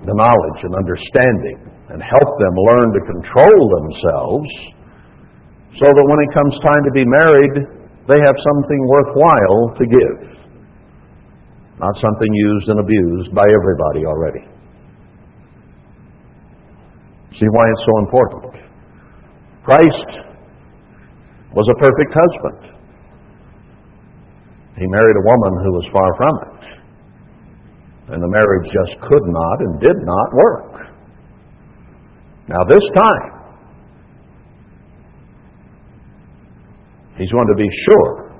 the 0.05 0.13
knowledge 0.13 0.59
and 0.61 0.73
understanding 0.77 1.57
and 1.89 2.03
help 2.03 2.29
them 2.37 2.53
learn 2.53 2.87
to 2.93 3.01
control 3.07 3.61
themselves 3.81 4.49
so 5.79 5.87
that 5.87 6.05
when 6.05 6.19
it 6.21 6.31
comes 6.33 6.53
time 6.61 6.83
to 6.85 6.93
be 6.93 7.05
married, 7.05 7.55
they 8.05 8.19
have 8.21 8.37
something 8.37 8.81
worthwhile 8.87 9.61
to 9.77 9.85
give, 9.85 10.19
not 11.79 11.93
something 12.01 12.31
used 12.33 12.67
and 12.69 12.79
abused 12.79 13.33
by 13.33 13.45
everybody 13.45 14.05
already. 14.05 14.45
See 17.39 17.49
why 17.49 17.65
it's 17.69 17.85
so 17.85 17.95
important? 18.05 18.53
Christ 19.63 20.09
was 21.53 21.65
a 21.69 21.77
perfect 21.77 22.11
husband. 22.13 22.77
He 24.77 24.85
married 24.87 25.17
a 25.17 25.25
woman 25.25 25.53
who 25.65 25.71
was 25.73 25.85
far 25.93 26.09
from 26.17 26.33
it 26.51 26.56
and 28.07 28.23
the 28.23 28.31
marriage 28.31 28.67
just 28.71 29.01
could 29.03 29.25
not 29.27 29.57
and 29.59 29.81
did 29.81 29.97
not 30.03 30.27
work. 30.33 30.87
Now, 32.47 32.63
this 32.63 32.85
time, 32.95 33.31
he's 37.17 37.31
going 37.31 37.47
to 37.47 37.59
be 37.59 37.67
sure 37.91 38.31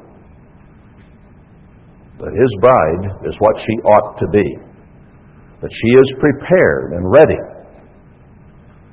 that 2.23 2.31
his 2.31 2.51
bride 2.61 3.03
is 3.27 3.35
what 3.39 3.55
she 3.59 3.75
ought 3.83 4.17
to 4.19 4.27
be, 4.31 4.47
that 5.61 5.69
she 5.69 5.89
is 5.99 6.07
prepared 6.23 6.95
and 6.95 7.03
ready 7.11 7.41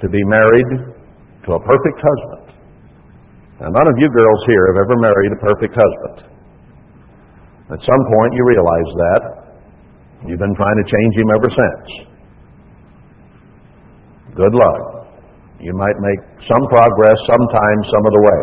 to 0.03 0.09
be 0.11 0.21
married 0.27 0.91
to 1.47 1.53
a 1.55 1.61
perfect 1.61 1.99
husband. 2.03 2.59
Now, 3.61 3.71
none 3.71 3.87
of 3.87 3.95
you 3.97 4.11
girls 4.11 4.41
here 4.51 4.75
have 4.75 4.83
ever 4.83 4.97
married 4.99 5.33
a 5.33 5.41
perfect 5.41 5.79
husband. 5.79 6.35
At 7.71 7.79
some 7.79 8.03
point, 8.11 8.35
you 8.35 8.43
realize 8.45 8.91
that, 8.99 9.44
You've 10.25 10.41
been 10.41 10.57
trying 10.57 10.79
to 10.81 10.87
change 10.89 11.15
him 11.21 11.29
ever 11.37 11.49
since. 11.53 11.87
Good 14.35 14.55
luck. 14.57 15.05
You 15.61 15.77
might 15.77 15.99
make 16.01 16.21
some 16.49 16.65
progress 16.69 17.19
sometime, 17.29 17.79
some 17.93 18.05
of 18.09 18.13
the 18.13 18.23
way. 18.25 18.41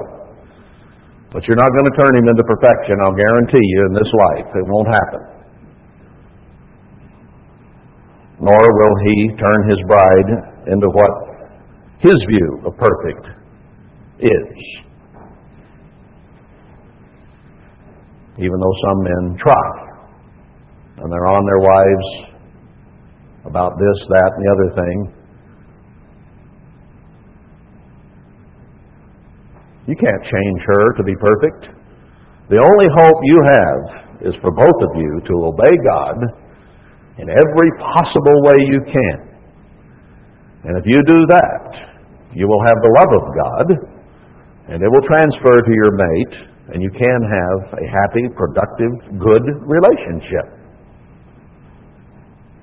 But 1.34 1.42
you're 1.48 1.58
not 1.58 1.74
going 1.74 1.90
to 1.90 1.96
turn 1.98 2.14
him 2.16 2.28
into 2.30 2.44
perfection, 2.44 3.02
I'll 3.02 3.18
guarantee 3.18 3.66
you, 3.66 3.80
in 3.90 3.94
this 3.94 4.12
life. 4.14 4.48
It 4.54 4.66
won't 4.70 4.90
happen. 4.94 5.22
Nor 8.42 8.62
will 8.62 8.96
he 9.06 9.30
turn 9.42 9.70
his 9.70 9.80
bride 9.88 10.30
into 10.68 10.88
what 10.94 11.12
his 12.00 12.18
view 12.30 12.62
of 12.66 12.78
perfect 12.78 13.26
is. 14.20 14.54
Even 18.38 18.58
though 18.60 18.76
some 18.86 19.04
men 19.04 19.38
try 19.42 19.81
and 21.02 21.12
they're 21.12 21.28
on 21.28 21.44
their 21.50 21.62
wives 21.66 22.10
about 23.46 23.74
this, 23.78 23.98
that, 24.10 24.30
and 24.38 24.42
the 24.46 24.52
other 24.54 24.70
thing. 24.78 24.98
You 29.90 29.96
can't 29.98 30.24
change 30.24 30.62
her 30.70 30.94
to 30.98 31.04
be 31.04 31.16
perfect. 31.18 31.74
The 32.54 32.62
only 32.62 32.88
hope 32.94 33.18
you 33.26 33.38
have 33.50 33.82
is 34.30 34.36
for 34.46 34.54
both 34.54 34.80
of 34.86 34.92
you 34.94 35.22
to 35.26 35.34
obey 35.50 35.74
God 35.90 36.18
in 37.18 37.28
every 37.28 37.72
possible 37.82 38.38
way 38.46 38.58
you 38.70 38.80
can. 38.86 39.20
And 40.70 40.78
if 40.78 40.86
you 40.86 41.02
do 41.10 41.26
that, 41.34 41.66
you 42.38 42.48
will 42.48 42.62
have 42.62 42.78
the 42.78 42.94
love 42.94 43.12
of 43.18 43.26
God, 43.34 43.68
and 44.70 44.78
it 44.84 44.88
will 44.88 45.08
transfer 45.10 45.66
to 45.66 45.74
your 45.74 45.98
mate, 45.98 46.36
and 46.74 46.84
you 46.84 46.92
can 46.94 47.20
have 47.26 47.74
a 47.74 47.86
happy, 47.90 48.30
productive, 48.38 49.18
good 49.18 49.44
relationship. 49.66 50.61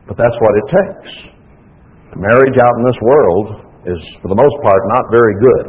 But 0.08 0.16
that's 0.16 0.38
what 0.40 0.56
it 0.56 0.66
takes. 0.72 1.12
Marriage 2.16 2.58
out 2.58 2.74
in 2.80 2.84
this 2.88 3.00
world 3.04 3.46
is, 3.84 4.00
for 4.24 4.32
the 4.32 4.40
most 4.40 4.56
part, 4.64 4.80
not 4.96 5.04
very 5.12 5.36
good. 5.38 5.68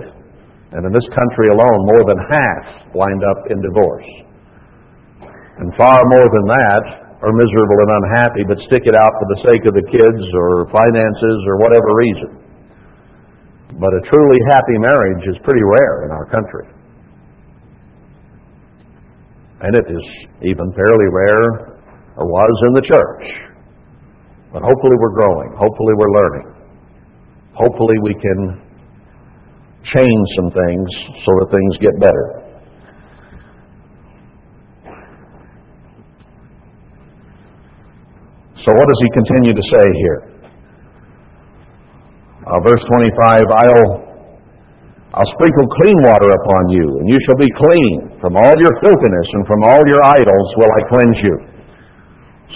And 0.71 0.81
in 0.87 0.91
this 0.95 1.05
country 1.11 1.51
alone, 1.51 1.79
more 1.91 2.03
than 2.07 2.19
half 2.31 2.65
wind 2.95 3.21
up 3.21 3.51
in 3.51 3.59
divorce. 3.59 4.09
And 5.59 5.75
far 5.75 5.99
more 6.07 6.23
than 6.23 6.45
that 6.47 6.83
are 7.19 7.35
miserable 7.35 7.79
and 7.83 7.91
unhappy, 7.99 8.43
but 8.47 8.57
stick 8.71 8.87
it 8.87 8.95
out 8.95 9.11
for 9.11 9.27
the 9.35 9.39
sake 9.51 9.63
of 9.67 9.75
the 9.75 9.83
kids 9.91 10.23
or 10.31 10.71
finances 10.71 11.39
or 11.51 11.59
whatever 11.59 11.89
reason. 11.99 12.31
But 13.75 13.91
a 13.91 14.01
truly 14.07 14.39
happy 14.47 14.77
marriage 14.79 15.23
is 15.27 15.35
pretty 15.43 15.61
rare 15.61 16.07
in 16.07 16.11
our 16.15 16.25
country. 16.31 16.65
And 19.67 19.75
it 19.75 19.85
is 19.91 20.05
even 20.47 20.71
fairly 20.71 21.09
rare, 21.11 21.75
or 22.15 22.23
was 22.23 22.55
in 22.71 22.73
the 22.79 22.85
church. 22.87 23.48
But 24.51 24.63
hopefully 24.65 24.97
we're 24.97 25.13
growing. 25.13 25.49
Hopefully 25.53 25.93
we're 25.93 26.15
learning. 26.17 26.47
Hopefully 27.53 27.95
we 28.01 28.13
can 28.17 28.69
change 29.93 30.27
some 30.37 30.49
things 30.49 30.87
so 31.25 31.29
that 31.39 31.47
things 31.51 31.73
get 31.77 31.93
better. 31.99 32.49
So 38.65 38.69
what 38.73 38.85
does 38.85 39.01
he 39.01 39.09
continue 39.13 39.53
to 39.53 39.65
say 39.71 39.85
here? 40.03 40.19
Uh, 42.43 42.59
verse 42.65 42.81
25, 42.89 43.45
I'll, 43.45 43.89
I'll 45.13 45.31
sprinkle 45.37 45.67
clean 45.79 45.97
water 46.03 46.29
upon 46.33 46.69
you, 46.73 46.85
and 46.99 47.05
you 47.07 47.17
shall 47.25 47.37
be 47.37 47.49
clean. 47.55 48.19
From 48.19 48.35
all 48.35 48.55
your 48.57 48.73
filthiness 48.81 49.27
and 49.37 49.47
from 49.47 49.61
all 49.63 49.81
your 49.87 50.01
idols 50.03 50.47
will 50.57 50.71
I 50.73 50.81
cleanse 50.89 51.19
you. 51.23 51.35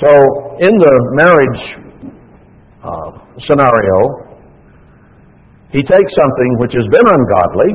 So, 0.02 0.10
in 0.60 0.74
the 0.74 0.94
marriage 1.14 1.83
uh, 2.84 3.10
scenario, 3.48 3.98
he 5.72 5.82
takes 5.82 6.12
something 6.14 6.52
which 6.60 6.76
has 6.78 6.86
been 6.92 7.08
ungodly, 7.10 7.72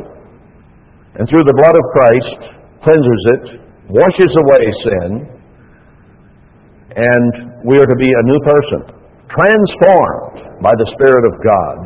and 1.19 1.27
through 1.27 1.43
the 1.43 1.57
blood 1.59 1.75
of 1.75 1.85
Christ 1.97 2.39
cleanses 2.85 3.23
it, 3.35 3.45
washes 3.91 4.33
away 4.39 4.65
sin, 4.87 5.11
and 6.95 7.31
we 7.67 7.75
are 7.81 7.89
to 7.89 7.99
be 7.99 8.07
a 8.07 8.23
new 8.29 8.41
person, 8.47 8.81
transformed 9.33 10.63
by 10.63 10.71
the 10.79 10.87
Spirit 10.95 11.25
of 11.27 11.35
God 11.43 11.79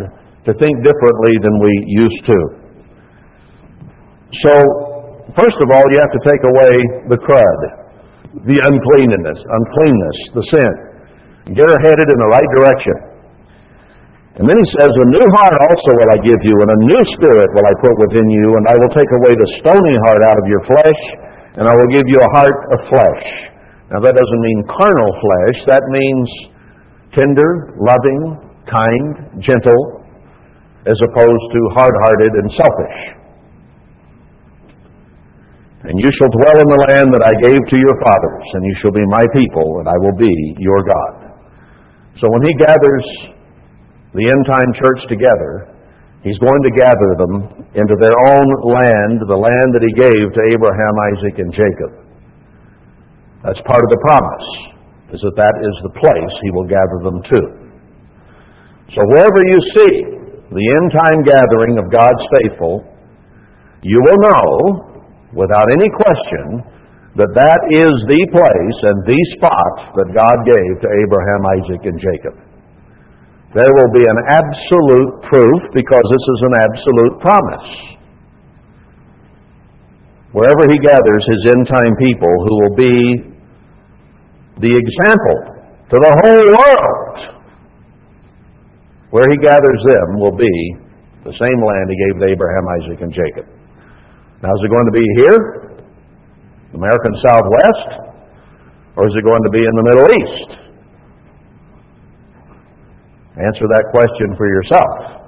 to 0.44 0.52
think 0.58 0.74
differently 0.82 1.34
than 1.40 1.54
we 1.62 1.72
used 1.86 2.22
to. 2.28 2.38
So, 4.42 4.52
first 5.38 5.58
of 5.64 5.68
all, 5.70 5.84
you 5.92 5.98
have 6.02 6.12
to 6.12 6.22
take 6.28 6.42
away 6.44 6.72
the 7.08 7.18
crud, 7.24 7.60
the 8.44 8.58
uncleanness, 8.68 9.38
uncleanness, 9.38 10.18
the 10.34 10.44
sin. 10.50 10.72
Get 11.56 11.68
her 11.70 11.80
headed 11.80 12.08
in 12.10 12.18
the 12.20 12.30
right 12.32 12.50
direction. 12.58 13.11
And 14.32 14.48
then 14.48 14.56
he 14.56 14.68
says, 14.80 14.88
A 14.88 15.08
new 15.12 15.26
heart 15.36 15.58
also 15.60 15.90
will 15.92 16.08
I 16.08 16.18
give 16.24 16.40
you, 16.40 16.56
and 16.64 16.70
a 16.72 16.80
new 16.88 17.02
spirit 17.20 17.48
will 17.52 17.68
I 17.68 17.74
put 17.84 17.94
within 18.00 18.24
you, 18.32 18.46
and 18.56 18.64
I 18.64 18.74
will 18.80 18.92
take 18.96 19.12
away 19.20 19.36
the 19.36 19.48
stony 19.60 19.96
heart 20.08 20.24
out 20.24 20.40
of 20.40 20.46
your 20.48 20.64
flesh, 20.64 21.00
and 21.60 21.68
I 21.68 21.74
will 21.76 21.90
give 21.92 22.08
you 22.08 22.16
a 22.16 22.30
heart 22.32 22.58
of 22.72 22.78
flesh. 22.88 23.24
Now 23.92 24.00
that 24.00 24.16
doesn't 24.16 24.42
mean 24.42 24.58
carnal 24.72 25.12
flesh, 25.20 25.58
that 25.68 25.84
means 25.92 26.26
tender, 27.12 27.76
loving, 27.76 28.20
kind, 28.64 29.36
gentle, 29.44 30.00
as 30.88 30.96
opposed 31.12 31.46
to 31.52 31.60
hard 31.76 31.92
hearted 32.00 32.32
and 32.32 32.48
selfish. 32.56 32.98
And 35.92 36.00
you 36.00 36.08
shall 36.08 36.32
dwell 36.32 36.56
in 36.56 36.68
the 36.72 36.80
land 36.88 37.08
that 37.12 37.24
I 37.26 37.34
gave 37.44 37.60
to 37.60 37.76
your 37.76 37.96
fathers, 38.00 38.46
and 38.56 38.62
you 38.64 38.74
shall 38.80 38.96
be 38.96 39.04
my 39.12 39.26
people, 39.36 39.84
and 39.84 39.92
I 39.92 39.98
will 40.00 40.16
be 40.16 40.32
your 40.56 40.80
God. 40.88 41.36
So 42.16 42.32
when 42.32 42.48
he 42.48 42.54
gathers 42.56 43.04
the 44.12 44.28
end 44.28 44.42
time 44.44 44.70
church 44.76 45.02
together, 45.08 45.72
he's 46.20 46.36
going 46.38 46.62
to 46.68 46.72
gather 46.76 47.10
them 47.16 47.34
into 47.72 47.96
their 47.96 48.12
own 48.12 48.46
land, 48.68 49.24
the 49.24 49.40
land 49.40 49.68
that 49.72 49.84
he 49.84 49.92
gave 49.96 50.24
to 50.36 50.42
Abraham, 50.52 50.94
Isaac, 51.16 51.36
and 51.40 51.50
Jacob. 51.52 51.92
That's 53.40 53.60
part 53.64 53.80
of 53.80 53.90
the 53.90 54.02
promise, 54.04 54.48
is 55.16 55.20
that 55.24 55.36
that 55.40 55.56
is 55.64 55.74
the 55.82 55.94
place 55.96 56.34
he 56.44 56.50
will 56.52 56.68
gather 56.68 56.98
them 57.02 57.18
to. 57.24 57.40
So 58.92 59.00
wherever 59.08 59.40
you 59.48 59.58
see 59.80 59.92
the 60.52 60.66
end 60.76 60.88
time 60.92 61.20
gathering 61.24 61.80
of 61.80 61.88
God's 61.88 62.24
faithful, 62.36 62.84
you 63.80 63.98
will 64.04 64.20
know, 64.20 64.48
without 65.32 65.66
any 65.72 65.88
question, 65.90 66.60
that 67.16 67.32
that 67.32 67.60
is 67.72 67.92
the 68.08 68.22
place 68.28 68.78
and 68.88 68.98
the 69.08 69.20
spot 69.36 69.96
that 69.96 70.08
God 70.12 70.36
gave 70.44 70.72
to 70.84 70.88
Abraham, 70.88 71.42
Isaac, 71.60 71.82
and 71.88 71.98
Jacob. 71.98 72.51
There 73.52 73.68
will 73.68 73.92
be 73.92 74.00
an 74.00 74.20
absolute 74.32 75.12
proof 75.28 75.60
because 75.76 76.04
this 76.08 76.24
is 76.24 76.40
an 76.48 76.54
absolute 76.56 77.14
promise. 77.20 77.68
Wherever 80.32 80.64
he 80.72 80.80
gathers 80.80 81.22
his 81.28 81.52
end 81.52 81.68
time 81.68 81.92
people 82.00 82.32
who 82.48 82.54
will 82.64 82.76
be 82.76 82.96
the 84.56 84.72
example 84.72 85.38
to 85.92 85.96
the 86.00 86.12
whole 86.24 86.48
world 86.56 87.42
where 89.12 89.28
he 89.28 89.36
gathers 89.44 89.80
them 89.84 90.16
will 90.16 90.32
be 90.32 90.56
the 91.28 91.36
same 91.36 91.58
land 91.60 91.84
he 91.92 91.96
gave 92.08 92.16
to 92.24 92.26
Abraham, 92.32 92.64
Isaac, 92.80 92.98
and 93.04 93.12
Jacob. 93.12 93.44
Now, 94.40 94.48
is 94.56 94.60
it 94.64 94.70
going 94.72 94.88
to 94.88 94.96
be 94.96 95.06
here, 95.20 95.38
the 96.72 96.78
American 96.80 97.14
Southwest, 97.20 98.16
or 98.96 99.06
is 99.06 99.14
it 99.14 99.22
going 99.22 99.44
to 99.44 99.52
be 99.52 99.60
in 99.60 99.74
the 99.76 99.84
Middle 99.84 100.08
East? 100.08 100.61
Answer 103.32 103.66
that 103.72 103.84
question 103.90 104.36
for 104.36 104.46
yourself. 104.46 105.22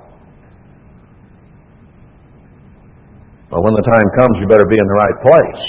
But 3.51 3.63
when 3.63 3.75
the 3.75 3.87
time 3.87 4.09
comes, 4.19 4.35
you 4.41 4.47
better 4.49 4.67
be 4.69 4.77
in 4.77 4.87
the 4.87 4.99
right 4.99 5.19
place. 5.25 5.63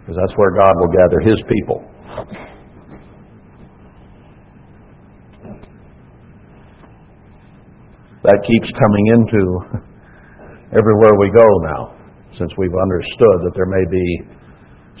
Because 0.00 0.16
that's 0.20 0.36
where 0.36 0.52
God 0.54 0.74
will 0.78 0.92
gather 0.94 1.20
His 1.20 1.42
people. 1.48 1.90
that 8.22 8.38
keeps 8.44 8.68
coming 8.76 9.06
into 9.16 9.42
everywhere 10.76 11.14
we 11.18 11.30
go 11.32 11.48
now, 11.72 11.96
since 12.38 12.52
we've 12.58 12.76
understood 12.82 13.36
that 13.48 13.52
there 13.56 13.66
may 13.66 13.84
be 13.90 14.06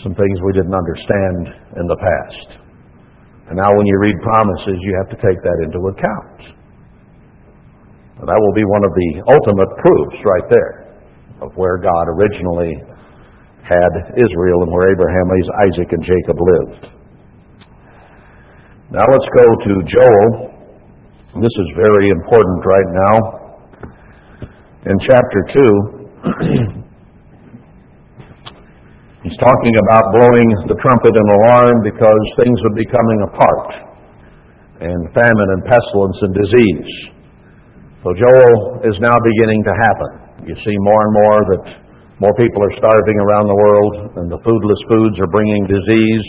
some 0.02 0.14
things 0.14 0.40
we 0.40 0.52
didn't 0.52 0.74
understand 0.74 1.52
in 1.76 1.86
the 1.86 1.98
past. 2.00 2.59
And 3.50 3.58
now, 3.58 3.70
when 3.74 3.86
you 3.86 3.98
read 3.98 4.14
promises, 4.22 4.78
you 4.80 4.94
have 5.02 5.10
to 5.10 5.18
take 5.18 5.42
that 5.42 5.58
into 5.66 5.80
account. 5.90 6.54
And 8.22 8.24
that 8.30 8.38
will 8.38 8.54
be 8.54 8.62
one 8.62 8.84
of 8.86 8.92
the 8.94 9.10
ultimate 9.26 9.70
proofs 9.82 10.18
right 10.22 10.46
there 10.46 10.72
of 11.42 11.50
where 11.58 11.82
God 11.82 12.06
originally 12.14 12.78
had 13.66 13.90
Israel 14.14 14.62
and 14.62 14.70
where 14.70 14.94
Abraham, 14.94 15.26
Isaac, 15.66 15.90
and 15.90 16.02
Jacob 16.06 16.38
lived. 16.38 16.84
Now 18.94 19.04
let's 19.10 19.28
go 19.34 19.46
to 19.46 19.72
Joel 19.82 20.50
this 21.38 21.54
is 21.62 21.66
very 21.76 22.10
important 22.10 22.66
right 22.66 22.90
now. 22.90 23.16
In 24.82 24.98
chapter 24.98 25.46
2, 25.54 26.74
he's 29.24 29.38
talking 29.40 29.74
about 29.86 30.04
blowing 30.16 30.48
the 30.68 30.76
trumpet 30.80 31.14
and 31.14 31.28
alarm 31.40 31.76
because 31.84 32.22
things 32.40 32.56
would 32.64 32.76
be 32.76 32.88
coming 32.88 33.20
apart, 33.28 33.68
and 34.80 35.00
famine 35.12 35.48
and 35.56 35.62
pestilence 35.68 36.18
and 36.24 36.32
disease. 36.32 36.92
So 38.00 38.16
Joel 38.16 38.80
is 38.88 38.96
now 39.00 39.12
beginning 39.20 39.60
to 39.64 39.74
happen. 39.76 40.10
You 40.48 40.56
see 40.64 40.76
more 40.80 41.00
and 41.04 41.12
more 41.12 41.38
that 41.52 41.64
more 42.20 42.32
people 42.36 42.60
are 42.64 42.74
starving 42.76 43.18
around 43.20 43.48
the 43.48 43.56
world, 43.56 43.94
and 44.16 44.26
the 44.28 44.40
foodless 44.44 44.82
foods 44.88 45.16
are 45.20 45.30
bringing 45.32 45.64
disease 45.68 46.26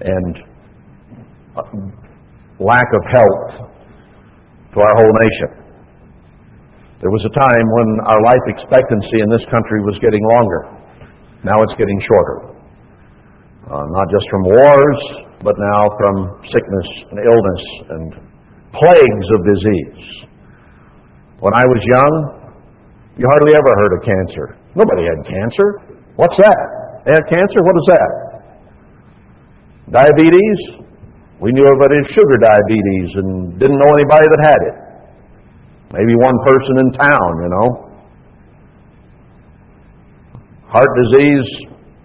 and 0.00 0.32
uh, 1.56 1.64
lack 2.60 2.88
of 2.92 3.02
health 3.12 3.72
to 4.72 4.76
our 4.80 4.94
whole 5.00 5.14
nation. 5.20 5.50
There 7.00 7.12
was 7.12 7.24
a 7.28 7.32
time 7.32 7.66
when 7.76 7.88
our 8.08 8.20
life 8.24 8.44
expectancy 8.56 9.20
in 9.20 9.28
this 9.28 9.44
country 9.52 9.84
was 9.84 9.96
getting 10.00 10.24
longer. 10.36 10.75
Now 11.46 11.54
it's 11.62 11.78
getting 11.78 12.00
shorter. 12.10 12.58
Uh, 13.70 13.86
not 13.94 14.06
just 14.10 14.26
from 14.34 14.42
wars, 14.50 15.00
but 15.46 15.54
now 15.54 15.80
from 15.94 16.14
sickness 16.50 16.88
and 17.14 17.18
illness 17.22 17.62
and 17.94 18.06
plagues 18.74 19.28
of 19.30 19.40
disease. 19.54 20.02
When 21.38 21.54
I 21.54 21.62
was 21.70 21.80
young, 21.86 22.14
you 23.14 23.30
hardly 23.30 23.54
ever 23.54 23.72
heard 23.78 23.92
of 23.94 24.00
cancer. 24.02 24.46
Nobody 24.74 25.06
had 25.06 25.22
cancer. 25.22 25.68
What's 26.18 26.34
that? 26.34 26.62
They 27.06 27.14
had 27.14 27.22
cancer? 27.30 27.62
What 27.62 27.76
is 27.78 27.86
that? 27.94 28.10
Diabetes? 30.02 30.58
We 31.38 31.54
knew 31.54 31.62
of 31.62 31.78
it 31.78 31.92
as 31.94 32.06
sugar 32.10 32.36
diabetes 32.42 33.10
and 33.22 33.54
didn't 33.60 33.78
know 33.78 33.92
anybody 33.94 34.26
that 34.34 34.42
had 34.42 34.60
it. 34.66 34.76
Maybe 35.94 36.10
one 36.18 36.34
person 36.42 36.74
in 36.82 36.88
town, 36.98 37.30
you 37.38 37.50
know. 37.54 37.85
Heart 40.76 40.92
disease, 41.08 41.48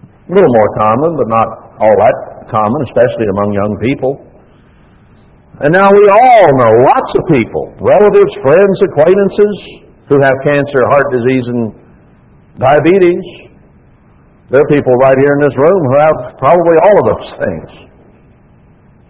a 0.00 0.32
little 0.32 0.48
more 0.48 0.70
common, 0.80 1.10
but 1.20 1.28
not 1.28 1.48
all 1.76 1.92
that 1.92 2.48
common, 2.48 2.80
especially 2.88 3.28
among 3.36 3.52
young 3.52 3.74
people. 3.84 4.12
And 5.60 5.76
now 5.76 5.92
we 5.92 6.04
all 6.08 6.48
know 6.56 6.72
lots 6.80 7.10
of 7.20 7.22
people, 7.36 7.76
relatives, 7.84 8.32
friends, 8.40 8.76
acquaintances, 8.88 9.56
who 10.08 10.16
have 10.24 10.36
cancer, 10.40 10.80
heart 10.88 11.08
disease, 11.12 11.46
and 11.52 11.62
diabetes. 12.56 13.52
There 14.48 14.64
are 14.64 14.70
people 14.72 14.96
right 15.04 15.20
here 15.20 15.32
in 15.36 15.42
this 15.44 15.56
room 15.56 15.80
who 15.92 15.96
have 16.00 16.16
probably 16.40 16.76
all 16.88 16.96
of 16.96 17.04
those 17.12 17.28
things. 17.44 17.68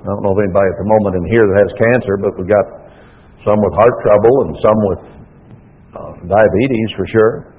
I 0.02 0.10
don't 0.10 0.26
know 0.26 0.34
of 0.34 0.42
anybody 0.42 0.66
at 0.74 0.78
the 0.82 0.90
moment 0.90 1.22
in 1.22 1.24
here 1.30 1.46
that 1.46 1.56
has 1.62 1.70
cancer, 1.78 2.18
but 2.18 2.34
we've 2.34 2.50
got 2.50 2.66
some 3.46 3.58
with 3.62 3.74
heart 3.78 3.94
trouble 4.02 4.34
and 4.42 4.50
some 4.58 4.78
with 4.90 5.02
uh, 5.94 6.12
diabetes 6.26 6.90
for 6.98 7.06
sure. 7.06 7.54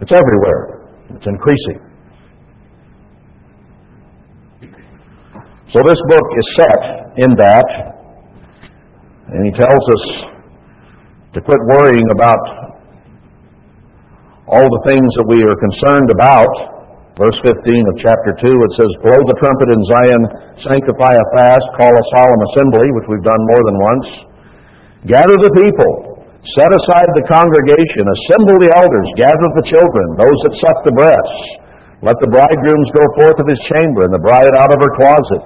It's 0.00 0.12
everywhere. 0.12 0.90
It's 1.16 1.26
increasing. 1.26 1.80
So 5.72 5.82
this 5.84 6.00
book 6.08 6.26
is 6.36 6.46
set 6.56 6.80
in 7.16 7.30
that, 7.36 7.68
and 9.28 9.40
he 9.44 9.52
tells 9.56 9.84
us 9.96 10.04
to 11.34 11.40
quit 11.40 11.60
worrying 11.68 12.08
about 12.12 12.40
all 14.46 14.62
the 14.62 14.82
things 14.86 15.10
that 15.18 15.26
we 15.26 15.42
are 15.42 15.56
concerned 15.58 16.10
about. 16.14 16.76
Verse 17.16 17.38
15 17.40 17.56
of 17.56 17.96
chapter 18.04 18.32
2, 18.44 18.52
it 18.52 18.72
says, 18.76 18.90
Blow 19.00 19.20
the 19.24 19.36
trumpet 19.40 19.68
in 19.72 19.80
Zion, 19.88 20.22
sanctify 20.68 21.16
a 21.16 21.26
fast, 21.32 21.64
call 21.80 21.88
a 21.88 22.04
solemn 22.12 22.42
assembly, 22.52 22.86
which 22.92 23.08
we've 23.08 23.24
done 23.24 23.40
more 23.40 23.62
than 23.64 23.76
once. 23.80 24.08
Gather 25.08 25.36
the 25.40 25.52
people, 25.56 26.15
set 26.54 26.70
aside 26.70 27.10
the 27.18 27.26
congregation, 27.26 28.06
assemble 28.06 28.58
the 28.62 28.72
elders, 28.78 29.08
gather 29.18 29.48
the 29.58 29.66
children, 29.66 30.06
those 30.20 30.38
that 30.46 30.54
suck 30.62 30.78
the 30.86 30.94
breasts. 30.94 31.42
Let 32.04 32.20
the 32.22 32.30
bridegrooms 32.30 32.88
go 32.94 33.04
forth 33.18 33.38
of 33.40 33.50
his 33.50 33.58
chamber, 33.72 34.06
and 34.06 34.14
the 34.14 34.22
bride 34.22 34.54
out 34.54 34.70
of 34.70 34.78
her 34.78 34.92
closet. 34.94 35.42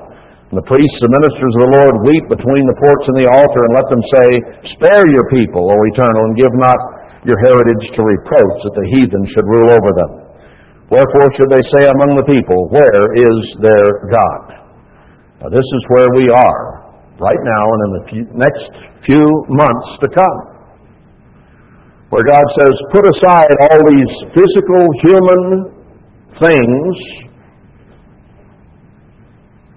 And 0.51 0.59
the 0.59 0.67
priests 0.67 1.01
and 1.01 1.15
ministers 1.15 1.55
of 1.57 1.63
the 1.63 1.75
Lord 1.79 1.95
weep 2.11 2.27
between 2.27 2.65
the 2.67 2.81
porch 2.83 3.05
and 3.07 3.17
the 3.23 3.31
altar, 3.31 3.61
and 3.65 3.73
let 3.79 3.87
them 3.87 4.05
say, 4.19 4.29
Spare 4.77 5.07
your 5.15 5.25
people, 5.31 5.63
O 5.63 5.77
eternal, 5.95 6.27
and 6.27 6.35
give 6.35 6.53
not 6.59 6.81
your 7.23 7.39
heritage 7.49 7.87
to 7.95 8.03
reproach, 8.03 8.57
that 8.67 8.75
the 8.75 8.91
heathen 8.99 9.25
should 9.31 9.47
rule 9.47 9.71
over 9.71 9.91
them. 9.95 10.13
Wherefore 10.91 11.31
should 11.39 11.55
they 11.55 11.63
say 11.79 11.87
among 11.87 12.19
the 12.19 12.27
people, 12.27 12.67
Where 12.75 13.05
is 13.15 13.37
their 13.63 14.11
God? 14.11 14.61
Now 15.39 15.49
this 15.55 15.65
is 15.65 15.83
where 15.95 16.11
we 16.19 16.29
are 16.35 16.81
right 17.23 17.43
now 17.47 17.65
and 17.71 17.81
in 17.81 17.91
the 17.95 18.05
few, 18.11 18.25
next 18.35 18.67
few 19.07 19.25
months 19.49 19.89
to 20.03 20.09
come. 20.11 20.60
Where 22.11 22.27
God 22.27 22.45
says, 22.59 22.75
Put 22.91 23.07
aside 23.07 23.51
all 23.71 23.81
these 23.87 24.13
physical, 24.35 24.83
human 25.07 25.43
things 26.43 26.95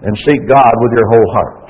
and 0.04 0.14
seek 0.28 0.42
God 0.52 0.74
with 0.84 0.92
your 1.00 1.08
whole 1.16 1.30
heart. 1.32 1.68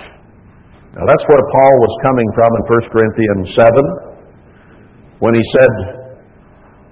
Now 0.97 1.05
that's 1.05 1.25
where 1.29 1.41
Paul 1.53 1.75
was 1.85 1.93
coming 2.01 2.29
from 2.33 2.49
in 2.49 2.61
1 2.65 2.93
Corinthians 2.93 3.47
7 3.53 4.13
when 5.21 5.33
he 5.37 5.43
said, 5.53 5.73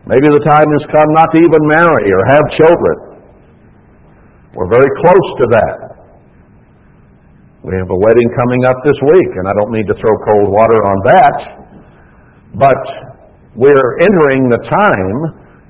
maybe 0.05 0.29
the 0.29 0.45
time 0.45 0.69
has 0.69 0.85
come 0.93 1.09
not 1.17 1.29
to 1.33 1.37
even 1.41 1.61
marry 1.69 2.07
or 2.13 2.21
have 2.29 2.45
children. 2.57 2.97
We're 4.53 4.69
very 4.69 4.89
close 5.01 5.27
to 5.41 5.45
that. 5.57 5.77
We 7.61 7.73
have 7.77 7.89
a 7.89 7.99
wedding 8.05 8.29
coming 8.37 8.65
up 8.65 8.77
this 8.85 8.97
week, 9.05 9.31
and 9.37 9.45
I 9.49 9.53
don't 9.53 9.69
mean 9.69 9.85
to 9.85 9.93
throw 10.01 10.13
cold 10.25 10.49
water 10.49 10.81
on 10.81 10.97
that, 11.13 11.37
but 12.57 13.10
we're 13.55 13.99
entering 13.99 14.47
the 14.47 14.61
time 14.71 15.17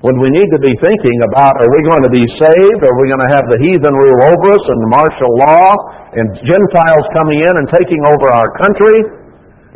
when 0.02 0.18
we 0.18 0.30
need 0.34 0.50
to 0.50 0.58
be 0.58 0.74
thinking 0.82 1.18
about 1.30 1.54
are 1.58 1.70
we 1.70 1.80
going 1.86 2.02
to 2.02 2.10
be 2.10 2.26
saved? 2.38 2.80
Are 2.82 2.96
we 2.98 3.06
going 3.06 3.22
to 3.22 3.32
have 3.34 3.46
the 3.46 3.58
heathen 3.62 3.94
rule 3.94 4.20
over 4.22 4.46
us 4.50 4.64
and 4.66 4.78
martial 4.90 5.32
law 5.38 5.70
and 6.14 6.26
Gentiles 6.42 7.06
coming 7.14 7.42
in 7.42 7.54
and 7.54 7.66
taking 7.70 8.02
over 8.06 8.30
our 8.30 8.50
country 8.58 8.98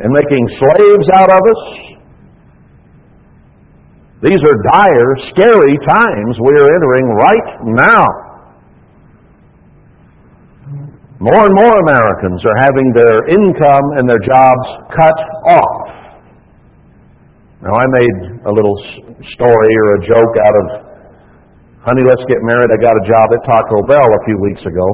and 0.03 0.11
making 0.11 0.43
slaves 0.59 1.07
out 1.15 1.31
of 1.31 1.39
us? 1.39 1.63
These 4.23 4.41
are 4.43 4.57
dire, 4.67 5.11
scary 5.31 5.75
times 5.87 6.33
we 6.43 6.53
are 6.59 6.67
entering 6.75 7.07
right 7.07 7.49
now. 7.79 8.07
More 11.19 11.43
and 11.43 11.55
more 11.55 11.75
Americans 11.87 12.43
are 12.45 12.57
having 12.67 12.91
their 12.93 13.25
income 13.31 13.85
and 13.95 14.09
their 14.09 14.21
jobs 14.27 14.67
cut 14.91 15.17
off. 15.49 15.86
Now, 17.57 17.73
I 17.73 17.85
made 17.89 18.17
a 18.45 18.51
little 18.53 18.77
story 19.33 19.71
or 19.81 19.87
a 19.97 20.01
joke 20.05 20.33
out 20.45 20.55
of, 20.61 20.65
honey, 21.81 22.05
let's 22.05 22.21
get 22.29 22.37
married. 22.45 22.69
I 22.69 22.77
got 22.77 22.93
a 22.93 23.05
job 23.09 23.25
at 23.33 23.41
Taco 23.49 23.81
Bell 23.89 24.05
a 24.05 24.21
few 24.29 24.37
weeks 24.45 24.61
ago. 24.61 24.87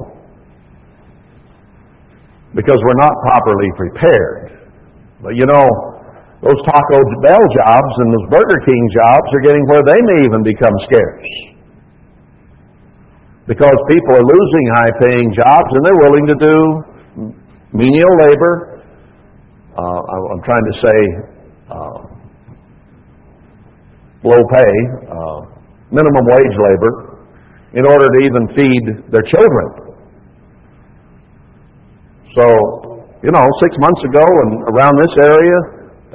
Because 2.56 2.80
we're 2.86 3.02
not 3.02 3.12
properly 3.28 3.70
prepared. 3.76 4.72
But 5.20 5.36
you 5.36 5.44
know, 5.44 5.68
those 6.40 6.60
Taco 6.64 7.00
Bell 7.24 7.44
jobs 7.64 7.94
and 8.04 8.08
those 8.16 8.28
Burger 8.32 8.60
King 8.64 8.84
jobs 8.96 9.28
are 9.32 9.44
getting 9.44 9.64
where 9.68 9.84
they 9.84 10.00
may 10.00 10.20
even 10.24 10.44
become 10.44 10.76
scarce. 10.88 11.28
Because 13.48 13.76
people 13.92 14.16
are 14.16 14.24
losing 14.24 14.66
high 14.76 14.94
paying 15.04 15.28
jobs 15.36 15.68
and 15.68 15.82
they're 15.84 16.04
willing 16.04 16.28
to 16.28 16.38
do 16.40 16.56
menial 17.74 18.14
labor. 18.24 18.84
Uh, 19.76 20.00
I'm 20.32 20.44
trying 20.44 20.64
to 20.64 20.76
say, 20.80 20.98
uh, 21.72 22.03
low 24.24 24.42
pay, 24.56 24.74
uh, 25.12 25.40
minimum 25.92 26.26
wage 26.32 26.56
labor, 26.72 26.94
in 27.76 27.84
order 27.86 28.08
to 28.08 28.20
even 28.24 28.44
feed 28.56 28.84
their 29.12 29.26
children. 29.28 29.68
So, 32.34 32.46
you 33.22 33.30
know, 33.30 33.46
six 33.62 33.72
months 33.78 34.02
ago 34.04 34.26
and 34.26 34.52
around 34.74 34.96
this 34.98 35.14
area, 35.22 35.58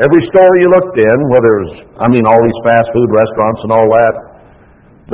every 0.02 0.22
store 0.34 0.52
you 0.58 0.68
looked 0.70 0.98
in, 0.98 1.16
whether 1.30 1.50
it 1.50 1.62
was, 1.62 1.74
I 2.02 2.06
mean, 2.10 2.26
all 2.26 2.40
these 2.42 2.60
fast 2.66 2.88
food 2.90 3.10
restaurants 3.10 3.60
and 3.62 3.70
all 3.74 3.88
that, 3.90 4.14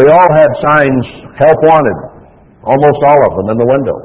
they 0.00 0.08
all 0.10 0.30
had 0.32 0.50
signs, 0.64 1.04
help 1.38 1.58
wanted, 1.64 1.98
almost 2.64 3.00
all 3.04 3.20
of 3.30 3.32
them 3.38 3.48
in 3.54 3.58
the 3.60 3.68
window, 3.68 3.98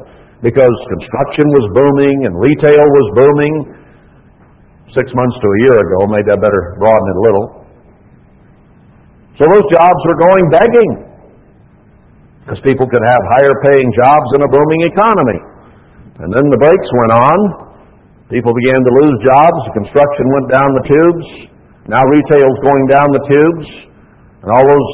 because 0.44 0.76
construction 0.92 1.48
was 1.50 1.66
booming 1.76 2.18
and 2.30 2.34
retail 2.36 2.84
was 2.84 3.08
booming. 3.16 3.54
Six 4.96 5.06
months 5.14 5.38
to 5.38 5.48
a 5.48 5.60
year 5.70 5.78
ago, 5.78 6.10
maybe 6.10 6.34
I 6.34 6.38
better 6.38 6.76
broaden 6.82 7.08
it 7.10 7.18
a 7.18 7.24
little. 7.26 7.59
So 9.40 9.48
those 9.48 9.64
jobs 9.72 10.02
were 10.04 10.20
going 10.20 10.46
begging 10.52 10.92
because 12.44 12.60
people 12.68 12.92
could 12.92 13.06
have 13.08 13.22
higher 13.40 13.56
paying 13.72 13.88
jobs 13.96 14.28
in 14.36 14.44
a 14.44 14.50
booming 14.52 14.82
economy. 14.92 15.40
And 16.20 16.28
then 16.28 16.44
the 16.52 16.60
brakes 16.60 16.90
went 17.00 17.14
on. 17.16 17.40
People 18.28 18.52
began 18.52 18.84
to 18.84 18.92
lose 19.00 19.16
jobs. 19.24 19.60
Construction 19.80 20.26
went 20.36 20.48
down 20.52 20.70
the 20.76 20.86
tubes. 20.92 21.28
Now 21.88 22.04
retail's 22.04 22.60
going 22.68 22.86
down 22.92 23.08
the 23.16 23.24
tubes. 23.32 23.68
And 24.44 24.52
all 24.52 24.68
those 24.68 24.90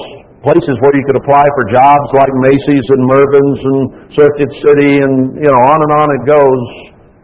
places 0.45 0.77
where 0.77 0.93
you 0.93 1.01
could 1.09 1.17
apply 1.17 1.49
for 1.57 1.63
jobs 1.73 2.07
like 2.13 2.29
Macy's 2.45 2.87
and 2.93 3.01
Mervyn's 3.09 3.61
and 3.65 3.79
Circuit 4.13 4.51
City 4.61 5.01
and, 5.01 5.41
you 5.41 5.49
know, 5.49 5.61
on 5.73 5.79
and 5.81 5.91
on 5.97 6.07
it 6.13 6.23
goes, 6.29 6.61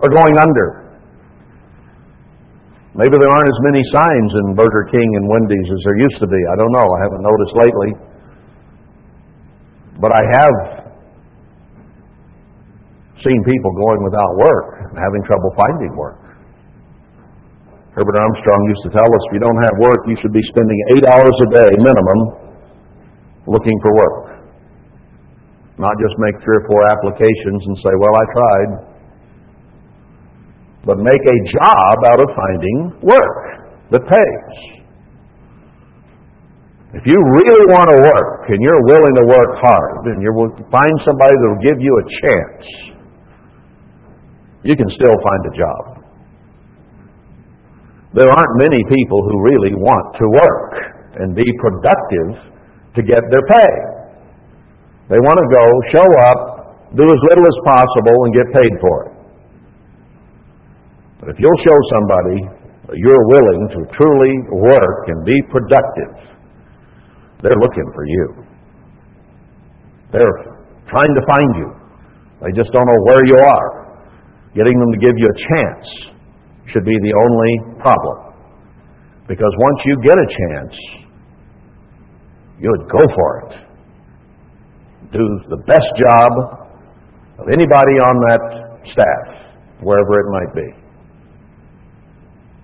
are 0.01 0.09
going 0.09 0.41
under. 0.41 0.90
Maybe 2.91 3.15
there 3.15 3.31
aren't 3.31 3.47
as 3.47 3.61
many 3.63 3.83
signs 3.87 4.31
in 4.43 4.45
Burger 4.51 4.83
King 4.91 5.09
and 5.15 5.23
Wendy's 5.31 5.69
as 5.71 5.81
there 5.87 5.99
used 6.03 6.19
to 6.19 6.27
be. 6.27 6.41
I 6.51 6.55
don't 6.59 6.75
know. 6.75 6.83
I 6.83 6.99
haven't 7.07 7.23
noticed 7.23 7.55
lately. 7.55 7.91
But 9.95 10.11
I 10.11 10.23
have 10.27 10.57
seen 13.23 13.39
people 13.47 13.71
going 13.79 14.01
without 14.03 14.33
work 14.43 14.91
and 14.91 14.97
having 14.99 15.23
trouble 15.23 15.55
finding 15.55 15.93
work. 15.95 16.19
Herbert 17.95 18.17
Armstrong 18.19 18.61
used 18.67 18.83
to 18.87 18.91
tell 18.91 19.07
us 19.07 19.21
if 19.31 19.31
you 19.35 19.41
don't 19.43 19.61
have 19.63 19.75
work, 19.79 19.99
you 20.07 20.15
should 20.19 20.35
be 20.35 20.43
spending 20.51 20.79
eight 20.95 21.05
hours 21.15 21.35
a 21.47 21.49
day 21.63 21.71
minimum 21.79 22.19
looking 23.47 23.77
for 23.83 23.91
work. 23.95 24.17
Not 25.79 25.95
just 25.99 26.15
make 26.19 26.35
three 26.43 26.59
or 26.59 26.65
four 26.67 26.81
applications 26.91 27.61
and 27.71 27.75
say, 27.79 27.93
well, 27.95 28.15
I 28.19 28.25
tried 28.35 28.90
but 30.85 30.97
make 30.97 31.21
a 31.21 31.37
job 31.53 31.95
out 32.09 32.19
of 32.19 32.29
finding 32.33 32.77
work 33.05 33.43
that 33.91 34.01
pays. 34.01 34.81
If 36.91 37.07
you 37.07 37.15
really 37.15 37.65
want 37.71 37.87
to 37.87 37.99
work 38.03 38.51
and 38.51 38.59
you're 38.59 38.83
willing 38.83 39.15
to 39.15 39.25
work 39.31 39.51
hard 39.63 40.11
and 40.11 40.19
you 40.19 40.31
will 40.35 40.51
find 40.67 40.95
somebody 41.07 41.31
that 41.31 41.47
will 41.47 41.63
give 41.63 41.79
you 41.79 41.93
a 41.95 42.05
chance, 42.19 42.65
you 44.63 44.75
can 44.75 44.89
still 44.91 45.15
find 45.15 45.41
a 45.47 45.53
job. 45.55 45.83
There 48.11 48.27
aren't 48.27 48.55
many 48.59 48.83
people 48.91 49.23
who 49.23 49.35
really 49.47 49.71
want 49.71 50.19
to 50.19 50.25
work 50.35 50.73
and 51.15 51.31
be 51.31 51.47
productive 51.63 52.51
to 52.95 53.01
get 53.07 53.23
their 53.31 53.45
pay. 53.47 53.73
They 55.07 55.19
want 55.23 55.39
to 55.39 55.47
go, 55.47 55.63
show 55.95 56.09
up, 56.27 56.41
do 56.91 57.07
as 57.07 57.21
little 57.31 57.47
as 57.47 57.57
possible, 57.63 58.17
and 58.27 58.31
get 58.35 58.47
paid 58.51 58.73
for 58.83 58.95
it. 59.07 59.20
But 61.21 61.29
if 61.29 61.37
you'll 61.37 61.61
show 61.61 61.77
somebody 61.93 62.39
that 62.89 62.97
you're 62.97 63.25
willing 63.29 63.61
to 63.77 63.79
truly 63.93 64.33
work 64.57 65.05
and 65.05 65.21
be 65.21 65.37
productive, 65.53 66.33
they're 67.45 67.61
looking 67.61 67.89
for 67.93 68.05
you. 68.09 68.25
They're 70.17 70.37
trying 70.89 71.13
to 71.13 71.23
find 71.29 71.51
you. 71.61 71.69
They 72.41 72.51
just 72.57 72.73
don't 72.73 72.89
know 72.89 73.01
where 73.05 73.21
you 73.29 73.37
are. 73.37 73.69
Getting 74.57 74.73
them 74.81 74.91
to 74.91 74.97
give 74.97 75.13
you 75.15 75.29
a 75.29 75.37
chance 75.53 75.85
should 76.73 76.85
be 76.85 76.97
the 76.97 77.13
only 77.13 77.79
problem. 77.79 78.33
Because 79.29 79.53
once 79.61 79.79
you 79.85 80.01
get 80.01 80.17
a 80.17 80.25
chance, 80.25 80.75
you 82.59 82.69
would 82.73 82.89
go 82.89 83.05
for 83.13 83.29
it. 83.45 83.53
Do 85.13 85.21
the 85.53 85.61
best 85.69 85.87
job 86.01 86.31
of 87.37 87.45
anybody 87.53 87.95
on 88.09 88.17
that 88.17 88.41
staff, 88.89 89.81
wherever 89.81 90.19
it 90.19 90.25
might 90.33 90.55
be 90.55 90.80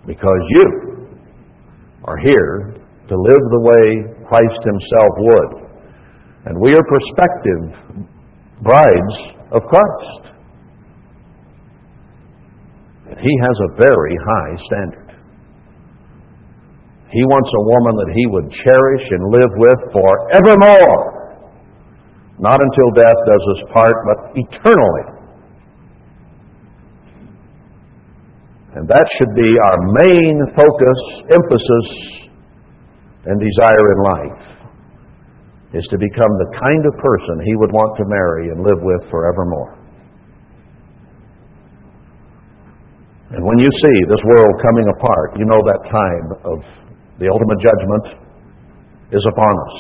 because 0.08 0.42
you 0.50 0.66
are 2.06 2.18
here 2.24 2.80
to 3.08 3.16
live 3.16 3.44
the 3.52 3.64
way 3.64 3.86
Christ 4.28 4.60
Himself 4.64 5.14
would. 5.20 5.52
And 6.48 6.56
we 6.64 6.72
are 6.72 6.84
prospective 6.88 8.08
brides 8.64 9.18
of 9.52 9.62
Christ. 9.68 10.24
And 13.12 13.20
he 13.20 13.34
has 13.44 13.58
a 13.68 13.76
very 13.76 14.16
high 14.16 14.56
standard. 14.68 15.08
He 17.12 17.24
wants 17.24 17.52
a 17.52 17.64
woman 17.64 17.94
that 18.04 18.12
he 18.16 18.26
would 18.32 18.48
cherish 18.64 19.06
and 19.12 19.24
live 19.32 19.52
with 19.60 19.80
forevermore. 19.92 21.18
Not 22.40 22.60
until 22.60 22.90
death 22.96 23.20
does 23.28 23.44
us 23.56 23.62
part, 23.74 23.96
but 24.08 24.18
eternally. 24.36 25.17
And 28.78 28.86
that 28.86 29.08
should 29.18 29.34
be 29.34 29.50
our 29.58 29.80
main 30.06 30.38
focus, 30.54 31.00
emphasis, 31.34 31.88
and 33.26 33.42
desire 33.42 33.86
in 33.90 34.00
life, 34.06 34.44
is 35.74 35.82
to 35.90 35.98
become 35.98 36.30
the 36.38 36.50
kind 36.62 36.86
of 36.86 36.94
person 37.02 37.42
he 37.42 37.58
would 37.58 37.74
want 37.74 37.98
to 37.98 38.06
marry 38.06 38.54
and 38.54 38.62
live 38.62 38.78
with 38.86 39.02
forevermore. 39.10 39.82
And 43.34 43.42
when 43.42 43.58
you 43.58 43.66
see 43.66 43.98
this 44.06 44.22
world 44.30 44.54
coming 44.62 44.86
apart, 44.94 45.42
you 45.42 45.50
know 45.50 45.58
that 45.58 45.82
time 45.90 46.28
of 46.46 46.62
the 47.18 47.34
ultimate 47.34 47.60
judgment 47.66 48.06
is 49.10 49.26
upon 49.34 49.58
us. 49.58 49.78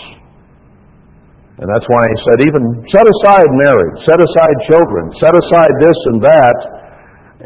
And 1.62 1.70
that's 1.70 1.86
why 1.86 2.02
he 2.02 2.18
said, 2.26 2.38
even 2.50 2.64
set 2.90 3.06
aside 3.06 3.50
marriage, 3.62 3.98
set 4.10 4.18
aside 4.18 4.58
children, 4.74 5.14
set 5.22 5.38
aside 5.38 5.74
this 5.86 5.98
and 6.10 6.20
that, 6.26 6.77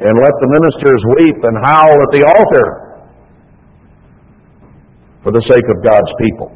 and 0.01 0.13
let 0.17 0.33
the 0.41 0.49
ministers 0.49 1.01
weep 1.21 1.37
and 1.45 1.55
howl 1.61 1.93
at 1.93 2.11
the 2.11 2.25
altar 2.25 2.67
for 5.21 5.31
the 5.31 5.43
sake 5.45 5.67
of 5.69 5.77
God's 5.85 6.11
people. 6.17 6.49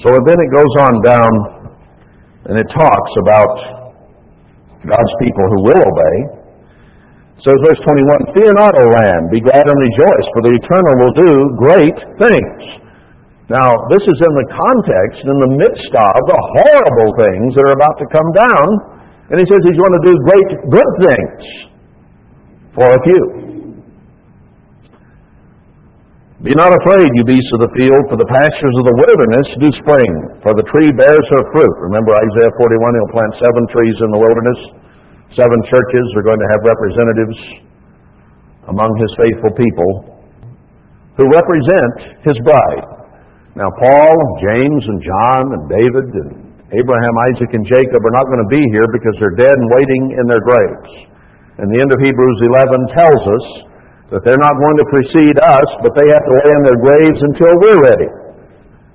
So 0.00 0.08
then 0.24 0.38
it 0.40 0.50
goes 0.54 0.74
on 0.88 0.94
down 1.04 1.30
and 2.48 2.56
it 2.56 2.68
talks 2.72 3.12
about 3.20 3.52
God's 4.88 5.14
people 5.20 5.44
who 5.52 5.60
will 5.68 5.82
obey. 5.84 6.16
So 7.44 7.52
verse 7.60 7.78
21, 7.84 8.34
Fear 8.34 8.52
not, 8.56 8.72
O 8.78 8.84
land, 8.88 9.30
be 9.30 9.40
glad 9.44 9.68
and 9.68 9.78
rejoice, 9.78 10.26
for 10.32 10.42
the 10.48 10.52
Eternal 10.56 10.94
will 10.96 11.14
do 11.18 11.32
great 11.60 11.98
things. 12.16 12.87
Now, 13.48 13.72
this 13.88 14.04
is 14.04 14.18
in 14.20 14.32
the 14.36 14.48
context, 14.52 15.24
in 15.24 15.38
the 15.40 15.52
midst 15.56 15.92
of 15.96 16.20
the 16.28 16.40
horrible 16.52 17.10
things 17.16 17.56
that 17.56 17.64
are 17.64 17.76
about 17.80 17.96
to 17.96 18.06
come 18.12 18.30
down. 18.36 18.66
And 19.32 19.40
he 19.40 19.46
says 19.48 19.60
he's 19.64 19.80
going 19.80 19.96
to 19.96 20.04
do 20.04 20.14
great 20.20 20.50
good 20.68 20.90
things 21.00 21.40
for 22.76 22.88
a 22.92 23.00
few. 23.08 23.24
Be 26.44 26.54
not 26.54 26.76
afraid, 26.76 27.08
you 27.16 27.24
beasts 27.24 27.50
of 27.56 27.64
the 27.64 27.72
field, 27.74 28.04
for 28.12 28.20
the 28.20 28.28
pastures 28.28 28.76
of 28.78 28.84
the 28.84 28.96
wilderness 29.00 29.48
do 29.58 29.68
spring, 29.80 30.12
for 30.44 30.52
the 30.54 30.62
tree 30.68 30.92
bears 30.94 31.26
her 31.34 31.44
fruit. 31.50 31.76
Remember 31.88 32.14
Isaiah 32.14 32.52
41, 32.52 32.94
he'll 32.94 33.16
plant 33.16 33.32
seven 33.42 33.64
trees 33.72 33.96
in 33.96 34.10
the 34.12 34.20
wilderness. 34.22 34.60
Seven 35.34 35.58
churches 35.72 36.06
are 36.20 36.24
going 36.24 36.38
to 36.38 36.48
have 36.52 36.60
representatives 36.68 37.38
among 38.70 38.92
his 39.00 39.12
faithful 39.18 39.52
people 39.56 39.90
who 41.16 41.26
represent 41.32 42.22
his 42.28 42.36
bride. 42.44 42.97
Now, 43.58 43.74
Paul, 43.74 44.14
James, 44.38 44.82
and 44.86 45.02
John, 45.02 45.42
and 45.50 45.62
David, 45.66 46.06
and 46.14 46.30
Abraham, 46.70 47.14
Isaac, 47.34 47.50
and 47.58 47.66
Jacob 47.66 47.98
are 48.06 48.14
not 48.14 48.30
going 48.30 48.38
to 48.46 48.50
be 48.54 48.62
here 48.70 48.86
because 48.86 49.18
they're 49.18 49.34
dead 49.34 49.50
and 49.50 49.66
waiting 49.74 50.14
in 50.14 50.24
their 50.30 50.38
graves. 50.46 51.10
And 51.58 51.66
the 51.66 51.82
end 51.82 51.90
of 51.90 51.98
Hebrews 51.98 52.38
11 52.54 52.94
tells 52.94 53.18
us 53.18 53.46
that 54.14 54.22
they're 54.22 54.38
not 54.38 54.54
going 54.62 54.78
to 54.78 54.86
precede 54.94 55.38
us, 55.42 55.68
but 55.82 55.90
they 55.98 56.06
have 56.06 56.22
to 56.22 56.34
lay 56.38 56.48
in 56.54 56.62
their 56.70 56.78
graves 56.78 57.18
until 57.18 57.50
we're 57.66 57.82
ready 57.82 58.10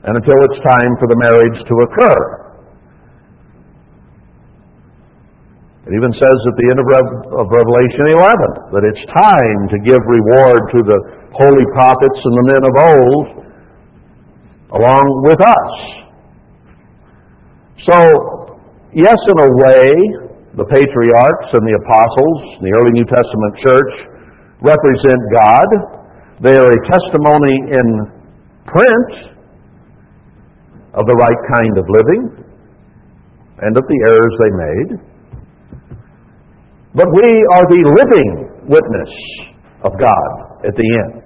and 0.07 0.15
until 0.15 0.39
it's 0.47 0.59
time 0.63 0.95
for 0.95 1.11
the 1.11 1.19
marriage 1.19 1.59
to 1.59 1.75
occur. 1.83 2.19
It 5.83 5.91
even 5.91 6.15
says 6.15 6.37
at 6.39 6.55
the 6.55 6.67
end 6.71 6.79
of, 6.79 6.87
Revelation 7.51 8.15
11 8.15 8.79
that 8.79 8.87
it's 8.87 9.03
time 9.11 9.59
to 9.75 9.77
give 9.83 9.99
reward 9.99 10.71
to 10.71 10.79
the 10.87 10.99
holy 11.35 11.67
prophets 11.75 12.19
and 12.23 12.35
the 12.39 12.47
men 12.47 12.63
of 12.63 12.73
old 12.79 13.42
along 14.73 15.05
with 15.23 15.39
us. 15.41 15.71
So, 17.85 17.97
yes, 18.93 19.17
in 19.29 19.37
a 19.37 19.49
way, 19.59 19.85
the 20.57 20.65
patriarchs 20.69 21.49
and 21.53 21.63
the 21.65 21.75
apostles, 21.81 22.61
the 22.61 22.71
early 22.77 22.93
New 22.93 23.05
Testament 23.05 23.53
church, 23.61 23.93
represent 24.61 25.19
God. 25.33 25.69
They 26.41 26.55
are 26.57 26.69
a 26.69 26.81
testimony 26.89 27.55
in 27.73 27.87
print 28.65 29.33
of 30.93 31.05
the 31.05 31.17
right 31.17 31.41
kind 31.53 31.73
of 31.77 31.85
living 31.89 32.45
and 33.61 33.77
of 33.77 33.83
the 33.83 33.99
errors 34.07 34.35
they 34.41 34.51
made. 34.53 34.91
But 36.95 37.07
we 37.09 37.29
are 37.57 37.65
the 37.65 37.83
living 37.89 38.29
witness 38.69 39.11
of 39.83 39.97
God 39.99 40.29
at 40.65 40.75
the 40.75 40.87
end. 41.03 41.22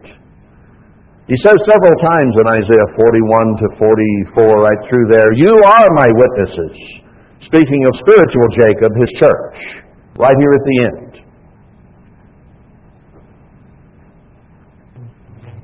He 1.28 1.36
says 1.44 1.60
several 1.68 1.92
times 2.00 2.34
in 2.40 2.46
Isaiah 2.48 2.90
41 2.96 3.60
to 3.60 3.68
44, 3.76 4.64
right 4.64 4.82
through 4.88 5.08
there, 5.12 5.28
You 5.36 5.52
are 5.52 5.88
my 6.00 6.08
witnesses. 6.08 7.04
Speaking 7.44 7.84
of 7.84 8.00
spiritual 8.00 8.48
Jacob, 8.56 8.92
his 8.96 9.12
church, 9.20 9.60
right 10.16 10.36
here 10.40 10.54
at 10.56 10.64
the 10.64 10.78
end. 10.88 11.12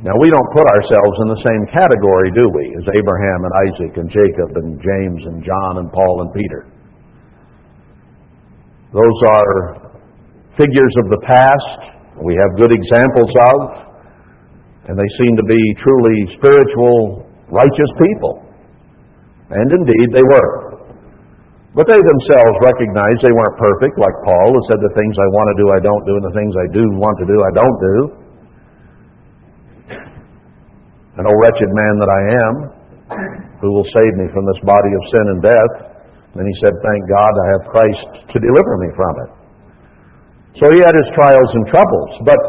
Now, 0.04 0.20
we 0.20 0.28
don't 0.28 0.52
put 0.52 0.68
ourselves 0.68 1.16
in 1.24 1.28
the 1.32 1.42
same 1.48 1.64
category, 1.72 2.28
do 2.36 2.44
we, 2.52 2.76
as 2.76 2.84
Abraham 3.00 3.40
and 3.48 3.54
Isaac 3.72 3.94
and 4.04 4.08
Jacob 4.12 4.52
and 4.60 4.76
James 4.84 5.22
and 5.32 5.40
John 5.48 5.80
and 5.80 5.88
Paul 5.96 6.28
and 6.28 6.32
Peter. 6.36 6.68
Those 8.92 9.20
are 9.32 9.56
figures 10.60 10.94
of 11.00 11.08
the 11.08 11.24
past 11.24 11.94
we 12.22 12.36
have 12.36 12.60
good 12.60 12.70
examples 12.70 13.32
of 13.32 13.83
and 14.88 15.00
they 15.00 15.10
seemed 15.24 15.40
to 15.40 15.48
be 15.48 15.62
truly 15.80 16.18
spiritual, 16.36 17.24
righteous 17.48 17.92
people. 18.04 18.44
And 19.48 19.68
indeed, 19.72 20.08
they 20.12 20.26
were. 20.28 20.74
But 21.74 21.90
they 21.90 21.98
themselves 21.98 22.56
recognized 22.62 23.24
they 23.26 23.34
weren't 23.34 23.58
perfect, 23.58 23.98
like 23.98 24.14
Paul, 24.28 24.54
who 24.54 24.62
said, 24.70 24.78
The 24.84 24.94
things 24.94 25.16
I 25.18 25.30
want 25.34 25.48
to 25.50 25.58
do, 25.58 25.66
I 25.74 25.80
don't 25.82 26.04
do, 26.06 26.14
and 26.20 26.26
the 26.30 26.36
things 26.38 26.54
I 26.54 26.68
do 26.70 26.84
want 27.02 27.16
to 27.18 27.26
do, 27.26 27.38
I 27.42 27.52
don't 27.56 27.80
do. 27.82 27.98
And 31.18 31.24
oh, 31.26 31.38
wretched 31.42 31.70
man 31.70 31.94
that 32.02 32.12
I 32.12 32.22
am, 32.42 32.54
who 33.62 33.74
will 33.74 33.88
save 33.90 34.14
me 34.18 34.28
from 34.34 34.46
this 34.46 34.62
body 34.66 34.92
of 34.92 35.02
sin 35.14 35.26
and 35.34 35.40
death? 35.46 35.74
And 36.38 36.46
he 36.46 36.56
said, 36.62 36.74
Thank 36.82 37.02
God 37.10 37.32
I 37.32 37.46
have 37.58 37.64
Christ 37.70 38.08
to 38.34 38.38
deliver 38.38 38.74
me 38.82 38.90
from 38.98 39.14
it. 39.26 39.32
So 40.62 40.64
he 40.74 40.80
had 40.82 40.94
his 40.94 41.10
trials 41.18 41.50
and 41.58 41.66
troubles. 41.70 42.12
But 42.26 42.42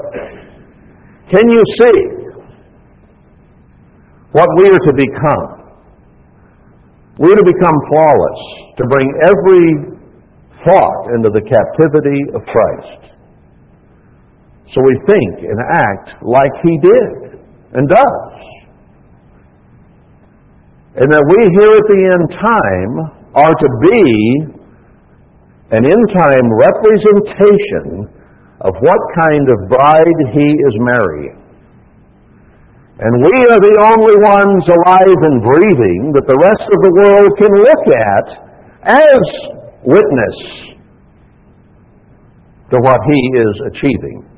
can 1.33 1.45
you 1.49 1.63
see 1.81 2.24
what 4.35 4.51
we 4.59 4.67
are 4.67 4.83
to 4.91 4.95
become. 4.99 5.47
We 7.23 7.31
are 7.31 7.39
to 7.39 7.47
become 7.47 7.77
flawless, 7.87 8.41
to 8.79 8.85
bring 8.91 9.07
every 9.23 9.95
thought 10.67 11.15
into 11.15 11.31
the 11.31 11.39
captivity 11.47 12.35
of 12.35 12.43
Christ. 12.43 13.15
So 14.75 14.83
we 14.83 14.95
think 15.07 15.47
and 15.47 15.59
act 15.79 16.19
like 16.27 16.51
He 16.67 16.75
did 16.83 17.39
and 17.79 17.87
does. 17.87 18.35
And 20.99 21.07
that 21.15 21.23
we 21.31 21.41
here 21.55 21.75
at 21.79 21.87
the 21.95 22.01
end 22.11 22.27
time 22.35 22.95
are 23.39 23.55
to 23.55 23.69
be 23.87 24.03
an 25.79 25.87
end 25.87 26.07
time 26.19 26.47
representation 26.59 28.11
of 28.67 28.75
what 28.83 29.01
kind 29.23 29.47
of 29.47 29.71
bride 29.71 30.19
He 30.35 30.49
is 30.59 30.75
marrying. 30.83 31.44
And 32.95 33.13
we 33.19 33.37
are 33.51 33.59
the 33.59 33.77
only 33.91 34.17
ones 34.23 34.63
alive 34.71 35.21
and 35.27 35.43
breathing 35.43 36.15
that 36.15 36.27
the 36.31 36.39
rest 36.39 36.63
of 36.63 36.79
the 36.79 36.95
world 36.95 37.31
can 37.43 37.53
look 37.59 37.85
at 37.91 38.27
as 38.87 39.25
witness 39.83 40.39
to 42.71 42.77
what 42.79 43.01
he 43.11 43.21
is 43.35 43.55
achieving. 43.75 44.31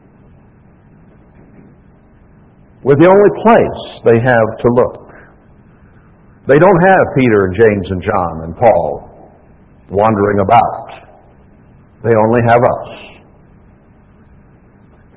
We're 2.83 2.97
the 2.97 3.13
only 3.13 3.33
place 3.45 3.83
they 4.09 4.19
have 4.25 4.49
to 4.63 4.69
look. 4.73 5.07
They 6.49 6.57
don't 6.57 6.81
have 6.89 7.05
Peter 7.19 7.45
and 7.47 7.55
James 7.57 7.87
and 7.91 8.01
John 8.01 8.45
and 8.45 8.57
Paul 8.57 9.33
wandering 9.91 10.41
about. 10.41 11.13
They 12.05 12.15
only 12.17 12.41
have 12.49 12.63
us. 12.63 13.07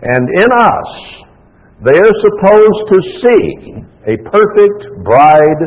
And 0.02 0.28
in 0.28 0.50
us, 0.52 1.29
they 1.86 1.98
are 1.98 2.16
supposed 2.28 2.84
to 2.90 2.98
see 3.22 3.74
a 4.08 4.18
perfect 4.30 5.04
bride 5.04 5.64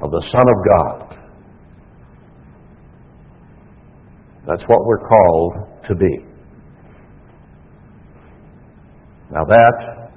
of 0.00 0.10
the 0.10 0.22
Son 0.32 0.42
of 0.48 0.56
God. 0.66 1.18
That's 4.48 4.62
what 4.66 4.84
we're 4.84 5.06
called 5.08 5.54
to 5.88 5.94
be. 5.94 6.26
Now 9.30 9.44
that 9.44 10.10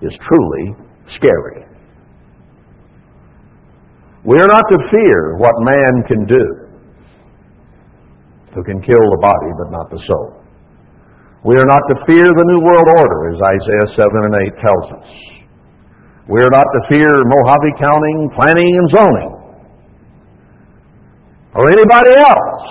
is 0.00 0.12
truly 0.26 0.74
scary. 1.16 1.66
We 4.24 4.38
are 4.38 4.48
not 4.48 4.64
to 4.70 4.78
fear 4.90 5.36
what 5.36 5.52
man 5.60 6.02
can 6.08 6.26
do, 6.26 6.44
who 8.54 8.64
can 8.64 8.80
kill 8.80 8.98
the 8.98 9.18
body 9.20 9.52
but 9.58 9.70
not 9.70 9.90
the 9.90 10.02
soul. 10.06 10.39
We 11.42 11.56
are 11.56 11.64
not 11.64 11.80
to 11.88 11.96
fear 12.04 12.28
the 12.28 12.46
New 12.52 12.60
World 12.60 12.88
Order, 13.00 13.32
as 13.32 13.40
Isaiah 13.40 13.88
7 13.96 14.12
and 14.28 14.34
8 14.44 14.60
tells 14.60 14.86
us. 14.92 15.08
We 16.28 16.36
are 16.44 16.52
not 16.52 16.68
to 16.68 16.80
fear 16.92 17.08
Mohave 17.08 17.72
County 17.80 18.28
planning 18.36 18.72
and 18.76 18.88
zoning, 18.92 19.32
or 21.56 21.64
anybody 21.72 22.12
else. 22.12 22.68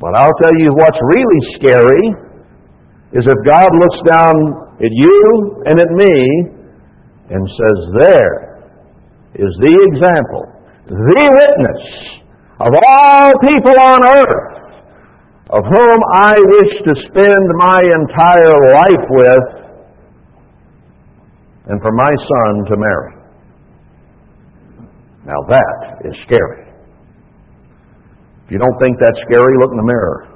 But 0.00 0.16
I'll 0.16 0.38
tell 0.40 0.56
you 0.56 0.72
what's 0.72 0.98
really 1.04 1.40
scary 1.60 2.04
is 3.12 3.28
if 3.28 3.38
God 3.46 3.68
looks 3.76 4.00
down 4.08 4.34
at 4.80 4.90
you 4.90 5.62
and 5.66 5.78
at 5.78 5.92
me 5.92 6.14
and 7.28 7.44
says, 7.60 7.78
There 8.00 8.72
is 9.36 9.52
the 9.60 9.76
example, 9.92 10.48
the 10.88 11.28
witness 11.28 11.82
of 12.58 12.72
all 12.72 13.32
people 13.44 13.78
on 13.78 14.00
earth 14.02 14.53
of 15.50 15.62
whom 15.64 15.98
I 16.14 16.34
wish 16.38 16.72
to 16.84 16.94
spend 17.08 17.44
my 17.58 17.80
entire 17.80 18.56
life 18.72 19.06
with 19.10 19.64
and 21.66 21.80
for 21.80 21.92
my 21.92 22.10
son 22.10 22.64
to 22.70 22.76
marry. 22.76 23.14
Now 25.26 25.40
that 25.48 26.06
is 26.06 26.14
scary. 26.26 26.68
If 28.44 28.50
you 28.50 28.58
don't 28.58 28.78
think 28.78 28.98
that's 29.00 29.18
scary, 29.30 29.56
look 29.60 29.70
in 29.70 29.78
the 29.78 29.86
mirror. 29.86 30.28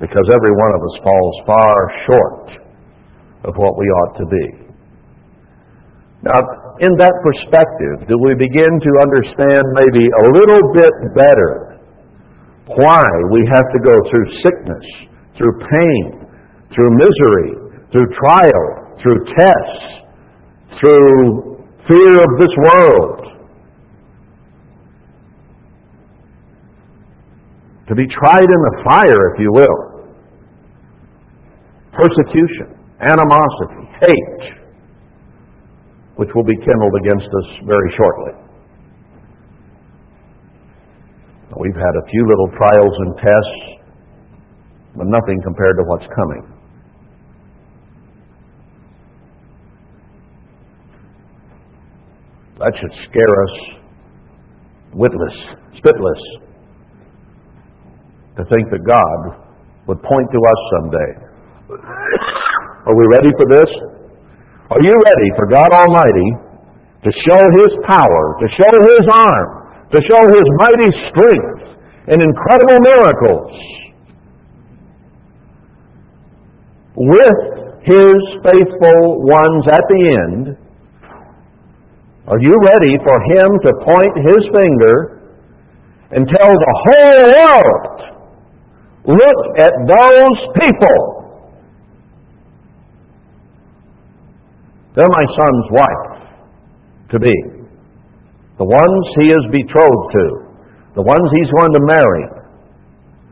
Because 0.00 0.26
every 0.28 0.54
one 0.56 0.74
of 0.74 0.80
us 0.82 0.96
falls 1.04 1.36
far 1.46 1.76
short 2.06 2.50
of 3.44 3.56
what 3.56 3.78
we 3.78 3.86
ought 3.86 4.18
to 4.18 4.26
be. 4.26 4.71
Now, 6.22 6.38
in 6.78 6.94
that 7.02 7.14
perspective, 7.26 8.06
do 8.06 8.14
we 8.14 8.38
begin 8.38 8.70
to 8.78 8.92
understand 9.02 9.62
maybe 9.74 10.06
a 10.06 10.26
little 10.30 10.62
bit 10.70 10.94
better 11.18 11.82
why 12.78 13.02
we 13.34 13.42
have 13.50 13.66
to 13.74 13.80
go 13.82 13.98
through 14.06 14.26
sickness, 14.38 14.86
through 15.34 15.54
pain, 15.66 16.30
through 16.70 16.94
misery, 16.94 17.58
through 17.90 18.06
trial, 18.22 18.64
through 19.02 19.18
tests, 19.34 19.82
through 20.78 21.58
fear 21.90 22.14
of 22.14 22.30
this 22.38 22.54
world? 22.70 23.18
To 27.88 27.94
be 27.96 28.06
tried 28.06 28.46
in 28.46 28.60
the 28.70 28.74
fire, 28.86 29.34
if 29.34 29.40
you 29.42 29.50
will. 29.50 30.06
Persecution, 31.90 32.78
animosity, 33.02 33.90
hate 34.06 34.61
which 36.22 36.30
will 36.36 36.46
be 36.46 36.54
kindled 36.54 36.94
against 37.02 37.26
us 37.26 37.48
very 37.66 37.90
shortly. 37.98 38.32
We've 41.58 41.74
had 41.74 41.94
a 41.98 42.06
few 42.10 42.22
little 42.28 42.48
trials 42.56 42.94
and 42.98 43.16
tests, 43.16 43.62
but 44.94 45.06
nothing 45.08 45.42
compared 45.42 45.76
to 45.78 45.82
what's 45.86 46.06
coming. 46.14 46.42
That 52.60 52.72
should 52.78 52.94
scare 53.10 53.34
us 53.42 53.54
witless, 54.94 55.38
spitless, 55.82 56.22
to 58.36 58.44
think 58.44 58.70
that 58.70 58.86
God 58.86 59.42
would 59.88 60.00
point 60.04 60.28
to 60.30 60.38
us 60.38 60.60
someday. 60.78 61.10
Are 62.86 62.94
we 62.94 63.06
ready 63.10 63.30
for 63.36 63.46
this? 63.50 63.91
Are 64.72 64.80
you 64.80 64.96
ready 65.04 65.28
for 65.36 65.44
God 65.52 65.68
Almighty 65.68 66.28
to 67.04 67.10
show 67.28 67.36
His 67.60 67.72
power, 67.84 68.22
to 68.40 68.46
show 68.56 68.72
His 68.72 69.04
arm, 69.12 69.48
to 69.92 70.00
show 70.08 70.22
His 70.32 70.46
mighty 70.64 70.88
strength 71.12 71.76
and 72.08 72.22
incredible 72.22 72.80
miracles 72.80 73.52
with 76.96 77.40
His 77.84 78.16
faithful 78.48 79.20
ones 79.28 79.68
at 79.68 79.84
the 79.92 80.02
end? 80.08 80.56
Are 82.28 82.40
you 82.40 82.56
ready 82.64 82.96
for 83.04 83.16
Him 83.28 83.48
to 83.52 83.70
point 83.84 84.14
His 84.24 84.42
finger 84.56 85.20
and 86.12 86.26
tell 86.32 86.48
the 86.48 86.74
whole 86.80 87.24
world, 87.44 88.00
look 89.20 89.58
at 89.58 89.72
those 89.84 90.38
people 90.64 91.21
They're 94.94 95.08
my 95.08 95.26
son's 95.40 95.66
wife 95.70 96.22
to 97.10 97.18
be. 97.18 97.32
The 98.58 98.64
ones 98.64 99.04
he 99.16 99.26
is 99.32 99.44
betrothed 99.50 100.08
to. 100.12 100.26
The 100.96 101.02
ones 101.02 101.26
he's 101.32 101.48
going 101.48 101.72
to 101.72 101.82
marry 101.88 102.24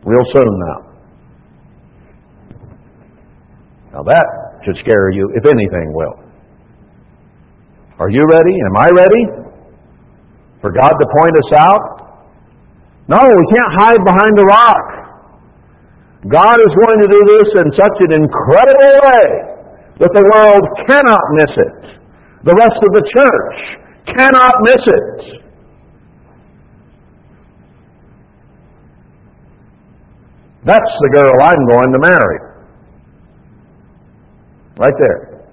real 0.04 0.24
soon 0.32 0.52
now. 0.68 0.78
Now 3.92 4.02
that 4.04 4.26
should 4.64 4.76
scare 4.80 5.10
you, 5.10 5.28
if 5.36 5.44
anything 5.44 5.92
will. 5.92 6.16
Are 7.98 8.08
you 8.08 8.24
ready? 8.24 8.56
Am 8.72 8.76
I 8.80 8.88
ready? 8.96 9.24
For 10.62 10.72
God 10.72 10.92
to 10.96 11.06
point 11.20 11.34
us 11.36 11.52
out? 11.60 11.84
No, 13.08 13.20
we 13.20 13.46
can't 13.52 13.72
hide 13.76 14.00
behind 14.04 14.34
a 14.40 14.46
rock. 14.48 14.86
God 16.32 16.56
is 16.56 16.72
going 16.80 16.98
to 17.00 17.08
do 17.08 17.20
this 17.28 17.48
in 17.60 17.66
such 17.76 17.96
an 18.08 18.12
incredible 18.24 18.92
way 19.04 19.49
that 20.00 20.10
the 20.16 20.24
world 20.24 20.64
cannot 20.88 21.24
miss 21.36 21.52
it. 21.60 22.00
The 22.44 22.56
rest 22.56 22.80
of 22.80 22.90
the 22.96 23.04
church 23.12 23.58
cannot 24.16 24.54
miss 24.64 24.80
it. 24.80 25.40
That's 30.64 30.92
the 31.00 31.10
girl 31.12 31.34
I'm 31.42 31.66
going 31.68 31.92
to 31.92 31.98
marry. 32.00 32.38
Right 34.78 34.96
there. 35.04 35.44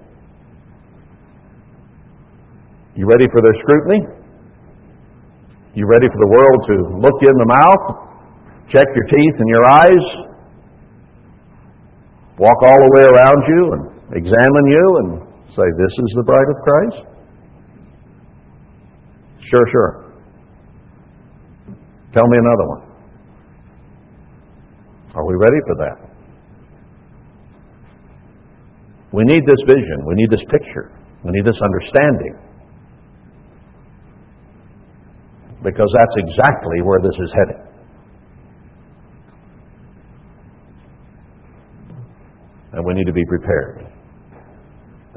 You 2.95 3.05
ready 3.05 3.27
for 3.31 3.41
their 3.41 3.53
scrutiny? 3.61 3.99
You 5.75 5.85
ready 5.85 6.07
for 6.07 6.19
the 6.23 6.29
world 6.31 6.59
to 6.67 6.75
look 7.03 7.21
you 7.21 7.29
in 7.29 7.37
the 7.37 7.45
mouth, 7.45 8.09
check 8.71 8.87
your 8.95 9.05
teeth 9.05 9.35
and 9.39 9.49
your 9.49 9.65
eyes, 9.67 10.05
walk 12.39 12.57
all 12.63 12.77
the 12.77 12.91
way 12.95 13.03
around 13.05 13.43
you, 13.47 13.73
and 13.73 13.96
examine 14.14 14.66
you 14.68 14.86
and 15.03 15.10
say, 15.51 15.66
This 15.78 15.93
is 15.97 16.10
the 16.16 16.24
bride 16.24 16.49
of 16.49 16.58
Christ? 16.64 17.18
Sure, 19.49 19.66
sure. 19.72 20.08
Tell 22.14 22.28
me 22.28 22.38
another 22.38 22.68
one. 22.68 22.82
Are 25.16 25.26
we 25.26 25.36
ready 25.36 25.60
for 25.66 25.76
that? 25.78 26.08
We 29.14 29.24
need 29.24 29.41
this 29.45 29.60
vision. 29.66 30.05
We 30.05 30.16
need 30.16 30.30
this 30.30 30.43
picture. 30.51 30.91
We 31.24 31.32
need 31.32 31.45
this 31.45 31.60
understanding. 31.64 32.38
Because 35.64 35.89
that's 35.97 36.14
exactly 36.18 36.82
where 36.84 36.99
this 37.01 37.16
is 37.18 37.32
heading. 37.34 37.64
And 42.74 42.86
we 42.86 42.93
need 42.93 43.05
to 43.05 43.14
be 43.14 43.26
prepared. 43.26 43.96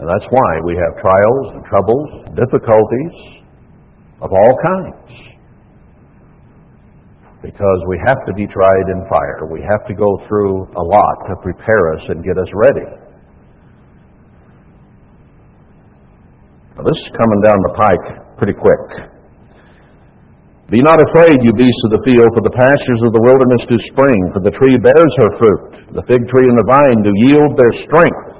And 0.01 0.09
that's 0.09 0.24
why 0.32 0.51
we 0.64 0.72
have 0.80 0.96
trials 1.05 1.46
and 1.53 1.61
troubles, 1.68 2.09
difficulties 2.32 3.44
of 4.24 4.32
all 4.32 4.55
kinds. 4.64 5.12
Because 7.44 7.80
we 7.84 8.01
have 8.09 8.16
to 8.24 8.32
be 8.32 8.48
tried 8.48 8.86
in 8.96 9.05
fire. 9.12 9.44
We 9.53 9.61
have 9.61 9.84
to 9.88 9.94
go 9.94 10.09
through 10.24 10.72
a 10.72 10.80
lot 10.80 11.16
to 11.28 11.36
prepare 11.44 11.92
us 12.01 12.05
and 12.09 12.24
get 12.24 12.40
us 12.40 12.48
ready. 12.57 12.88
Now, 16.80 16.88
this 16.88 16.96
is 16.96 17.12
coming 17.20 17.40
down 17.44 17.61
the 17.61 17.74
pike 17.76 18.09
pretty 18.40 18.57
quick. 18.57 19.12
Be 20.72 20.80
not 20.80 20.96
afraid, 20.96 21.44
you 21.44 21.53
beasts 21.53 21.84
of 21.92 22.01
the 22.01 22.05
field, 22.09 22.32
for 22.32 22.40
the 22.40 22.57
pastures 22.57 23.05
of 23.05 23.12
the 23.12 23.20
wilderness 23.20 23.68
do 23.68 23.76
spring, 23.92 24.32
for 24.32 24.40
the 24.40 24.55
tree 24.57 24.80
bears 24.80 25.12
her 25.20 25.30
fruit. 25.36 25.92
The 25.92 26.05
fig 26.09 26.24
tree 26.32 26.48
and 26.48 26.57
the 26.57 26.68
vine 26.72 27.05
do 27.05 27.12
yield 27.20 27.53
their 27.53 27.74
strength. 27.84 28.39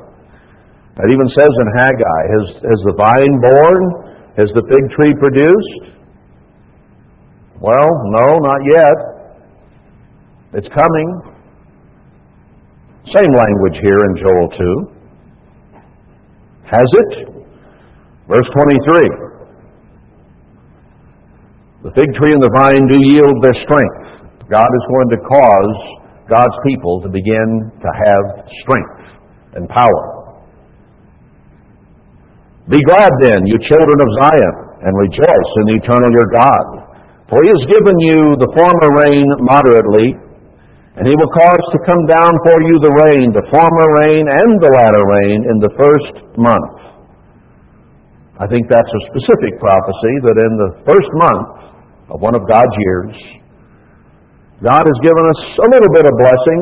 It 0.99 1.11
even 1.11 1.28
says 1.38 1.49
in 1.49 1.68
Haggai, 1.78 2.22
has, 2.34 2.47
has 2.66 2.80
the 2.84 2.95
vine 2.99 3.34
borne? 3.41 3.84
Has 4.36 4.51
the 4.55 4.64
fig 4.66 4.84
tree 4.97 5.14
produced? 5.18 5.95
Well, 7.61 7.88
no, 8.09 8.26
not 8.41 8.61
yet. 8.64 8.99
It's 10.55 10.68
coming. 10.74 11.09
Same 13.14 13.32
language 13.32 13.78
here 13.80 14.01
in 14.09 14.16
Joel 14.18 14.49
2. 14.59 15.01
Has 16.66 16.88
it? 17.05 17.12
Verse 18.28 18.49
23. 18.55 19.30
The 21.82 21.91
fig 21.97 22.12
tree 22.20 22.32
and 22.32 22.43
the 22.43 22.53
vine 22.61 22.86
do 22.86 22.99
yield 23.01 23.43
their 23.43 23.57
strength. 23.64 24.22
God 24.51 24.68
is 24.68 24.84
going 24.91 25.09
to 25.11 25.18
cause 25.26 25.76
God's 26.28 26.59
people 26.66 27.01
to 27.03 27.09
begin 27.09 27.72
to 27.80 27.88
have 27.88 28.47
strength 28.62 29.01
and 29.55 29.68
power. 29.68 30.20
Be 32.71 32.79
glad 32.87 33.11
then, 33.18 33.43
you 33.51 33.59
children 33.66 33.99
of 33.99 34.11
Zion, 34.23 34.55
and 34.87 34.95
rejoice 34.95 35.51
in 35.59 35.64
the 35.75 35.77
eternal 35.83 36.11
your 36.14 36.31
God. 36.31 36.66
For 37.27 37.43
he 37.43 37.51
has 37.51 37.64
given 37.66 37.97
you 38.07 38.39
the 38.39 38.51
former 38.55 38.91
rain 38.95 39.27
moderately, 39.43 40.14
and 40.95 41.03
he 41.03 41.14
will 41.18 41.33
cause 41.35 41.64
to 41.75 41.79
come 41.83 42.03
down 42.07 42.31
for 42.47 42.57
you 42.62 42.79
the 42.79 42.95
rain, 43.11 43.35
the 43.35 43.47
former 43.51 43.89
rain 44.07 44.23
and 44.23 44.51
the 44.62 44.71
latter 44.71 45.03
rain, 45.03 45.39
in 45.51 45.57
the 45.59 45.73
first 45.75 46.14
month. 46.39 46.79
I 48.39 48.47
think 48.47 48.71
that's 48.71 48.89
a 48.89 49.03
specific 49.12 49.59
prophecy 49.59 50.14
that 50.31 50.37
in 50.39 50.53
the 50.55 50.71
first 50.87 51.11
month 51.27 51.51
of 52.14 52.23
one 52.23 52.39
of 52.39 52.47
God's 52.47 52.77
years, 52.87 53.12
God 54.62 54.87
has 54.87 54.99
given 55.03 55.25
us 55.27 55.41
a 55.59 55.68
little 55.75 55.91
bit 55.91 56.05
of 56.07 56.14
blessing, 56.23 56.61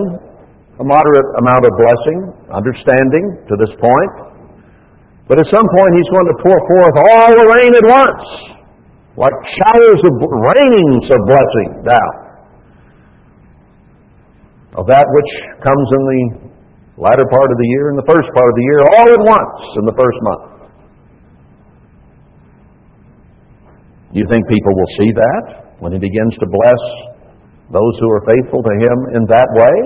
a 0.80 0.84
moderate 0.88 1.30
amount 1.44 1.68
of 1.68 1.72
blessing, 1.76 2.18
understanding 2.48 3.24
to 3.44 3.54
this 3.60 3.72
point. 3.76 4.37
But 5.28 5.38
at 5.44 5.48
some 5.52 5.68
point, 5.68 5.90
He's 5.92 6.08
going 6.08 6.28
to 6.32 6.38
pour 6.40 6.56
forth 6.56 6.96
all 7.04 7.30
the 7.36 7.46
rain 7.52 7.72
at 7.76 7.86
once, 7.86 8.24
like 9.20 9.36
showers 9.60 10.00
of 10.08 10.12
rainings 10.48 11.04
of 11.12 11.20
blessing 11.28 11.70
down. 11.84 12.14
Of 14.80 14.84
that 14.88 15.04
which 15.04 15.32
comes 15.60 15.86
in 15.92 16.02
the 16.08 16.22
latter 16.96 17.26
part 17.28 17.48
of 17.52 17.56
the 17.60 17.68
year 17.76 17.92
and 17.92 17.98
the 18.00 18.08
first 18.08 18.28
part 18.32 18.48
of 18.48 18.56
the 18.56 18.64
year, 18.64 18.78
all 18.96 19.08
at 19.12 19.22
once 19.22 19.60
in 19.76 19.84
the 19.84 19.96
first 19.96 20.18
month. 20.24 20.44
Do 24.12 24.16
you 24.16 24.26
think 24.32 24.48
people 24.48 24.72
will 24.72 24.92
see 24.96 25.12
that 25.12 25.76
when 25.84 25.92
He 25.92 25.98
begins 26.00 26.32
to 26.40 26.46
bless 26.48 26.82
those 27.68 27.94
who 28.00 28.08
are 28.08 28.24
faithful 28.24 28.62
to 28.64 28.72
Him 28.80 28.96
in 29.12 29.22
that 29.28 29.48
way. 29.52 29.76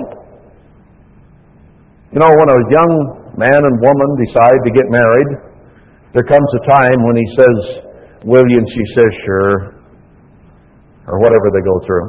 You 2.15 2.19
know, 2.23 2.31
when 2.31 2.47
a 2.47 2.59
young 2.71 3.22
man 3.37 3.57
and 3.57 3.75
woman 3.81 4.09
decide 4.25 4.59
to 4.65 4.71
get 4.71 4.87
married, 4.89 5.53
there 6.13 6.23
comes 6.23 6.49
a 6.61 6.61
time 6.69 6.99
when 7.01 7.17
he 7.17 7.27
says, 7.33 7.57
Will 8.23 8.45
you? 8.45 8.57
And 8.61 8.69
she 8.69 8.83
says, 8.93 9.11
Sure. 9.25 9.53
Or 11.07 11.19
whatever 11.19 11.49
they 11.51 11.63
go 11.65 11.75
through. 11.85 12.07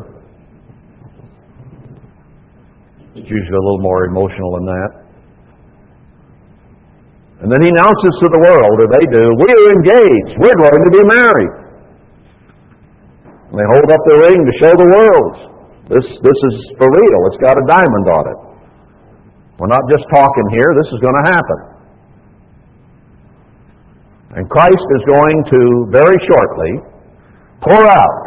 It's 3.16 3.31
usually 3.31 3.59
a 3.59 3.64
little 3.64 3.81
more 3.81 4.05
emotional 4.07 4.51
than 4.61 4.66
that. 4.66 4.91
And 7.41 7.49
then 7.51 7.61
he 7.64 7.68
announces 7.72 8.12
to 8.20 8.29
the 8.29 8.41
world, 8.45 8.77
or 8.77 8.87
they 8.93 9.07
do, 9.09 9.25
We're 9.41 9.66
engaged. 9.72 10.37
We're 10.37 10.61
going 10.61 10.83
to 10.85 10.93
be 10.93 11.05
married. 11.09 11.55
And 13.49 13.57
they 13.57 13.68
hold 13.72 13.89
up 13.89 14.03
the 14.05 14.18
ring 14.20 14.39
to 14.45 14.53
show 14.61 14.72
the 14.77 14.91
world. 14.91 15.33
This, 15.89 16.05
this 16.05 16.39
is 16.53 16.55
for 16.77 16.89
real. 16.89 17.20
It's 17.33 17.41
got 17.41 17.57
a 17.57 17.64
diamond 17.68 18.07
on 18.09 18.25
it. 18.29 18.44
We're 19.59 19.71
not 19.71 19.87
just 19.87 20.03
talking 20.11 20.47
here. 20.51 20.71
This 20.83 20.91
is 20.91 21.01
going 21.01 21.15
to 21.15 21.27
happen. 21.31 21.59
And 24.35 24.51
Christ 24.51 24.87
is 24.99 25.03
going 25.07 25.39
to 25.47 25.61
very 25.95 26.19
shortly 26.27 26.73
pour 27.63 27.87
out 27.87 28.27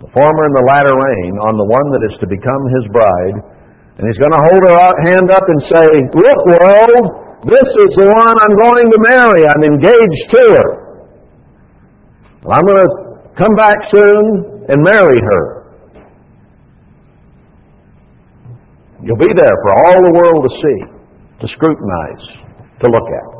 the 0.00 0.08
former 0.08 0.42
and 0.48 0.56
the 0.56 0.66
latter 0.68 0.96
rain 0.96 1.32
on 1.44 1.60
the 1.60 1.68
one 1.68 1.86
that 1.92 2.02
is 2.08 2.16
to 2.24 2.26
become 2.26 2.62
his 2.80 2.84
bride. 2.96 3.36
And 4.00 4.08
he's 4.08 4.18
going 4.18 4.32
to 4.32 4.42
hold 4.50 4.62
her 4.64 4.76
hand 5.12 5.28
up 5.28 5.44
and 5.44 5.60
say, 5.68 5.86
Look, 6.16 6.40
world, 6.48 7.04
this 7.44 7.68
is 7.84 7.90
the 8.00 8.08
one 8.08 8.34
I'm 8.40 8.56
going 8.56 8.88
to 8.88 8.98
marry. 9.04 9.44
I'm 9.44 9.64
engaged 9.68 10.24
to 10.32 10.44
her. 10.56 10.70
I'm 12.48 12.64
going 12.64 12.80
to 12.80 12.92
come 13.36 13.54
back 13.56 13.76
soon 13.92 14.64
and 14.68 14.80
marry 14.80 15.20
her. 15.20 15.63
You'll 19.02 19.18
be 19.18 19.32
there 19.34 19.56
for 19.66 19.72
all 19.74 19.98
the 20.04 20.14
world 20.14 20.40
to 20.46 20.52
see, 20.62 20.78
to 21.40 21.46
scrutinize, 21.54 22.24
to 22.80 22.86
look 22.86 23.08
at. 23.10 23.34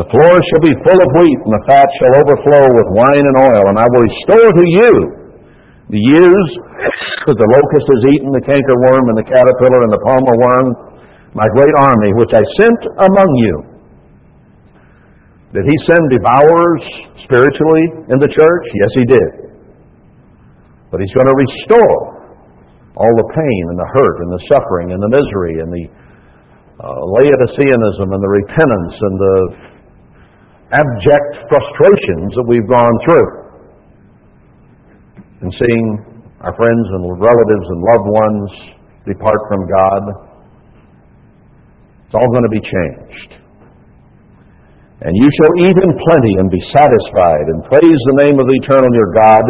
The 0.00 0.08
floor 0.08 0.32
shall 0.32 0.64
be 0.64 0.72
full 0.80 0.96
of 0.96 1.10
wheat, 1.20 1.40
and 1.44 1.52
the 1.52 1.64
fat 1.68 1.84
shall 2.00 2.24
overflow 2.24 2.64
with 2.72 2.88
wine 2.96 3.26
and 3.26 3.36
oil, 3.36 3.64
and 3.68 3.76
I 3.76 3.84
will 3.84 4.04
restore 4.08 4.48
to 4.48 4.64
you 4.64 4.92
the 5.92 6.00
years 6.00 6.46
that 7.26 7.36
the 7.36 7.50
locust 7.52 7.84
has 7.84 8.02
eaten, 8.14 8.32
the 8.32 8.46
cankerworm, 8.46 9.12
and 9.12 9.18
the 9.20 9.28
caterpillar, 9.28 9.84
and 9.84 9.92
the 9.92 10.00
palmer 10.06 10.36
worm, 10.40 10.66
my 11.34 11.44
great 11.52 11.74
army, 11.76 12.16
which 12.16 12.32
I 12.32 12.40
sent 12.56 12.80
among 13.12 13.30
you. 13.44 13.54
Did 15.50 15.66
he 15.66 15.76
send 15.82 16.02
devourers 16.14 16.84
spiritually 17.26 18.06
in 18.06 18.18
the 18.22 18.30
church? 18.30 18.66
Yes, 18.70 18.92
he 18.94 19.04
did. 19.10 19.30
But 20.94 21.02
he's 21.02 21.10
going 21.14 21.26
to 21.26 21.38
restore 21.38 22.20
all 22.94 23.12
the 23.18 23.28
pain 23.34 23.62
and 23.74 23.78
the 23.78 23.90
hurt 23.98 24.16
and 24.22 24.30
the 24.30 24.42
suffering 24.50 24.88
and 24.94 25.00
the 25.02 25.10
misery 25.10 25.54
and 25.62 25.70
the 25.70 25.86
uh, 26.82 27.02
Laodiceanism 27.18 28.06
and 28.14 28.22
the 28.22 28.32
repentance 28.46 28.94
and 28.94 29.14
the 29.18 29.36
abject 30.70 31.50
frustrations 31.50 32.30
that 32.38 32.46
we've 32.46 32.70
gone 32.70 32.94
through. 33.06 33.28
And 35.42 35.50
seeing 35.50 35.86
our 36.46 36.54
friends 36.54 36.86
and 36.94 37.02
relatives 37.18 37.66
and 37.66 37.78
loved 37.90 38.08
ones 38.08 38.48
depart 39.06 39.40
from 39.50 39.66
God, 39.66 40.02
it's 42.06 42.14
all 42.14 42.30
going 42.30 42.46
to 42.46 42.54
be 42.54 42.62
changed. 42.62 43.39
And 45.00 45.16
you 45.16 45.28
shall 45.40 45.52
eat 45.64 45.76
in 45.80 45.92
plenty 46.04 46.36
and 46.36 46.52
be 46.52 46.60
satisfied, 46.76 47.46
and 47.48 47.64
praise 47.64 48.00
the 48.12 48.20
name 48.20 48.36
of 48.36 48.44
the 48.44 48.56
eternal 48.60 48.92
your 48.92 49.12
God 49.16 49.44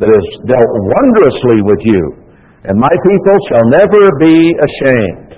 that 0.00 0.08
has 0.08 0.26
dealt 0.48 0.72
wondrously 0.96 1.60
with 1.60 1.82
you. 1.84 2.02
And 2.64 2.80
my 2.80 2.92
people 3.04 3.36
shall 3.52 3.68
never 3.68 4.00
be 4.16 4.36
ashamed. 4.56 5.36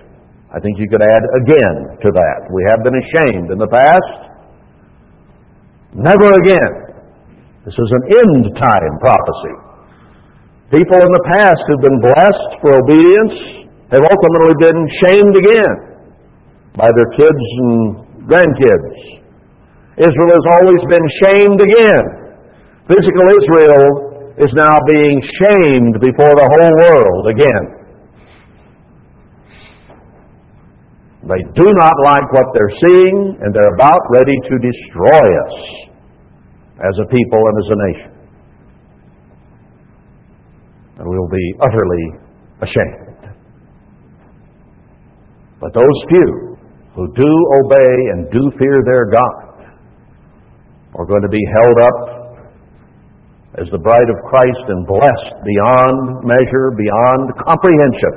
I 0.54 0.62
think 0.62 0.78
you 0.78 0.86
could 0.86 1.02
add 1.02 1.24
again 1.42 1.98
to 1.98 2.08
that. 2.14 2.38
We 2.54 2.62
have 2.70 2.86
been 2.86 2.94
ashamed 2.94 3.50
in 3.50 3.58
the 3.58 3.66
past. 3.66 4.14
Never 5.98 6.30
again. 6.30 6.72
This 7.66 7.74
is 7.74 7.90
an 7.90 8.04
end 8.22 8.54
time 8.54 8.94
prophecy. 9.02 9.56
People 10.70 11.02
in 11.02 11.10
the 11.10 11.26
past 11.34 11.58
who've 11.66 11.82
been 11.82 12.00
blessed 12.06 12.50
for 12.62 12.70
obedience 12.70 13.66
have 13.90 14.06
ultimately 14.06 14.54
been 14.62 14.80
shamed 15.02 15.34
again 15.34 15.74
by 16.78 16.86
their 16.94 17.10
kids 17.18 17.44
and 17.66 18.30
grandkids 18.30 19.16
Israel 19.96 20.28
has 20.28 20.46
always 20.60 20.82
been 20.92 21.06
shamed 21.24 21.60
again. 21.60 22.04
Physical 22.84 23.24
Israel 23.40 24.36
is 24.36 24.52
now 24.52 24.76
being 24.84 25.24
shamed 25.40 25.96
before 26.04 26.34
the 26.36 26.48
whole 26.52 26.74
world 26.84 27.24
again. 27.32 27.64
They 31.24 31.42
do 31.56 31.64
not 31.64 31.96
like 32.04 32.28
what 32.30 32.46
they're 32.52 32.76
seeing, 32.86 33.38
and 33.40 33.54
they're 33.54 33.74
about 33.74 33.98
ready 34.12 34.36
to 34.36 34.54
destroy 34.60 35.26
us 35.42 35.56
as 36.76 36.94
a 37.00 37.06
people 37.08 37.40
and 37.48 37.56
as 37.58 37.68
a 37.72 37.78
nation. 37.88 38.12
And 40.98 41.08
we'll 41.08 41.28
be 41.28 41.54
utterly 41.60 42.04
ashamed. 42.60 43.32
But 45.58 45.72
those 45.72 45.98
few 46.08 46.56
who 46.94 47.08
do 47.16 47.32
obey 47.64 47.96
and 48.12 48.30
do 48.30 48.52
fear 48.60 48.76
their 48.84 49.06
God 49.10 49.45
are 50.96 51.04
going 51.04 51.22
to 51.22 51.28
be 51.28 51.44
held 51.52 51.76
up 51.80 51.98
as 53.60 53.68
the 53.72 53.78
bride 53.78 54.08
of 54.08 54.16
Christ 54.28 54.64
and 54.68 54.86
blessed 54.88 55.36
beyond 55.44 56.24
measure, 56.24 56.72
beyond 56.76 57.32
comprehension. 57.40 58.14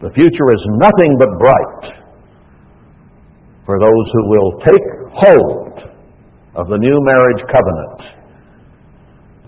The 0.00 0.12
future 0.16 0.48
is 0.48 0.62
nothing 0.80 1.16
but 1.20 1.28
bright 1.36 1.84
for 3.64 3.76
those 3.76 4.06
who 4.12 4.24
will 4.28 4.50
take 4.64 4.86
hold 5.12 5.76
of 6.56 6.68
the 6.68 6.80
new 6.80 6.96
marriage 7.04 7.44
covenant 7.52 8.00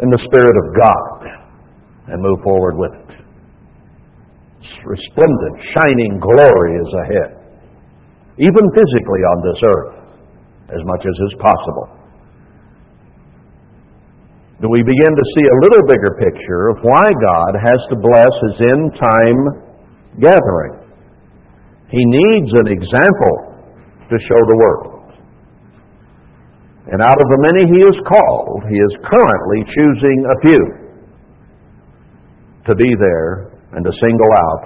in 0.05 0.09
the 0.09 0.21
Spirit 0.29 0.57
of 0.57 0.67
God 0.77 2.13
and 2.13 2.23
move 2.23 2.41
forward 2.45 2.77
with 2.77 2.93
it. 2.93 3.17
Resplendent, 4.85 5.57
shining 5.73 6.19
glory 6.21 6.75
is 6.77 6.91
ahead, 7.07 7.31
even 8.37 8.65
physically 8.75 9.23
on 9.33 9.39
this 9.47 9.61
earth 9.63 10.02
as 10.73 10.83
much 10.85 11.05
as 11.05 11.17
is 11.29 11.35
possible. 11.39 12.03
Do 14.61 14.71
we 14.71 14.81
begin 14.83 15.13
to 15.13 15.27
see 15.35 15.45
a 15.45 15.61
little 15.69 15.85
bigger 15.91 16.17
picture 16.23 16.71
of 16.71 16.79
why 16.87 17.03
God 17.03 17.53
has 17.61 17.81
to 17.91 17.97
bless 17.99 18.35
his 18.47 18.57
end 18.63 18.95
time 18.95 19.41
gathering? 20.23 20.83
He 21.91 21.99
needs 21.99 22.51
an 22.55 22.71
example 22.71 23.37
to 24.09 24.17
show 24.17 24.41
the 24.49 24.59
world. 24.63 24.93
And 26.93 27.03
out 27.03 27.19
of 27.19 27.29
the 27.31 27.41
many 27.43 27.63
he 27.75 27.81
has 27.85 27.99
called, 28.07 28.63
he 28.71 28.79
is 28.79 28.93
currently 29.03 29.61
choosing 29.75 30.19
a 30.27 30.37
few 30.47 30.63
to 32.67 32.75
be 32.75 32.95
there 32.99 33.59
and 33.73 33.85
to 33.85 33.93
single 33.99 34.33
out 34.47 34.65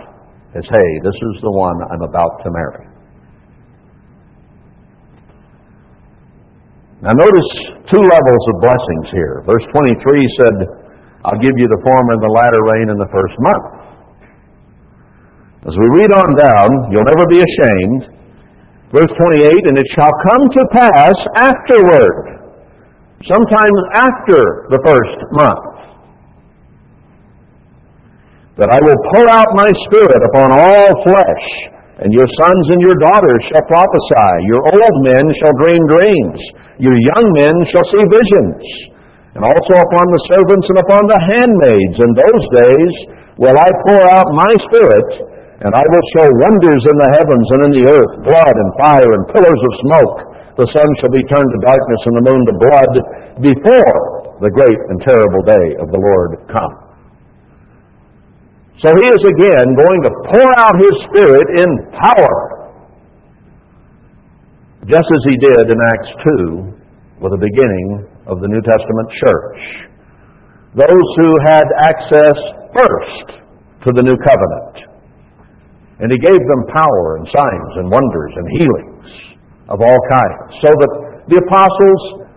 as, 0.57 0.65
hey, 0.65 0.91
this 1.03 1.15
is 1.15 1.41
the 1.41 1.53
one 1.53 1.77
I'm 1.91 2.03
about 2.03 2.45
to 2.45 2.51
marry. 2.51 2.95
Now 7.07 7.15
notice 7.15 7.51
two 7.87 8.03
levels 8.03 8.43
of 8.51 8.55
blessings 8.66 9.07
here. 9.15 9.47
Verse 9.47 9.62
23 9.70 9.95
said, 10.43 10.57
I'll 11.23 11.39
give 11.39 11.55
you 11.55 11.70
the 11.70 11.78
former 11.87 12.19
and 12.19 12.23
the 12.23 12.35
latter 12.35 12.59
rain 12.66 12.91
in 12.91 12.99
the 12.99 13.07
first 13.15 13.37
month. 13.39 13.66
As 15.70 15.74
we 15.78 15.87
read 16.03 16.11
on 16.11 16.35
down, 16.35 16.66
you'll 16.91 17.07
never 17.07 17.23
be 17.31 17.39
ashamed. 17.39 18.11
Verse 18.91 19.11
28, 19.23 19.70
and 19.70 19.78
it 19.78 19.87
shall 19.95 20.11
come 20.31 20.51
to 20.51 20.62
pass 20.74 21.15
afterward, 21.39 22.43
sometimes 23.23 23.78
after 23.95 24.66
the 24.74 24.83
first 24.83 25.19
month, 25.31 25.78
that 28.59 28.70
I 28.74 28.83
will 28.83 28.99
pour 29.15 29.31
out 29.31 29.55
my 29.55 29.70
spirit 29.87 30.27
upon 30.27 30.51
all 30.51 30.91
flesh, 31.07 31.47
and 32.05 32.12
your 32.12 32.28
sons 32.36 32.64
and 32.77 32.81
your 32.85 32.98
daughters 33.01 33.43
shall 33.48 33.64
prophesy, 33.64 34.32
your 34.52 34.60
old 34.60 34.97
men 35.01 35.24
shall 35.40 35.55
dream 35.64 35.82
dreams, 35.89 36.40
your 36.77 36.93
young 36.93 37.27
men 37.32 37.56
shall 37.73 37.89
see 37.89 38.05
visions, 38.05 38.60
and 39.32 39.40
also 39.40 39.74
upon 39.81 40.06
the 40.12 40.24
servants 40.28 40.66
and 40.68 40.78
upon 40.81 41.02
the 41.09 41.20
handmaids 41.32 41.97
in 41.97 42.10
those 42.12 42.44
days 42.60 42.93
will 43.40 43.56
I 43.56 43.68
pour 43.89 44.05
out 44.12 44.28
my 44.28 44.52
spirit, 44.68 45.09
and 45.64 45.73
I 45.73 45.85
will 45.89 46.06
show 46.20 46.28
wonders 46.44 46.82
in 46.85 46.97
the 47.01 47.12
heavens 47.16 47.48
and 47.56 47.60
in 47.68 47.73
the 47.81 47.86
earth, 47.89 48.12
blood 48.28 48.56
and 48.56 48.70
fire 48.77 49.09
and 49.09 49.32
pillars 49.32 49.62
of 49.64 49.73
smoke. 49.89 50.16
The 50.60 50.68
sun 50.73 50.89
shall 51.01 51.12
be 51.12 51.24
turned 51.28 51.48
to 51.52 51.60
darkness 51.64 52.02
and 52.09 52.16
the 52.16 52.28
moon 52.28 52.43
to 52.44 52.55
blood 52.60 52.93
before 53.40 53.97
the 54.40 54.52
great 54.52 54.81
and 54.93 55.01
terrible 55.01 55.44
day 55.48 55.66
of 55.81 55.89
the 55.93 56.01
Lord 56.01 56.44
come. 56.52 56.85
So 58.77 58.93
he 58.93 59.07
is 59.09 59.23
again 59.24 59.73
going 59.73 60.01
to 60.05 60.12
pour 60.28 60.48
out 60.61 60.77
his 60.77 60.97
Spirit 61.09 61.48
in 61.65 61.70
power, 61.97 62.36
just 64.85 65.09
as 65.09 65.23
he 65.32 65.36
did 65.40 65.65
in 65.73 65.78
Acts 65.97 66.12
2 66.44 67.24
with 67.24 67.32
the 67.32 67.40
beginning 67.40 68.05
of 68.28 68.44
the 68.44 68.48
New 68.53 68.61
Testament 68.61 69.09
church. 69.24 69.61
Those 70.77 71.09
who 71.16 71.31
had 71.48 71.65
access 71.89 72.36
first 72.77 73.40
to 73.89 73.97
the 73.97 74.05
new 74.05 74.19
covenant. 74.20 74.77
And 75.97 76.12
he 76.12 76.20
gave 76.20 76.36
them 76.36 76.62
power 76.69 77.16
and 77.16 77.24
signs 77.32 77.73
and 77.81 77.89
wonders 77.89 78.32
and 78.36 78.47
healings 78.61 79.09
of 79.73 79.81
all 79.81 80.01
kinds, 80.12 80.53
so 80.61 80.69
that 80.69 80.93
the 81.32 81.40
apostles' 81.40 82.28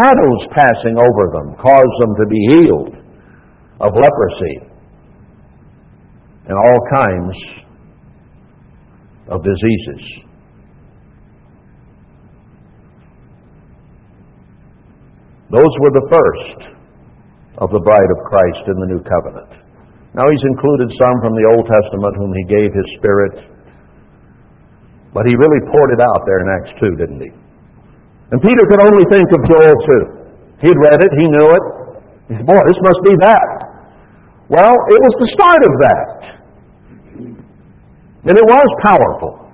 shadows 0.00 0.40
passing 0.56 0.96
over 0.96 1.24
them 1.36 1.60
caused 1.60 1.96
them 2.00 2.16
to 2.16 2.26
be 2.32 2.40
healed 2.56 2.96
of 3.84 3.92
leprosy 3.92 4.73
and 6.46 6.56
all 6.56 6.80
kinds 6.92 7.36
of 9.28 9.40
diseases. 9.42 10.24
Those 15.50 15.72
were 15.80 15.94
the 15.94 16.06
first 16.10 16.60
of 17.62 17.70
the 17.70 17.78
bride 17.86 18.10
of 18.10 18.18
Christ 18.26 18.64
in 18.66 18.74
the 18.74 18.88
new 18.90 19.02
covenant. 19.06 19.54
Now 20.14 20.26
he's 20.26 20.46
included 20.50 20.90
some 20.98 21.16
from 21.22 21.34
the 21.38 21.46
Old 21.54 21.66
Testament 21.70 22.14
whom 22.18 22.34
he 22.34 22.44
gave 22.50 22.70
his 22.74 22.88
Spirit. 22.98 23.34
But 25.14 25.30
he 25.30 25.38
really 25.38 25.62
poured 25.70 25.94
it 25.94 26.02
out 26.02 26.26
there 26.26 26.42
in 26.42 26.46
Acts 26.58 26.74
2, 26.82 26.98
didn't 26.98 27.22
he? 27.22 27.30
And 28.34 28.42
Peter 28.42 28.66
could 28.66 28.82
only 28.82 29.06
think 29.14 29.30
of 29.30 29.40
Joel 29.46 29.78
2. 30.58 30.66
He'd 30.66 30.78
read 30.80 30.98
it, 30.98 31.12
he 31.14 31.26
knew 31.30 31.48
it. 31.54 31.64
He 32.26 32.32
said, 32.34 32.46
Boy, 32.46 32.58
this 32.66 32.80
must 32.82 33.00
be 33.06 33.14
that. 33.22 33.48
Well, 34.50 34.74
it 34.74 35.00
was 35.06 35.14
the 35.22 35.30
start 35.38 35.62
of 35.62 35.74
that. 35.86 36.33
And 38.24 38.34
it 38.36 38.46
was 38.48 38.68
powerful. 38.80 39.44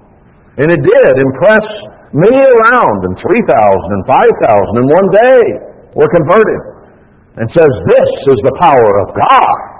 And 0.59 0.71
it 0.71 0.79
did 0.79 1.13
impress 1.19 1.67
many 2.15 2.39
around, 2.39 2.99
and 3.07 3.15
3,000 3.19 3.27
and 3.27 4.03
5,000 4.07 4.83
in 4.83 4.87
one 4.87 5.09
day 5.11 5.43
were 5.95 6.11
converted. 6.11 6.61
And 7.39 7.47
says, 7.55 7.71
This 7.87 8.11
is 8.35 8.39
the 8.43 8.55
power 8.59 8.91
of 9.03 9.15
God. 9.15 9.71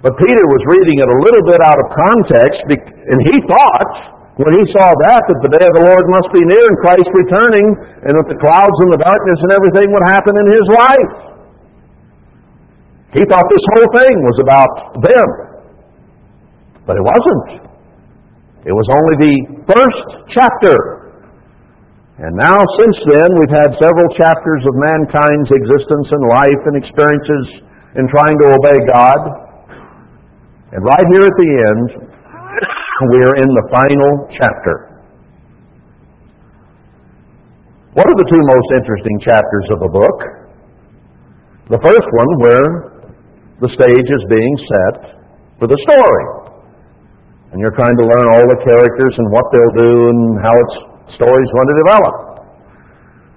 But 0.00 0.16
Peter 0.16 0.44
was 0.48 0.62
reading 0.72 0.96
it 1.04 1.08
a 1.12 1.18
little 1.28 1.44
bit 1.44 1.60
out 1.60 1.76
of 1.76 1.86
context, 1.92 2.60
and 2.64 3.18
he 3.20 3.36
thought, 3.44 3.92
when 4.40 4.56
he 4.56 4.64
saw 4.72 4.88
that, 5.04 5.20
that 5.28 5.38
the 5.44 5.52
day 5.52 5.66
of 5.68 5.76
the 5.76 5.84
Lord 5.84 6.04
must 6.08 6.32
be 6.32 6.40
near 6.40 6.64
and 6.64 6.78
Christ 6.80 7.10
returning, 7.12 7.68
and 8.08 8.16
that 8.16 8.24
the 8.24 8.40
clouds 8.40 8.72
and 8.88 8.96
the 8.96 9.02
darkness 9.04 9.38
and 9.44 9.52
everything 9.52 9.92
would 9.92 10.06
happen 10.08 10.32
in 10.32 10.46
his 10.48 10.66
life. 10.72 11.29
He 13.12 13.22
thought 13.26 13.42
this 13.50 13.66
whole 13.74 13.90
thing 13.98 14.14
was 14.22 14.38
about 14.38 14.72
them. 15.02 15.28
But 16.86 16.94
it 16.94 17.02
wasn't. 17.02 17.70
It 18.66 18.74
was 18.74 18.86
only 18.92 19.16
the 19.18 19.36
first 19.66 20.06
chapter. 20.30 20.76
And 22.20 22.36
now, 22.36 22.60
since 22.76 22.96
then, 23.08 23.28
we've 23.40 23.56
had 23.56 23.72
several 23.80 24.08
chapters 24.14 24.62
of 24.68 24.72
mankind's 24.76 25.50
existence 25.50 26.08
and 26.12 26.22
life 26.28 26.62
and 26.68 26.76
experiences 26.76 27.44
in 27.96 28.04
trying 28.12 28.36
to 28.44 28.46
obey 28.52 28.78
God. 28.92 29.20
And 30.70 30.84
right 30.84 31.06
here 31.10 31.24
at 31.24 31.36
the 31.40 31.50
end, 31.66 31.86
we're 33.16 33.36
in 33.42 33.48
the 33.48 33.66
final 33.72 34.28
chapter. 34.36 34.90
What 37.94 38.06
are 38.06 38.18
the 38.22 38.28
two 38.30 38.38
most 38.38 38.68
interesting 38.78 39.18
chapters 39.18 39.66
of 39.74 39.80
the 39.80 39.90
book? 39.90 40.18
The 41.70 41.80
first 41.82 42.06
one, 42.06 42.30
where 42.38 42.89
the 43.60 43.68
stage 43.76 44.08
is 44.08 44.22
being 44.32 44.54
set 44.64 44.96
for 45.60 45.68
the 45.68 45.76
story. 45.84 46.26
And 47.52 47.60
you're 47.60 47.76
trying 47.76 47.96
to 48.00 48.06
learn 48.08 48.26
all 48.32 48.46
the 48.48 48.60
characters 48.64 49.14
and 49.20 49.26
what 49.28 49.44
they'll 49.52 49.76
do 49.76 49.92
and 50.08 50.20
how 50.40 50.54
its 50.56 50.74
story's 51.20 51.50
going 51.52 51.68
to 51.68 51.78
develop. 51.84 52.14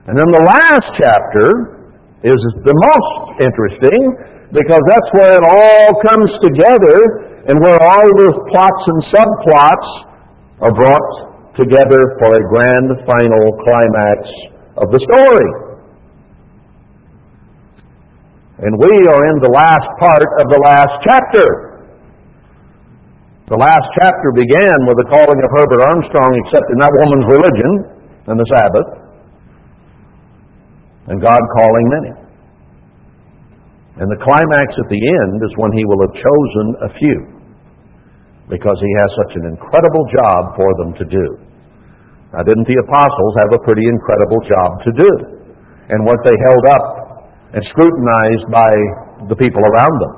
And 0.07 0.15
then 0.15 0.29
the 0.31 0.43
last 0.43 0.87
chapter 0.99 1.47
is 2.23 2.39
the 2.63 2.75
most 2.75 3.43
interesting 3.43 3.99
because 4.55 4.83
that's 4.87 5.09
where 5.17 5.33
it 5.39 5.45
all 5.47 5.87
comes 6.07 6.31
together 6.39 6.97
and 7.51 7.59
where 7.59 7.79
all 7.83 8.07
the 8.07 8.29
plots 8.47 8.83
and 8.87 8.99
subplots 9.11 9.89
are 10.63 10.71
brought 10.71 11.09
together 11.59 11.99
for 12.21 12.31
a 12.31 12.43
grand 12.47 12.87
final 13.03 13.43
climax 13.67 14.19
of 14.79 14.87
the 14.93 15.01
story. 15.03 15.62
And 18.63 18.79
we 18.79 18.95
are 19.11 19.23
in 19.27 19.37
the 19.43 19.51
last 19.51 19.87
part 19.99 20.23
of 20.39 20.47
the 20.47 20.61
last 20.63 20.95
chapter. 21.03 21.47
The 23.51 23.59
last 23.59 23.87
chapter 23.99 24.31
began 24.31 24.87
with 24.87 25.03
the 25.03 25.07
calling 25.11 25.35
of 25.35 25.49
Herbert 25.51 25.83
Armstrong 25.83 26.31
accepting 26.47 26.79
that 26.79 26.95
woman's 27.03 27.27
religion 27.27 27.71
and 28.31 28.39
the 28.39 28.47
Sabbath, 28.47 28.89
and 31.11 31.19
God 31.19 31.43
calling 31.59 31.85
many. 31.91 32.13
And 33.99 34.07
the 34.07 34.23
climax 34.23 34.67
at 34.79 34.87
the 34.87 35.03
end 35.11 35.43
is 35.43 35.51
when 35.59 35.75
he 35.75 35.83
will 35.83 35.99
have 36.07 36.15
chosen 36.15 36.65
a 36.87 36.89
few 37.03 37.19
because 38.47 38.79
he 38.79 38.91
has 39.03 39.11
such 39.27 39.43
an 39.43 39.45
incredible 39.51 40.07
job 40.15 40.55
for 40.55 40.71
them 40.79 40.95
to 41.03 41.05
do. 41.11 41.25
Now, 42.31 42.47
didn't 42.47 42.65
the 42.71 42.79
apostles 42.79 43.33
have 43.43 43.59
a 43.59 43.61
pretty 43.67 43.83
incredible 43.91 44.39
job 44.47 44.69
to 44.87 44.91
do? 45.03 45.11
And 45.91 46.07
weren't 46.07 46.23
they 46.23 46.39
held 46.47 46.63
up 46.79 47.02
and 47.53 47.61
scrutinized 47.69 48.45
by 48.49 48.71
the 49.29 49.37
people 49.37 49.61
around 49.61 49.95
them? 50.01 50.13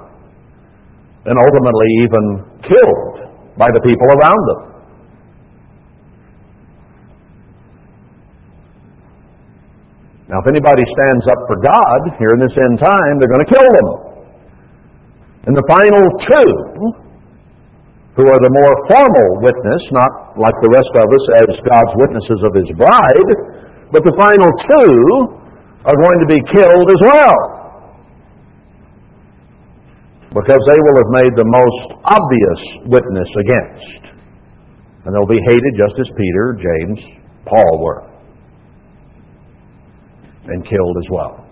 And 1.27 1.35
ultimately 1.35 1.89
even 2.03 2.23
killed 2.63 3.15
by 3.57 3.67
the 3.71 3.81
people 3.83 4.07
around 4.15 4.41
them? 4.47 4.75
Now, 10.25 10.41
if 10.41 10.47
anybody 10.49 10.81
stands 10.89 11.25
up 11.29 11.37
for 11.45 11.57
God 11.61 11.99
here 12.17 12.33
in 12.33 12.41
this 12.41 12.55
end 12.57 12.81
time, 12.81 13.13
they're 13.21 13.29
going 13.29 13.45
to 13.45 13.51
kill 13.51 13.69
them. 13.77 13.87
And 15.45 15.53
the 15.53 15.65
final 15.69 16.01
two, 16.25 16.49
who 18.17 18.25
are 18.25 18.41
the 18.41 18.49
more 18.49 18.73
formal 18.89 19.29
witness, 19.45 19.81
not 19.93 20.09
like 20.39 20.57
the 20.65 20.71
rest 20.73 20.89
of 20.97 21.05
us 21.05 21.25
as 21.45 21.49
God's 21.61 21.93
witnesses 22.01 22.39
of 22.41 22.51
His 22.57 22.69
bride, 22.73 23.29
but 23.93 24.01
the 24.01 24.15
final 24.17 24.49
two 24.65 25.44
are 25.85 25.95
going 25.95 26.19
to 26.19 26.25
be 26.25 26.41
killed 26.51 26.87
as 26.89 27.01
well. 27.05 27.37
Because 30.33 30.59
they 30.67 30.79
will 30.81 30.97
have 30.97 31.11
made 31.23 31.33
the 31.37 31.47
most 31.47 31.87
obvious 32.03 32.61
witness 32.89 33.29
against. 33.39 34.17
And 35.05 35.13
they'll 35.13 35.29
be 35.29 35.39
hated 35.47 35.73
just 35.77 35.93
as 35.99 36.07
Peter, 36.17 36.57
James, 36.57 36.99
Paul 37.45 37.79
were 37.79 38.09
and 40.47 40.63
killed 40.67 40.97
as 40.97 41.09
well. 41.09 41.45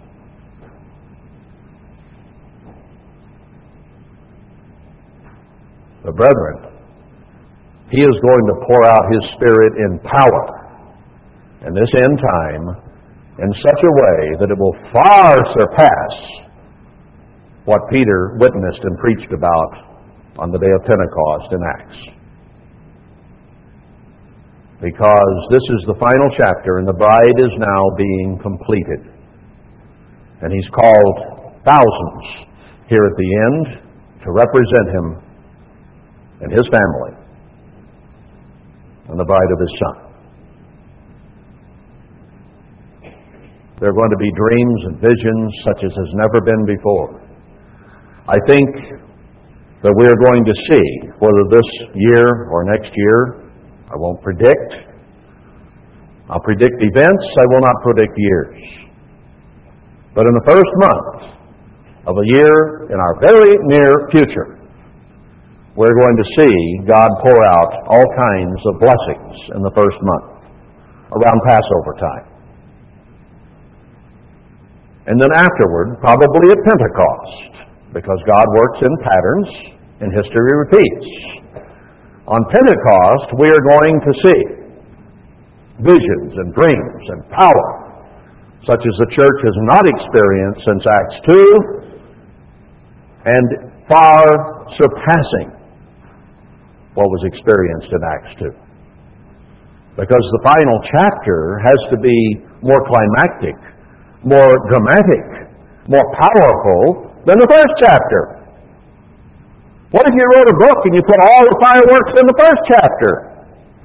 But 6.03 6.15
brethren, 6.15 6.73
he 7.89 8.01
is 8.01 8.11
going 8.11 8.45
to 8.47 8.55
pour 8.67 8.85
out 8.85 9.01
his 9.13 9.23
Spirit 9.37 9.73
in 9.77 9.99
power 9.99 10.63
And 11.63 11.75
this 11.75 11.87
end 12.03 12.19
time 12.19 12.82
in 13.39 13.49
such 13.65 13.81
a 13.81 13.93
way 13.93 14.19
that 14.39 14.49
it 14.51 14.57
will 14.57 14.77
far 14.93 15.37
surpass 15.57 16.13
what 17.65 17.81
Peter 17.89 18.37
witnessed 18.37 18.83
and 18.83 18.97
preached 18.99 19.33
about 19.33 19.71
on 20.37 20.51
the 20.51 20.59
day 20.59 20.69
of 20.69 20.81
Pentecost 20.85 21.53
in 21.53 21.61
Acts. 21.63 22.13
because 24.83 25.37
this 25.47 25.63
is 25.79 25.87
the 25.87 25.95
final 25.95 26.27
chapter 26.35 26.83
and 26.83 26.85
the 26.85 26.99
bride 26.99 27.37
is 27.39 27.53
now 27.55 27.81
being 27.95 28.35
completed. 28.43 29.07
And 30.43 30.51
he's 30.51 30.67
called 30.75 31.15
thousands 31.63 32.25
here 32.91 32.99
at 32.99 33.15
the 33.15 33.29
end 33.47 33.63
to 34.27 34.29
represent 34.35 34.87
him 34.91 35.05
and 36.43 36.51
his 36.51 36.67
family 36.67 37.13
and 39.07 39.15
the 39.15 39.23
bride 39.23 39.51
of 39.55 39.59
his 39.63 39.73
son. 39.79 40.12
There 43.83 43.91
are 43.91 43.99
going 43.99 44.15
to 44.15 44.23
be 44.23 44.31
dreams 44.31 44.79
and 44.87 44.95
visions 45.03 45.51
such 45.67 45.83
as 45.83 45.91
has 45.91 46.11
never 46.15 46.39
been 46.39 46.63
before. 46.63 47.19
I 48.31 48.39
think 48.47 48.71
that 49.83 49.91
we 49.91 50.07
are 50.07 50.19
going 50.23 50.47
to 50.47 50.55
see 50.71 50.87
whether 51.19 51.43
this 51.51 51.67
year 51.91 52.47
or 52.47 52.63
next 52.63 52.95
year, 52.95 53.43
I 53.91 53.99
won't 53.99 54.23
predict. 54.23 54.87
I'll 56.31 56.39
predict 56.47 56.79
events, 56.79 57.25
I 57.35 57.45
will 57.51 57.59
not 57.59 57.75
predict 57.83 58.15
years. 58.15 58.55
But 60.15 60.31
in 60.31 60.33
the 60.39 60.47
first 60.47 60.71
month 60.87 61.35
of 62.07 62.15
a 62.15 62.25
year 62.39 62.87
in 62.87 62.95
our 62.95 63.19
very 63.19 63.51
near 63.67 64.07
future, 64.15 64.63
we're 65.75 65.91
going 65.91 66.17
to 66.23 66.27
see 66.39 66.87
God 66.87 67.09
pour 67.19 67.35
out 67.35 67.83
all 67.91 68.07
kinds 68.15 68.59
of 68.63 68.79
blessings 68.79 69.59
in 69.59 69.59
the 69.59 69.75
first 69.75 69.99
month 69.99 70.39
around 71.11 71.43
Passover 71.43 71.99
time. 71.99 72.32
And 75.05 75.19
then 75.19 75.31
afterward, 75.35 75.99
probably 75.99 76.47
at 76.51 76.59
Pentecost, 76.63 77.67
because 77.91 78.19
God 78.23 78.47
works 78.47 78.79
in 78.81 78.93
patterns 79.03 79.49
and 79.99 80.09
history 80.15 80.53
repeats. 80.63 81.09
On 82.27 82.39
Pentecost, 82.55 83.35
we 83.35 83.51
are 83.51 83.63
going 83.67 83.99
to 83.99 84.13
see 84.23 84.41
visions 85.83 86.31
and 86.39 86.55
dreams 86.55 87.03
and 87.11 87.19
power, 87.35 87.67
such 88.63 88.79
as 88.79 88.95
the 89.03 89.09
church 89.11 89.39
has 89.43 89.57
not 89.67 89.83
experienced 89.83 90.61
since 90.63 90.83
Acts 90.87 91.17
2, 91.27 91.83
and 93.27 93.47
far 93.91 94.23
surpassing 94.79 95.51
what 96.95 97.09
was 97.11 97.21
experienced 97.27 97.91
in 97.91 98.01
Acts 98.07 98.33
2. 98.39 98.55
Because 99.99 100.25
the 100.31 100.41
final 100.47 100.79
chapter 100.95 101.59
has 101.59 101.79
to 101.91 101.97
be 101.99 102.17
more 102.63 102.81
climactic, 102.87 103.59
more 104.23 104.55
dramatic, 104.71 105.51
more 105.87 106.07
powerful 106.15 107.11
than 107.27 107.39
the 107.39 107.47
first 107.47 107.73
chapter. 107.83 108.43
What 109.91 110.09
if 110.09 110.13
you 110.15 110.25
wrote 110.35 110.49
a 110.49 110.57
book 110.57 110.79
and 110.89 110.95
you 110.97 111.03
put 111.05 111.21
all 111.21 111.43
the 111.45 111.57
fireworks 111.61 112.17
in 112.17 112.25
the 112.25 112.37
first 112.39 112.61
chapter? 112.65 113.29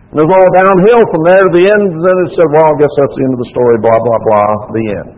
And 0.08 0.16
it 0.16 0.24
was 0.24 0.32
all 0.32 0.50
downhill 0.56 1.04
from 1.12 1.22
there 1.28 1.44
to 1.44 1.52
the 1.52 1.68
end, 1.68 1.84
and 1.92 2.00
then 2.00 2.16
it 2.24 2.32
said, 2.32 2.48
well, 2.48 2.72
I 2.72 2.74
guess 2.80 2.88
that's 2.96 3.12
the 3.12 3.22
end 3.28 3.34
of 3.36 3.40
the 3.44 3.50
story, 3.52 3.76
blah, 3.84 4.00
blah, 4.00 4.20
blah, 4.24 4.72
the 4.72 4.86
end. 5.04 5.10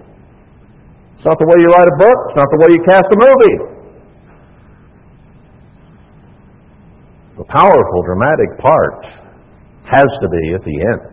It's 1.14 1.26
not 1.28 1.38
the 1.38 1.46
way 1.46 1.62
you 1.62 1.70
write 1.70 1.86
a 1.86 1.98
book, 2.00 2.18
it's 2.26 2.38
not 2.42 2.50
the 2.50 2.60
way 2.64 2.68
you 2.74 2.82
cast 2.82 3.06
a 3.06 3.18
movie. 3.22 3.56
The 7.38 7.46
powerful, 7.54 8.00
dramatic 8.02 8.50
part 8.58 9.04
has 9.94 10.10
to 10.10 10.26
be 10.26 10.44
at 10.58 10.64
the 10.66 10.76
end. 10.90 11.09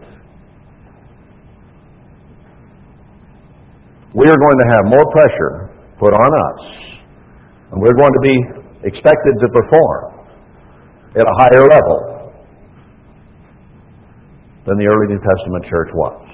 We 4.17 4.25
are 4.25 4.39
going 4.41 4.57
to 4.57 4.67
have 4.73 4.83
more 4.89 5.05
pressure 5.13 5.69
put 6.01 6.09
on 6.09 6.31
us, 6.33 6.61
and 7.69 7.77
we're 7.77 7.93
going 7.93 8.13
to 8.17 8.23
be 8.25 8.37
expected 8.89 9.33
to 9.37 9.47
perform 9.53 10.25
at 11.13 11.21
a 11.21 11.35
higher 11.37 11.61
level 11.61 12.33
than 14.65 14.73
the 14.81 14.89
early 14.89 15.13
New 15.13 15.21
Testament 15.21 15.65
church 15.69 15.89
was. 15.93 16.27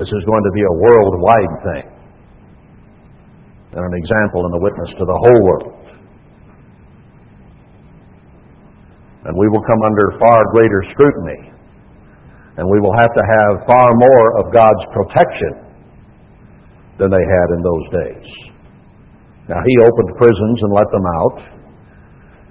This 0.00 0.08
is 0.08 0.22
going 0.24 0.44
to 0.48 0.52
be 0.56 0.64
a 0.64 0.74
worldwide 0.80 1.54
thing 1.60 1.86
and 3.76 3.84
an 3.84 3.94
example 4.00 4.48
and 4.48 4.54
a 4.56 4.60
witness 4.64 4.90
to 4.96 5.04
the 5.04 5.18
whole 5.28 5.40
world. 5.44 5.76
And 9.28 9.36
we 9.36 9.46
will 9.48 9.62
come 9.68 9.82
under 9.84 10.16
far 10.18 10.40
greater 10.56 10.84
scrutiny. 10.92 11.52
And 12.58 12.66
we 12.66 12.82
will 12.82 12.94
have 12.98 13.14
to 13.14 13.22
have 13.22 13.70
far 13.70 13.86
more 13.94 14.26
of 14.42 14.50
God's 14.50 14.84
protection 14.90 15.62
than 16.98 17.06
they 17.14 17.22
had 17.22 17.48
in 17.54 17.62
those 17.62 17.86
days. 17.94 18.26
Now, 19.46 19.62
He 19.62 19.74
opened 19.78 20.10
prisons 20.18 20.58
and 20.66 20.70
let 20.74 20.90
them 20.90 21.06
out. 21.22 21.38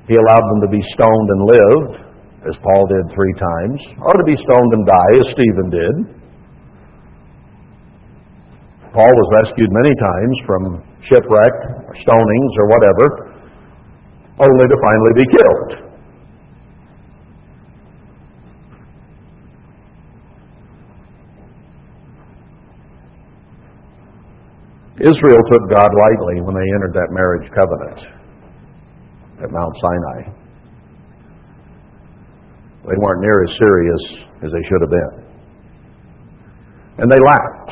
He 0.07 0.15
allowed 0.15 0.47
them 0.47 0.63
to 0.63 0.71
be 0.71 0.79
stoned 0.95 1.27
and 1.35 1.41
live, 1.43 1.84
as 2.47 2.55
Paul 2.63 2.88
did 2.88 3.03
three 3.11 3.35
times, 3.35 3.79
or 3.99 4.15
to 4.15 4.23
be 4.23 4.39
stoned 4.39 4.71
and 4.79 4.88
die, 4.88 5.13
as 5.19 5.27
Stephen 5.35 5.67
did. 5.67 5.95
Paul 8.95 9.11
was 9.11 9.27
rescued 9.43 9.69
many 9.75 9.91
times 9.91 10.35
from 10.47 10.61
shipwreck, 11.03 11.55
or 11.84 11.93
stonings, 11.99 12.53
or 12.55 12.65
whatever, 12.71 13.05
only 14.39 14.65
to 14.71 14.77
finally 14.79 15.13
be 15.19 15.27
killed. 15.35 15.86
Israel 25.07 25.39
took 25.51 25.63
God 25.71 25.88
lightly 25.95 26.41
when 26.43 26.55
they 26.55 26.67
entered 26.75 26.93
that 26.93 27.09
marriage 27.15 27.47
covenant 27.55 27.99
at 29.39 29.49
Mount 29.51 29.73
Sinai. 29.79 30.19
They 32.88 32.97
weren't 32.99 33.21
near 33.21 33.43
as 33.43 33.51
serious 33.55 34.03
as 34.43 34.49
they 34.51 34.63
should 34.67 34.81
have 34.81 34.91
been. 34.91 35.13
And 36.99 37.11
they 37.11 37.21
laughed. 37.23 37.71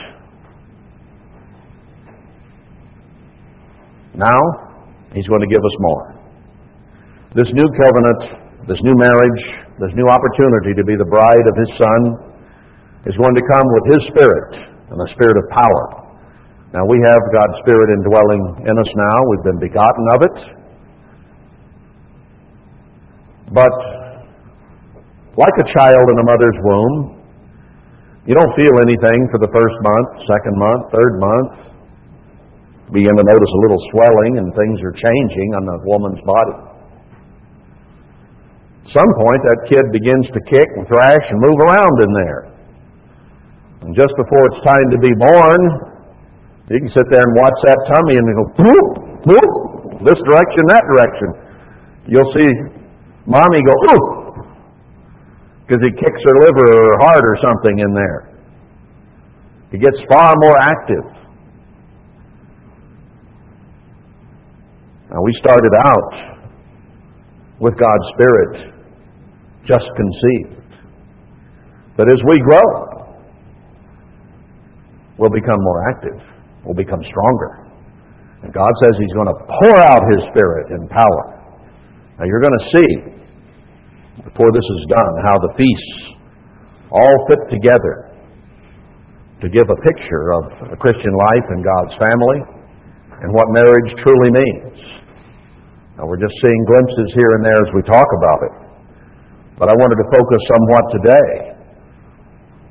Now, 4.16 4.40
He's 5.14 5.28
going 5.28 5.42
to 5.42 5.48
give 5.48 5.64
us 5.64 5.76
more. 5.80 6.16
This 7.36 7.48
new 7.52 7.68
covenant, 7.84 8.68
this 8.68 8.80
new 8.84 8.96
marriage, 8.96 9.42
this 9.80 9.92
new 9.96 10.08
opportunity 10.08 10.76
to 10.76 10.84
be 10.84 10.96
the 10.96 11.08
bride 11.08 11.46
of 11.48 11.56
His 11.56 11.72
Son 11.76 12.00
is 13.08 13.16
going 13.16 13.36
to 13.36 13.46
come 13.52 13.68
with 13.68 13.86
His 13.92 14.02
Spirit 14.12 14.52
and 14.92 15.00
the 15.00 15.10
Spirit 15.16 15.36
of 15.36 15.46
power. 15.52 16.05
Now 16.76 16.84
we 16.84 17.00
have 17.08 17.24
God's 17.32 17.56
Spirit 17.64 17.88
indwelling 17.96 18.68
in 18.68 18.76
us 18.76 18.92
now. 19.00 19.18
We've 19.32 19.48
been 19.48 19.62
begotten 19.64 20.06
of 20.12 20.20
it. 20.28 20.38
But 23.56 23.76
like 25.40 25.56
a 25.56 25.68
child 25.72 26.04
in 26.04 26.18
a 26.20 26.26
mother's 26.28 26.60
womb, 26.68 26.96
you 28.28 28.36
don't 28.36 28.52
feel 28.60 28.76
anything 28.84 29.20
for 29.32 29.40
the 29.40 29.48
first 29.56 29.78
month, 29.88 30.10
second 30.28 30.56
month, 30.60 30.82
third 30.92 31.14
month. 31.16 31.52
Begin 32.92 33.16
to 33.16 33.24
notice 33.24 33.52
a 33.56 33.62
little 33.64 33.82
swelling 33.96 34.44
and 34.44 34.52
things 34.52 34.76
are 34.84 34.92
changing 35.00 35.50
on 35.56 35.64
the 35.64 35.78
woman's 35.88 36.20
body. 36.28 36.60
At 38.84 38.90
some 38.92 39.12
point, 39.16 39.42
that 39.48 39.60
kid 39.72 39.86
begins 39.96 40.28
to 40.28 40.44
kick 40.52 40.68
and 40.76 40.84
thrash 40.92 41.24
and 41.32 41.40
move 41.40 41.56
around 41.56 41.96
in 42.04 42.12
there. 42.20 42.42
And 43.88 43.96
just 43.96 44.12
before 44.20 44.44
it's 44.52 44.62
time 44.68 44.88
to 44.92 45.00
be 45.00 45.16
born, 45.16 45.85
you 46.70 46.80
can 46.82 46.90
sit 46.90 47.06
there 47.14 47.22
and 47.22 47.34
watch 47.38 47.58
that 47.70 47.78
tummy 47.94 48.18
and 48.18 48.26
go, 48.26 48.46
whoop, 48.58 48.90
whoop, 49.30 50.02
this 50.02 50.18
direction, 50.26 50.62
that 50.74 50.86
direction. 50.90 51.30
You'll 52.10 52.34
see 52.34 52.50
mommy 53.30 53.62
go, 53.62 53.74
ooh, 53.94 54.06
because 55.62 55.82
he 55.86 55.94
kicks 55.94 56.22
her 56.26 56.36
liver 56.42 56.66
or 56.74 56.84
her 56.90 57.00
heart 57.06 57.22
or 57.22 57.38
something 57.46 57.80
in 57.80 57.94
there. 57.94 58.34
He 59.72 59.78
gets 59.78 59.98
far 60.10 60.34
more 60.42 60.58
active. 60.58 61.06
Now, 65.12 65.22
we 65.22 65.34
started 65.38 65.72
out 65.86 66.42
with 67.60 67.78
God's 67.78 68.06
Spirit 68.18 68.74
just 69.66 69.86
conceived. 69.96 70.66
But 71.96 72.10
as 72.10 72.18
we 72.28 72.40
grow, 72.42 73.16
we'll 75.18 75.30
become 75.30 75.58
more 75.62 75.90
active 75.90 76.35
will 76.66 76.76
become 76.76 77.00
stronger. 77.06 77.66
And 78.44 78.54
God 78.54 78.74
says 78.84 78.94
He's 78.98 79.16
going 79.16 79.30
to 79.30 79.38
pour 79.62 79.78
out 79.78 80.02
His 80.18 80.22
Spirit 80.34 80.74
in 80.74 80.82
power. 80.90 81.26
Now 82.20 82.26
you're 82.26 82.42
going 82.42 82.60
to 82.60 82.68
see, 82.74 82.92
before 84.26 84.50
this 84.54 84.66
is 84.66 84.82
done, 84.90 85.14
how 85.26 85.38
the 85.40 85.52
feasts 85.58 86.18
all 86.92 87.16
fit 87.30 87.42
together 87.50 88.14
to 89.42 89.48
give 89.50 89.68
a 89.68 89.80
picture 89.86 90.32
of 90.32 90.44
a 90.74 90.78
Christian 90.78 91.12
life 91.12 91.48
and 91.54 91.60
God's 91.62 91.96
family 92.02 92.40
and 93.22 93.30
what 93.34 93.46
marriage 93.52 93.92
truly 94.04 94.32
means. 94.32 94.78
Now 95.98 96.08
we're 96.08 96.20
just 96.20 96.36
seeing 96.44 96.62
glimpses 96.68 97.10
here 97.16 97.32
and 97.40 97.44
there 97.46 97.62
as 97.62 97.72
we 97.74 97.82
talk 97.88 98.08
about 98.20 98.40
it. 98.46 98.56
But 99.58 99.72
I 99.72 99.76
wanted 99.76 99.98
to 100.04 100.08
focus 100.12 100.42
somewhat 100.52 100.84
today 100.92 101.55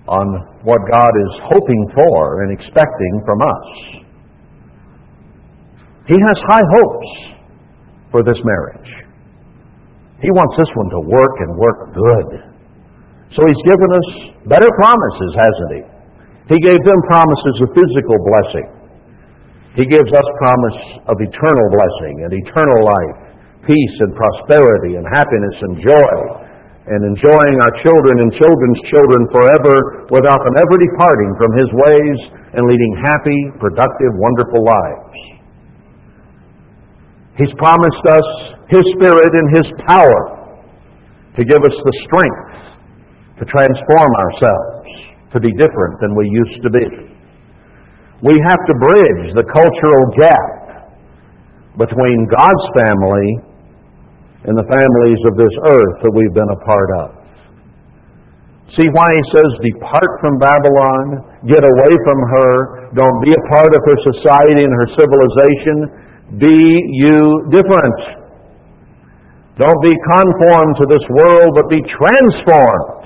on 0.09 0.27
what 0.63 0.81
God 0.93 1.13
is 1.13 1.33
hoping 1.49 1.83
for 1.95 2.45
and 2.45 2.53
expecting 2.53 3.15
from 3.25 3.41
us. 3.41 3.67
He 6.05 6.17
has 6.21 6.37
high 6.45 6.67
hopes 6.77 7.11
for 8.13 8.21
this 8.21 8.37
marriage. 8.45 8.91
He 10.21 10.29
wants 10.29 10.55
this 10.61 10.69
one 10.77 10.91
to 10.93 11.01
work 11.09 11.35
and 11.41 11.51
work 11.57 11.79
good. 11.97 12.29
So 13.33 13.41
he's 13.49 13.63
given 13.65 13.91
us 13.91 14.09
better 14.47 14.69
promises, 14.77 15.33
hasn't 15.35 15.71
he? 15.81 15.83
He 16.55 16.59
gave 16.61 16.81
them 16.85 17.01
promises 17.09 17.57
of 17.65 17.73
physical 17.73 18.19
blessing. 18.29 18.69
He 19.75 19.89
gives 19.89 20.13
us 20.13 20.27
promise 20.39 20.81
of 21.09 21.17
eternal 21.19 21.67
blessing 21.73 22.15
and 22.29 22.31
eternal 22.31 22.85
life, 22.85 23.17
peace 23.67 23.97
and 24.05 24.13
prosperity 24.15 25.01
and 25.01 25.09
happiness 25.09 25.57
and 25.65 25.75
joy, 25.83 26.44
and 26.85 27.01
enjoying 27.01 27.57
our 27.65 27.75
children 27.81 28.15
and 28.21 28.29
children's 28.37 28.81
children 28.93 29.21
forever 29.33 30.05
without 30.13 30.37
them 30.45 30.57
ever 30.61 30.77
departing 30.77 31.31
from 31.41 31.51
His 31.57 31.71
ways 31.73 32.19
and 32.53 32.63
leading 32.69 32.93
happy, 33.01 33.41
productive, 33.57 34.13
wonderful 34.21 34.61
lives. 34.61 35.17
He's 37.41 37.55
promised 37.57 38.05
us 38.05 38.29
His 38.69 38.85
Spirit 39.01 39.33
and 39.33 39.49
His 39.57 39.69
power 39.89 40.21
to 41.41 41.43
give 41.43 41.65
us 41.65 41.73
the 41.73 41.95
strength 42.05 42.53
to 43.41 43.45
transform 43.49 44.13
ourselves, 44.21 44.87
to 45.33 45.41
be 45.41 45.51
different 45.59 45.99
than 46.05 46.15
we 46.15 46.29
used 46.31 46.63
to 46.63 46.71
be. 46.71 46.87
We 48.23 48.37
have 48.45 48.63
to 48.63 48.75
bridge 48.79 49.25
the 49.35 49.47
cultural 49.51 50.05
gap 50.21 50.55
between 51.81 52.29
God's 52.31 52.67
family 52.79 53.54
and 54.45 54.55
the 54.57 54.69
families 54.69 55.21
of 55.25 55.35
this 55.41 55.55
earth 55.73 55.97
that 56.05 56.13
we've 56.13 56.37
been 56.37 56.53
a 56.53 56.61
part 56.65 56.91
of. 57.01 57.09
See 58.77 58.89
why 58.91 59.07
he 59.07 59.25
says, 59.31 59.49
Depart 59.63 60.11
from 60.19 60.37
Babylon, 60.43 61.05
get 61.47 61.63
away 61.63 61.93
from 62.05 62.19
her, 62.19 62.51
don't 62.93 63.19
be 63.23 63.31
a 63.31 63.43
part 63.49 63.71
of 63.71 63.81
her 63.81 63.99
society 64.13 64.67
and 64.67 64.73
her 64.75 64.89
civilization, 64.99 65.77
be 66.43 66.59
you 67.05 67.49
different. 67.55 68.25
Don't 69.55 69.81
be 69.87 69.95
conformed 70.11 70.75
to 70.83 70.85
this 70.91 71.07
world, 71.15 71.55
but 71.55 71.71
be 71.71 71.79
transformed 71.95 73.05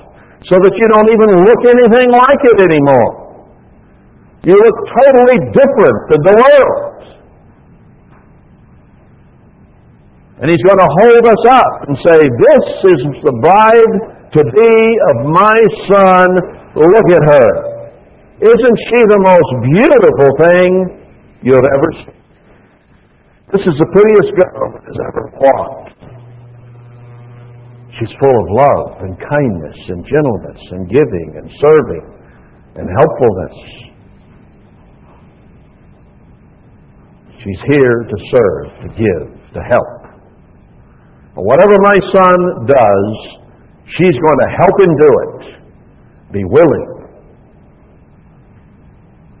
so 0.49 0.57
that 0.57 0.73
you 0.73 0.87
don't 0.89 1.09
even 1.13 1.29
look 1.45 1.61
anything 1.67 2.09
like 2.09 2.41
it 2.41 2.57
anymore. 2.65 3.45
You 4.47 4.55
look 4.57 4.77
totally 4.89 5.39
different 5.53 5.99
than 6.09 6.21
the 6.25 6.35
world. 6.39 6.88
And 10.39 10.47
he's 10.47 10.63
going 10.63 10.79
to 10.79 10.91
hold 11.03 11.23
us 11.27 11.43
up 11.51 11.75
and 11.91 11.95
say, 11.99 12.19
This 12.23 12.65
is 12.95 12.99
the 13.27 13.35
bride 13.43 13.93
to 14.31 14.41
be 14.41 14.75
of 15.11 15.15
my 15.27 15.57
son. 15.91 16.27
Look 16.79 17.07
at 17.11 17.23
her. 17.27 17.49
Isn't 18.39 18.77
she 18.87 18.99
the 19.11 19.19
most 19.19 19.51
beautiful 19.67 20.29
thing 20.39 20.69
you 21.43 21.53
have 21.59 21.67
ever 21.75 21.89
seen? 22.07 22.19
This 23.51 23.65
is 23.67 23.75
the 23.83 23.89
prettiest 23.91 24.31
girl 24.39 24.79
that 24.79 24.83
has 24.87 24.99
ever 25.11 25.23
walked. 25.43 25.99
She's 27.99 28.15
full 28.15 28.31
of 28.31 28.47
love 28.47 29.03
and 29.03 29.19
kindness 29.19 29.79
and 29.89 30.05
gentleness 30.07 30.61
and 30.71 30.87
giving 30.87 31.29
and 31.35 31.51
serving 31.59 32.05
and 32.79 32.87
helpfulness. 32.87 33.57
She's 37.43 37.61
here 37.75 38.07
to 38.07 38.17
serve, 38.31 38.65
to 38.83 38.87
give, 38.95 39.53
to 39.53 39.61
help. 39.67 39.98
But 41.35 41.43
whatever 41.45 41.75
my 41.81 41.97
son 42.11 42.37
does, 42.65 43.07
she's 43.97 44.17
going 44.17 44.39
to 44.39 44.49
help 44.57 44.75
him 44.81 44.91
do 44.97 45.09
it. 45.09 45.39
Be 46.33 46.43
willing. 46.45 46.99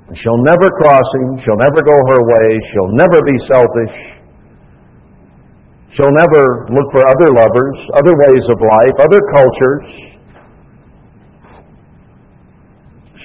And 0.09 0.17
she'll 0.17 0.41
never 0.41 0.65
cross 0.81 1.05
him. 1.21 1.37
She'll 1.45 1.61
never 1.61 1.81
go 1.85 1.97
her 2.09 2.21
way. 2.25 2.47
She'll 2.73 2.93
never 2.97 3.21
be 3.21 3.37
selfish. 3.45 3.95
She'll 5.93 6.13
never 6.13 6.65
look 6.73 6.87
for 6.91 7.05
other 7.05 7.29
lovers, 7.33 7.77
other 7.93 8.15
ways 8.25 8.45
of 8.49 8.57
life, 8.61 8.95
other 9.05 9.21
cultures. 9.33 9.85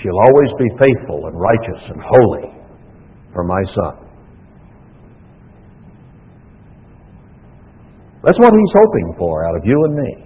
She'll 0.03 0.21
always 0.21 0.51
be 0.59 0.69
faithful 0.77 1.27
and 1.29 1.41
righteous 1.41 1.83
and 1.89 2.03
holy 2.03 2.53
for 3.33 3.45
my 3.45 3.63
son. 3.75 4.04
That's 8.25 8.41
what 8.41 8.53
he's 8.57 8.75
hoping 8.75 9.15
for 9.21 9.45
out 9.45 9.57
of 9.57 9.63
you 9.65 9.77
and 9.85 9.95
me. 9.95 10.25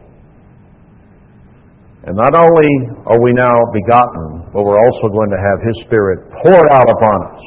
And 2.06 2.16
not 2.16 2.32
only 2.38 2.70
are 3.04 3.20
we 3.20 3.34
now 3.34 3.58
begotten, 3.74 4.54
but 4.54 4.62
we're 4.62 4.78
also 4.78 5.10
going 5.10 5.28
to 5.28 5.40
have 5.42 5.58
his 5.66 5.76
Spirit 5.84 6.30
poured 6.42 6.70
out 6.70 6.86
upon 6.88 7.18
us. 7.34 7.44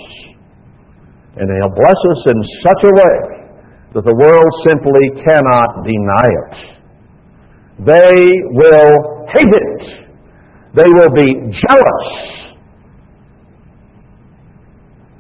And 1.40 1.48
he'll 1.48 1.74
bless 1.74 2.00
us 2.12 2.22
in 2.28 2.38
such 2.68 2.82
a 2.84 2.94
way 2.94 3.18
that 3.96 4.04
the 4.04 4.14
world 4.14 4.52
simply 4.68 5.24
cannot 5.24 5.88
deny 5.88 6.28
it. 6.28 6.56
They 7.88 8.22
will 8.52 9.26
hate 9.32 9.56
it. 9.56 9.82
They 10.76 10.88
will 10.88 11.12
be 11.16 11.58
jealous 11.64 12.08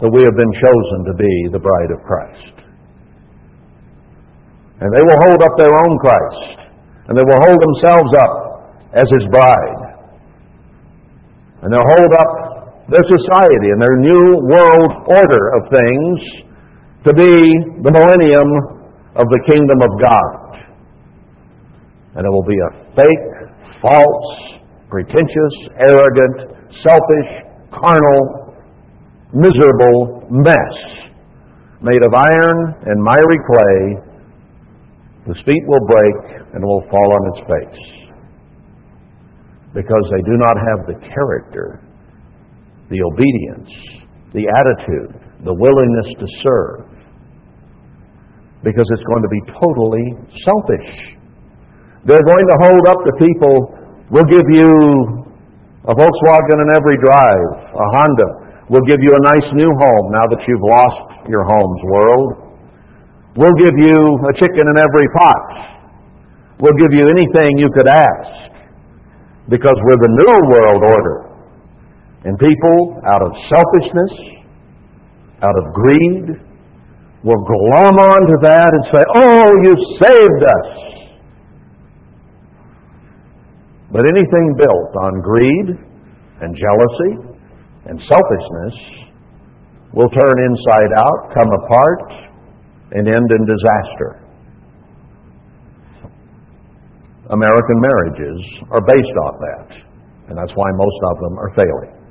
that 0.01 0.09
we 0.09 0.23
have 0.23 0.35
been 0.35 0.53
chosen 0.61 1.05
to 1.07 1.13
be 1.17 1.47
the 1.51 1.59
bride 1.59 1.91
of 1.91 2.03
Christ. 2.05 2.60
And 4.81 4.89
they 4.89 5.03
will 5.05 5.19
hold 5.29 5.39
up 5.45 5.53
their 5.61 5.69
own 5.69 5.93
Christ. 6.01 6.57
And 7.07 7.13
they 7.13 7.21
will 7.21 7.37
hold 7.37 7.59
themselves 7.61 8.11
up 8.17 8.33
as 8.97 9.05
his 9.13 9.25
bride. 9.29 9.81
And 11.61 11.69
they'll 11.69 11.91
hold 11.93 12.11
up 12.17 12.31
their 12.89 13.05
society 13.05 13.69
and 13.71 13.79
their 13.79 13.97
new 14.01 14.25
world 14.49 14.91
order 15.05 15.43
of 15.55 15.69
things 15.69 16.17
to 17.05 17.13
be 17.13 17.33
the 17.85 17.93
millennium 17.93 18.49
of 19.15 19.29
the 19.29 19.41
kingdom 19.47 19.79
of 19.85 19.91
God. 20.01 20.37
And 22.17 22.25
it 22.25 22.31
will 22.31 22.43
be 22.49 22.57
a 22.57 22.71
fake, 22.97 23.27
false, 23.81 24.29
pretentious, 24.89 25.53
arrogant, 25.77 26.57
selfish, 26.81 27.31
carnal, 27.71 28.55
miserable 29.33 30.27
mess 30.29 30.75
made 31.81 32.03
of 32.03 32.13
iron 32.13 32.75
and 32.85 33.01
miry 33.01 33.39
clay 33.47 34.10
whose 35.25 35.37
feet 35.45 35.63
will 35.67 35.85
break 35.87 36.43
and 36.53 36.63
will 36.63 36.83
fall 36.89 37.09
on 37.13 37.21
its 37.33 37.41
face 37.45 38.01
because 39.73 40.05
they 40.11 40.21
do 40.27 40.35
not 40.35 40.55
have 40.59 40.79
the 40.87 40.97
character, 41.07 41.79
the 42.89 42.99
obedience, 42.99 43.71
the 44.33 44.43
attitude, 44.59 45.15
the 45.45 45.53
willingness 45.53 46.09
to 46.19 46.27
serve, 46.43 46.91
because 48.63 48.85
it's 48.91 49.07
going 49.07 49.23
to 49.23 49.31
be 49.31 49.41
totally 49.57 50.07
selfish. 50.43 50.91
They're 52.03 52.27
going 52.27 52.47
to 52.51 52.57
hold 52.67 52.83
up 52.89 52.99
to 53.05 53.11
people, 53.15 53.55
we'll 54.11 54.27
give 54.27 54.45
you 54.51 54.69
a 55.87 55.93
Volkswagen 55.95 56.57
in 56.61 56.69
every 56.75 56.97
drive, 57.01 57.49
a 57.73 57.87
Honda. 57.97 58.29
We'll 58.69 58.85
give 58.85 59.01
you 59.01 59.11
a 59.11 59.23
nice 59.33 59.47
new 59.53 59.71
home 59.71 60.11
now 60.13 60.25
that 60.29 60.41
you've 60.47 60.61
lost 60.61 61.27
your 61.27 61.43
home's 61.43 61.81
world. 61.89 62.40
We'll 63.35 63.55
give 63.55 63.75
you 63.79 63.95
a 63.95 64.33
chicken 64.35 64.65
in 64.67 64.75
every 64.75 65.07
pot. 65.15 65.45
We'll 66.59 66.75
give 66.75 66.91
you 66.91 67.07
anything 67.07 67.57
you 67.57 67.69
could 67.73 67.87
ask 67.87 68.51
because 69.47 69.75
we're 69.87 70.01
the 70.03 70.13
new 70.19 70.35
world 70.51 70.83
order. 70.83 71.17
And 72.23 72.37
people, 72.37 73.01
out 73.07 73.23
of 73.23 73.31
selfishness, 73.49 74.13
out 75.41 75.55
of 75.57 75.73
greed, 75.73 76.43
will 77.23 77.43
glom 77.47 77.95
onto 77.97 78.37
that 78.43 78.69
and 78.69 78.83
say, 78.93 79.03
Oh, 79.15 79.47
you 79.63 79.73
saved 80.03 80.43
us. 80.43 80.91
But 83.91 84.05
anything 84.05 84.55
built 84.57 84.91
on 85.01 85.21
greed 85.21 85.67
and 86.41 86.55
jealousy 86.55 87.13
and 87.85 87.99
selfishness 88.07 88.75
will 89.93 90.09
turn 90.09 90.35
inside 90.45 90.91
out, 90.95 91.33
come 91.33 91.49
apart, 91.63 92.30
and 92.91 93.07
end 93.07 93.29
in 93.31 93.43
disaster. 93.45 94.23
American 97.31 97.77
marriages 97.79 98.39
are 98.71 98.81
based 98.81 99.17
on 99.25 99.33
that, 99.39 99.69
and 100.29 100.37
that's 100.37 100.51
why 100.55 100.67
most 100.75 100.99
of 101.11 101.19
them 101.19 101.39
are 101.39 101.51
failing. 101.55 102.01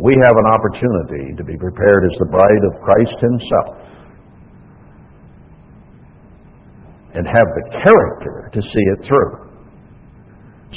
we 0.00 0.16
have 0.24 0.32
an 0.32 0.48
opportunity 0.48 1.36
to 1.36 1.44
be 1.44 1.56
prepared 1.60 2.08
as 2.08 2.16
the 2.18 2.28
bride 2.32 2.64
of 2.64 2.72
Christ 2.80 3.16
Himself 3.20 3.76
and 7.12 7.26
have 7.28 7.48
the 7.52 7.64
character 7.84 8.48
to 8.54 8.60
see 8.64 8.84
it 8.96 9.00
through 9.04 9.34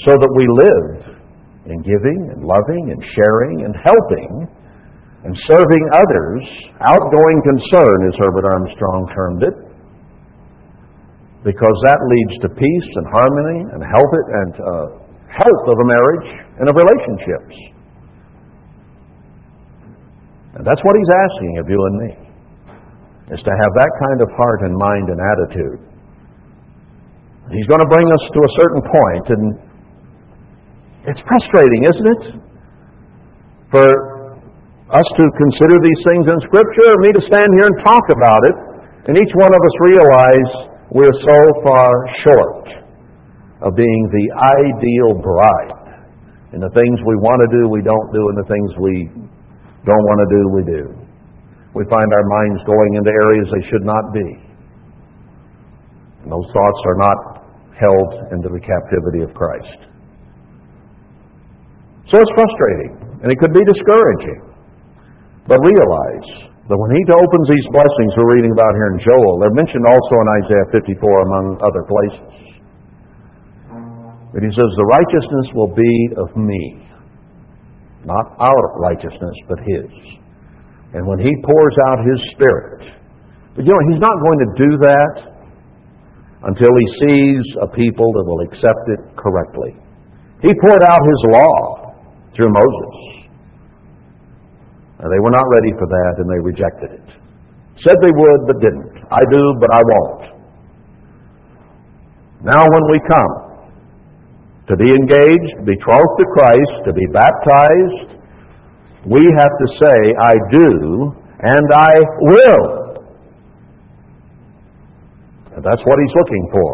so 0.03 0.11
that 0.11 0.31
we 0.35 0.43
live 0.43 1.15
in 1.71 1.79
giving 1.87 2.19
and 2.35 2.43
loving 2.43 2.91
and 2.91 2.99
sharing 3.15 3.63
and 3.63 3.73
helping 3.79 4.31
and 5.23 5.31
serving 5.47 5.83
others, 5.95 6.43
outgoing 6.83 7.39
concern, 7.47 7.97
as 8.11 8.15
Herbert 8.19 8.45
Armstrong 8.51 9.01
termed 9.15 9.43
it, 9.43 9.55
because 11.47 11.77
that 11.87 11.99
leads 11.99 12.35
to 12.43 12.47
peace 12.55 12.89
and 12.99 13.05
harmony 13.07 13.59
and 13.71 13.79
health 13.83 14.13
and 14.15 14.53
uh, 14.59 14.87
health 15.31 15.65
of 15.67 15.77
a 15.79 15.87
marriage 15.87 16.29
and 16.59 16.65
of 16.67 16.75
relationships. 16.75 17.55
And 20.55 20.63
that's 20.67 20.83
what 20.83 20.95
he's 20.95 21.13
asking 21.15 21.51
of 21.59 21.65
you 21.71 21.79
and 21.79 21.95
me, 22.03 22.11
is 23.31 23.41
to 23.41 23.51
have 23.51 23.71
that 23.79 23.91
kind 24.03 24.19
of 24.21 24.29
heart 24.35 24.61
and 24.67 24.75
mind 24.75 25.07
and 25.07 25.19
attitude. 25.19 25.79
He's 27.51 27.67
going 27.67 27.81
to 27.81 27.91
bring 27.91 28.07
us 28.07 28.23
to 28.27 28.39
a 28.39 28.51
certain 28.59 28.83
point, 28.87 29.25
and 29.35 29.43
it's 31.11 31.19
frustrating, 31.27 31.81
isn't 31.83 32.07
it? 32.07 32.23
For 33.71 34.12
us 34.93 35.07
to 35.17 35.25
consider 35.41 35.75
these 35.81 36.01
things 36.05 36.25
in 36.29 36.37
Scripture, 36.45 36.87
or 36.93 36.97
me 37.01 37.09
to 37.17 37.23
stand 37.25 37.49
here 37.57 37.65
and 37.65 37.77
talk 37.81 38.05
about 38.13 38.41
it, 38.45 38.55
and 39.09 39.17
each 39.17 39.33
one 39.33 39.49
of 39.49 39.57
us 39.57 39.75
realize 39.89 40.49
we're 40.93 41.17
so 41.25 41.39
far 41.65 41.89
short 42.21 42.65
of 43.65 43.73
being 43.73 44.01
the 44.13 44.27
ideal 44.61 45.17
bride. 45.17 45.97
And 46.53 46.61
the 46.61 46.69
things 46.77 47.01
we 47.01 47.17
want 47.17 47.41
to 47.41 47.49
do, 47.49 47.61
we 47.73 47.81
don't 47.81 48.09
do, 48.13 48.21
and 48.29 48.37
the 48.37 48.45
things 48.45 48.69
we 48.77 48.95
don't 49.89 50.05
want 50.05 50.19
to 50.21 50.29
do, 50.29 50.41
we 50.53 50.61
do. 50.69 50.83
We 51.73 51.83
find 51.89 52.09
our 52.13 52.27
minds 52.37 52.61
going 52.69 52.93
into 53.01 53.09
areas 53.09 53.49
they 53.49 53.65
should 53.73 53.81
not 53.81 54.13
be. 54.13 54.29
And 56.21 56.29
those 56.29 56.45
thoughts 56.53 56.81
are 56.85 56.99
not 57.01 57.17
held 57.73 58.09
into 58.37 58.53
the 58.53 58.61
captivity 58.61 59.25
of 59.25 59.33
Christ. 59.33 59.89
So 62.13 62.21
it's 62.21 62.33
frustrating, 62.37 63.17
and 63.25 63.33
it 63.33 63.41
could 63.41 63.57
be 63.57 63.65
discouraging. 63.65 64.52
But 65.43 65.59
realize 65.59 66.27
that 66.71 66.79
when 66.79 66.91
He 66.95 67.03
opens 67.11 67.45
these 67.51 67.67
blessings 67.75 68.11
we're 68.15 68.39
reading 68.39 68.55
about 68.55 68.71
here 68.79 68.95
in 68.95 68.99
Joel, 69.03 69.43
they're 69.43 69.57
mentioned 69.59 69.83
also 69.83 70.13
in 70.23 70.27
Isaiah 70.39 70.67
54 70.71 71.27
among 71.27 71.45
other 71.59 71.83
places. 71.83 72.31
But 74.31 74.41
He 74.41 74.51
says, 74.55 74.69
The 74.79 74.89
righteousness 74.89 75.47
will 75.51 75.71
be 75.75 75.95
of 76.15 76.31
me. 76.39 76.87
Not 78.07 78.39
our 78.39 78.63
righteousness, 78.79 79.35
but 79.51 79.59
His. 79.67 79.91
And 80.95 81.03
when 81.03 81.19
He 81.19 81.31
pours 81.43 81.75
out 81.91 81.99
His 82.07 82.19
Spirit, 82.31 82.87
but 83.55 83.67
you 83.67 83.71
know, 83.75 83.83
He's 83.91 83.99
not 83.99 84.15
going 84.15 84.39
to 84.39 84.49
do 84.55 84.71
that 84.87 85.13
until 86.47 86.71
He 86.71 86.87
sees 87.03 87.43
a 87.59 87.67
people 87.67 88.07
that 88.15 88.23
will 88.23 88.41
accept 88.47 88.83
it 88.95 89.01
correctly. 89.19 89.75
He 90.39 90.55
poured 90.55 90.83
out 90.87 91.03
His 91.03 91.21
law 91.35 91.91
through 92.31 92.51
Moses. 92.55 93.22
And 95.03 95.11
they 95.11 95.19
were 95.19 95.35
not 95.35 95.43
ready 95.51 95.75
for 95.75 95.83
that, 95.83 96.13
and 96.23 96.31
they 96.31 96.39
rejected 96.39 96.95
it. 96.95 97.07
Said 97.83 97.99
they 97.99 98.15
would, 98.15 98.41
but 98.47 98.55
didn't. 98.63 99.03
I 99.11 99.19
do, 99.27 99.43
but 99.59 99.67
I 99.75 99.81
won't. 99.83 100.23
Now, 102.47 102.63
when 102.63 102.85
we 102.87 103.03
come 103.11 103.33
to 104.71 104.75
be 104.79 104.87
engaged, 104.95 105.59
to 105.59 105.63
be 105.67 105.75
betrothed 105.75 106.15
to 106.23 106.25
Christ, 106.31 106.87
to 106.87 106.93
be 106.95 107.03
baptized, 107.11 108.15
we 109.03 109.27
have 109.27 109.53
to 109.59 109.67
say, 109.75 109.97
I 110.15 110.33
do, 110.55 110.71
and 111.51 111.67
I 111.75 111.93
will. 112.23 112.67
And 115.51 115.61
that's 115.67 115.83
what 115.83 115.97
he's 115.99 116.15
looking 116.15 116.47
for. 116.55 116.71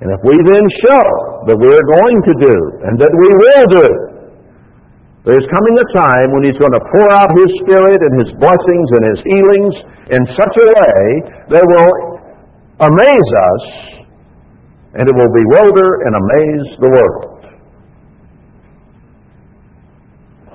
And 0.00 0.08
if 0.08 0.20
we 0.24 0.32
then 0.48 0.64
show 0.88 1.06
that 1.44 1.56
we're 1.60 1.86
going 1.92 2.18
to 2.24 2.34
do, 2.40 2.56
and 2.88 2.96
that 2.96 3.12
we 3.12 3.28
will 3.36 3.66
do, 3.84 4.09
there's 5.24 5.44
coming 5.52 5.76
a 5.76 5.88
time 5.92 6.28
when 6.32 6.48
He's 6.48 6.56
going 6.56 6.72
to 6.72 6.84
pour 6.96 7.08
out 7.12 7.28
His 7.28 7.50
Spirit 7.64 8.00
and 8.00 8.14
His 8.24 8.32
blessings 8.40 8.88
and 8.96 9.02
His 9.12 9.20
healings 9.28 9.74
in 10.16 10.22
such 10.32 10.54
a 10.56 10.66
way 10.72 10.98
that 11.52 11.64
will 11.64 11.92
amaze 12.80 13.30
us 13.36 13.64
and 14.96 15.04
it 15.04 15.14
will 15.14 15.28
bewilder 15.28 15.88
and 16.08 16.12
amaze 16.16 16.68
the 16.80 16.88
world. 16.88 17.40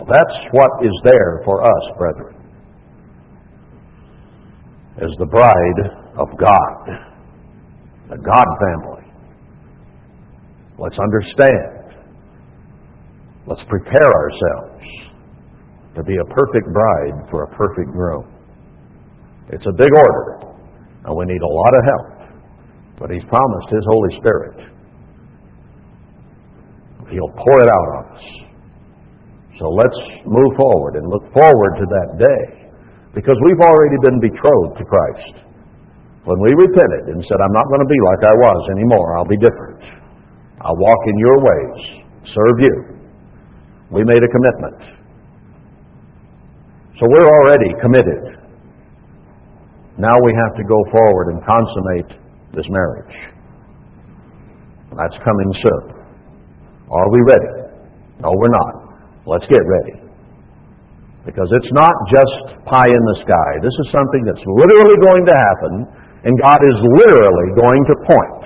That's 0.07 0.37
what 0.51 0.69
is 0.83 0.93
there 1.03 1.41
for 1.45 1.65
us, 1.65 1.97
brethren, 1.97 2.35
as 5.01 5.09
the 5.17 5.25
bride 5.25 5.81
of 6.17 6.27
God, 6.37 7.01
the 8.09 8.17
God 8.17 8.45
family. 8.61 9.03
Let's 10.77 10.97
understand 10.99 11.74
Let's 13.47 13.61
prepare 13.69 14.09
ourselves 14.09 14.85
to 15.95 16.03
be 16.03 16.17
a 16.17 16.27
perfect 16.33 16.67
bride 16.73 17.29
for 17.29 17.43
a 17.43 17.49
perfect 17.55 17.93
groom. 17.93 18.25
It's 19.53 19.65
a 19.65 19.75
big 19.77 19.93
order, 19.93 20.57
and 21.05 21.13
we 21.15 21.25
need 21.25 21.41
a 21.41 21.53
lot 21.53 21.73
of 21.77 21.83
help. 21.85 22.09
But 22.99 23.11
He's 23.11 23.23
promised 23.29 23.69
His 23.69 23.85
Holy 23.85 24.17
Spirit. 24.17 24.57
He'll 27.13 27.35
pour 27.37 27.57
it 27.61 27.69
out 27.69 27.89
on 28.01 28.03
us. 28.17 28.25
So 29.61 29.69
let's 29.69 29.99
move 30.25 30.51
forward 30.57 30.97
and 30.97 31.05
look 31.07 31.29
forward 31.31 31.77
to 31.77 31.85
that 31.85 32.09
day 32.17 32.65
because 33.13 33.37
we've 33.45 33.61
already 33.61 33.95
been 34.01 34.19
betrothed 34.19 34.75
to 34.81 34.85
Christ. 34.89 35.45
When 36.25 36.41
we 36.41 36.51
repented 36.57 37.13
and 37.13 37.21
said, 37.29 37.37
I'm 37.37 37.53
not 37.53 37.69
going 37.69 37.85
to 37.85 37.87
be 37.87 38.01
like 38.09 38.21
I 38.25 38.35
was 38.35 38.61
anymore, 38.73 39.15
I'll 39.15 39.29
be 39.29 39.37
different. 39.37 39.85
I'll 40.59 40.75
walk 40.81 41.01
in 41.05 41.17
your 41.21 41.37
ways, 41.45 41.79
serve 42.33 42.57
you. 42.65 42.94
We 43.91 44.03
made 44.03 44.23
a 44.23 44.31
commitment. 44.33 44.95
So 46.99 47.05
we're 47.11 47.27
already 47.27 47.69
committed. 47.81 48.39
Now 49.97 50.15
we 50.23 50.31
have 50.31 50.55
to 50.57 50.63
go 50.63 50.79
forward 50.91 51.35
and 51.35 51.39
consummate 51.45 52.11
this 52.55 52.65
marriage. 52.69 53.15
That's 54.95 55.17
coming 55.23 55.51
soon. 55.59 55.83
Are 56.89 57.09
we 57.11 57.19
ready? 57.27 57.53
No, 58.23 58.31
we're 58.31 58.55
not. 58.55 58.73
Let's 59.27 59.45
get 59.51 59.59
ready. 59.59 59.99
Because 61.25 61.49
it's 61.51 61.71
not 61.73 61.91
just 62.13 62.63
pie 62.63 62.87
in 62.87 63.03
the 63.11 63.17
sky. 63.27 63.51
This 63.59 63.75
is 63.83 63.87
something 63.91 64.23
that's 64.23 64.45
literally 64.45 64.97
going 65.03 65.25
to 65.25 65.35
happen, 65.35 65.73
and 66.23 66.33
God 66.39 66.61
is 66.63 66.77
literally 67.03 67.49
going 67.59 67.83
to 67.91 67.95
point 68.07 68.43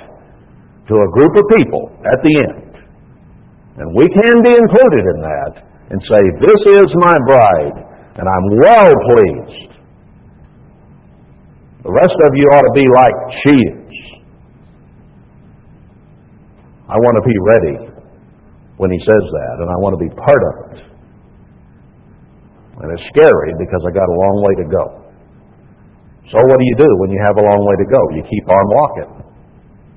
to 0.89 0.93
a 0.97 1.07
group 1.13 1.33
of 1.37 1.45
people 1.53 1.83
at 2.01 2.17
the 2.25 2.33
end 2.49 2.68
and 3.79 3.95
we 3.95 4.03
can 4.11 4.35
be 4.43 4.53
included 4.59 5.03
in 5.15 5.19
that 5.23 5.53
and 5.89 5.99
say, 6.03 6.21
This 6.43 6.61
is 6.83 6.87
my 6.99 7.15
bride, 7.23 7.79
and 8.19 8.25
I'm 8.27 8.47
well 8.59 8.91
pleased. 9.07 9.71
The 11.87 11.91
rest 11.95 12.17
of 12.27 12.31
you 12.35 12.45
ought 12.51 12.67
to 12.67 12.75
be 12.75 12.87
like 12.91 13.17
she 13.39 13.55
is. 13.55 13.95
I 16.91 16.99
want 16.99 17.15
to 17.15 17.25
be 17.25 17.37
ready 17.39 17.77
when 18.75 18.91
he 18.91 18.99
says 18.99 19.25
that, 19.31 19.55
and 19.63 19.69
I 19.71 19.77
want 19.79 19.95
to 19.95 20.01
be 20.03 20.11
part 20.11 20.43
of 20.43 20.55
it. 20.75 20.77
And 22.83 22.91
it's 22.91 23.07
scary 23.15 23.55
because 23.63 23.79
I 23.87 23.95
got 23.95 24.07
a 24.07 24.17
long 24.27 24.35
way 24.43 24.53
to 24.59 24.67
go. 24.67 24.85
So 26.31 26.37
what 26.51 26.59
do 26.59 26.65
you 26.67 26.75
do 26.75 26.89
when 26.99 27.11
you 27.11 27.19
have 27.23 27.37
a 27.39 27.45
long 27.47 27.63
way 27.63 27.75
to 27.79 27.87
go? 27.87 28.01
You 28.11 28.23
keep 28.27 28.45
on 28.51 28.65
walking. 28.75 29.11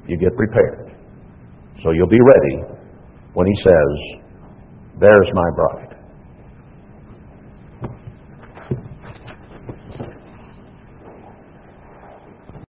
You 0.07 0.17
get 0.19 0.37
prepared. 0.37 0.95
So 1.83 1.91
you'll 1.91 2.11
be 2.11 2.23
ready 2.23 2.72
when 3.35 3.47
he 3.47 3.57
says, 3.65 4.21
There's 5.01 5.31
my 5.35 5.49
bride. 5.57 5.82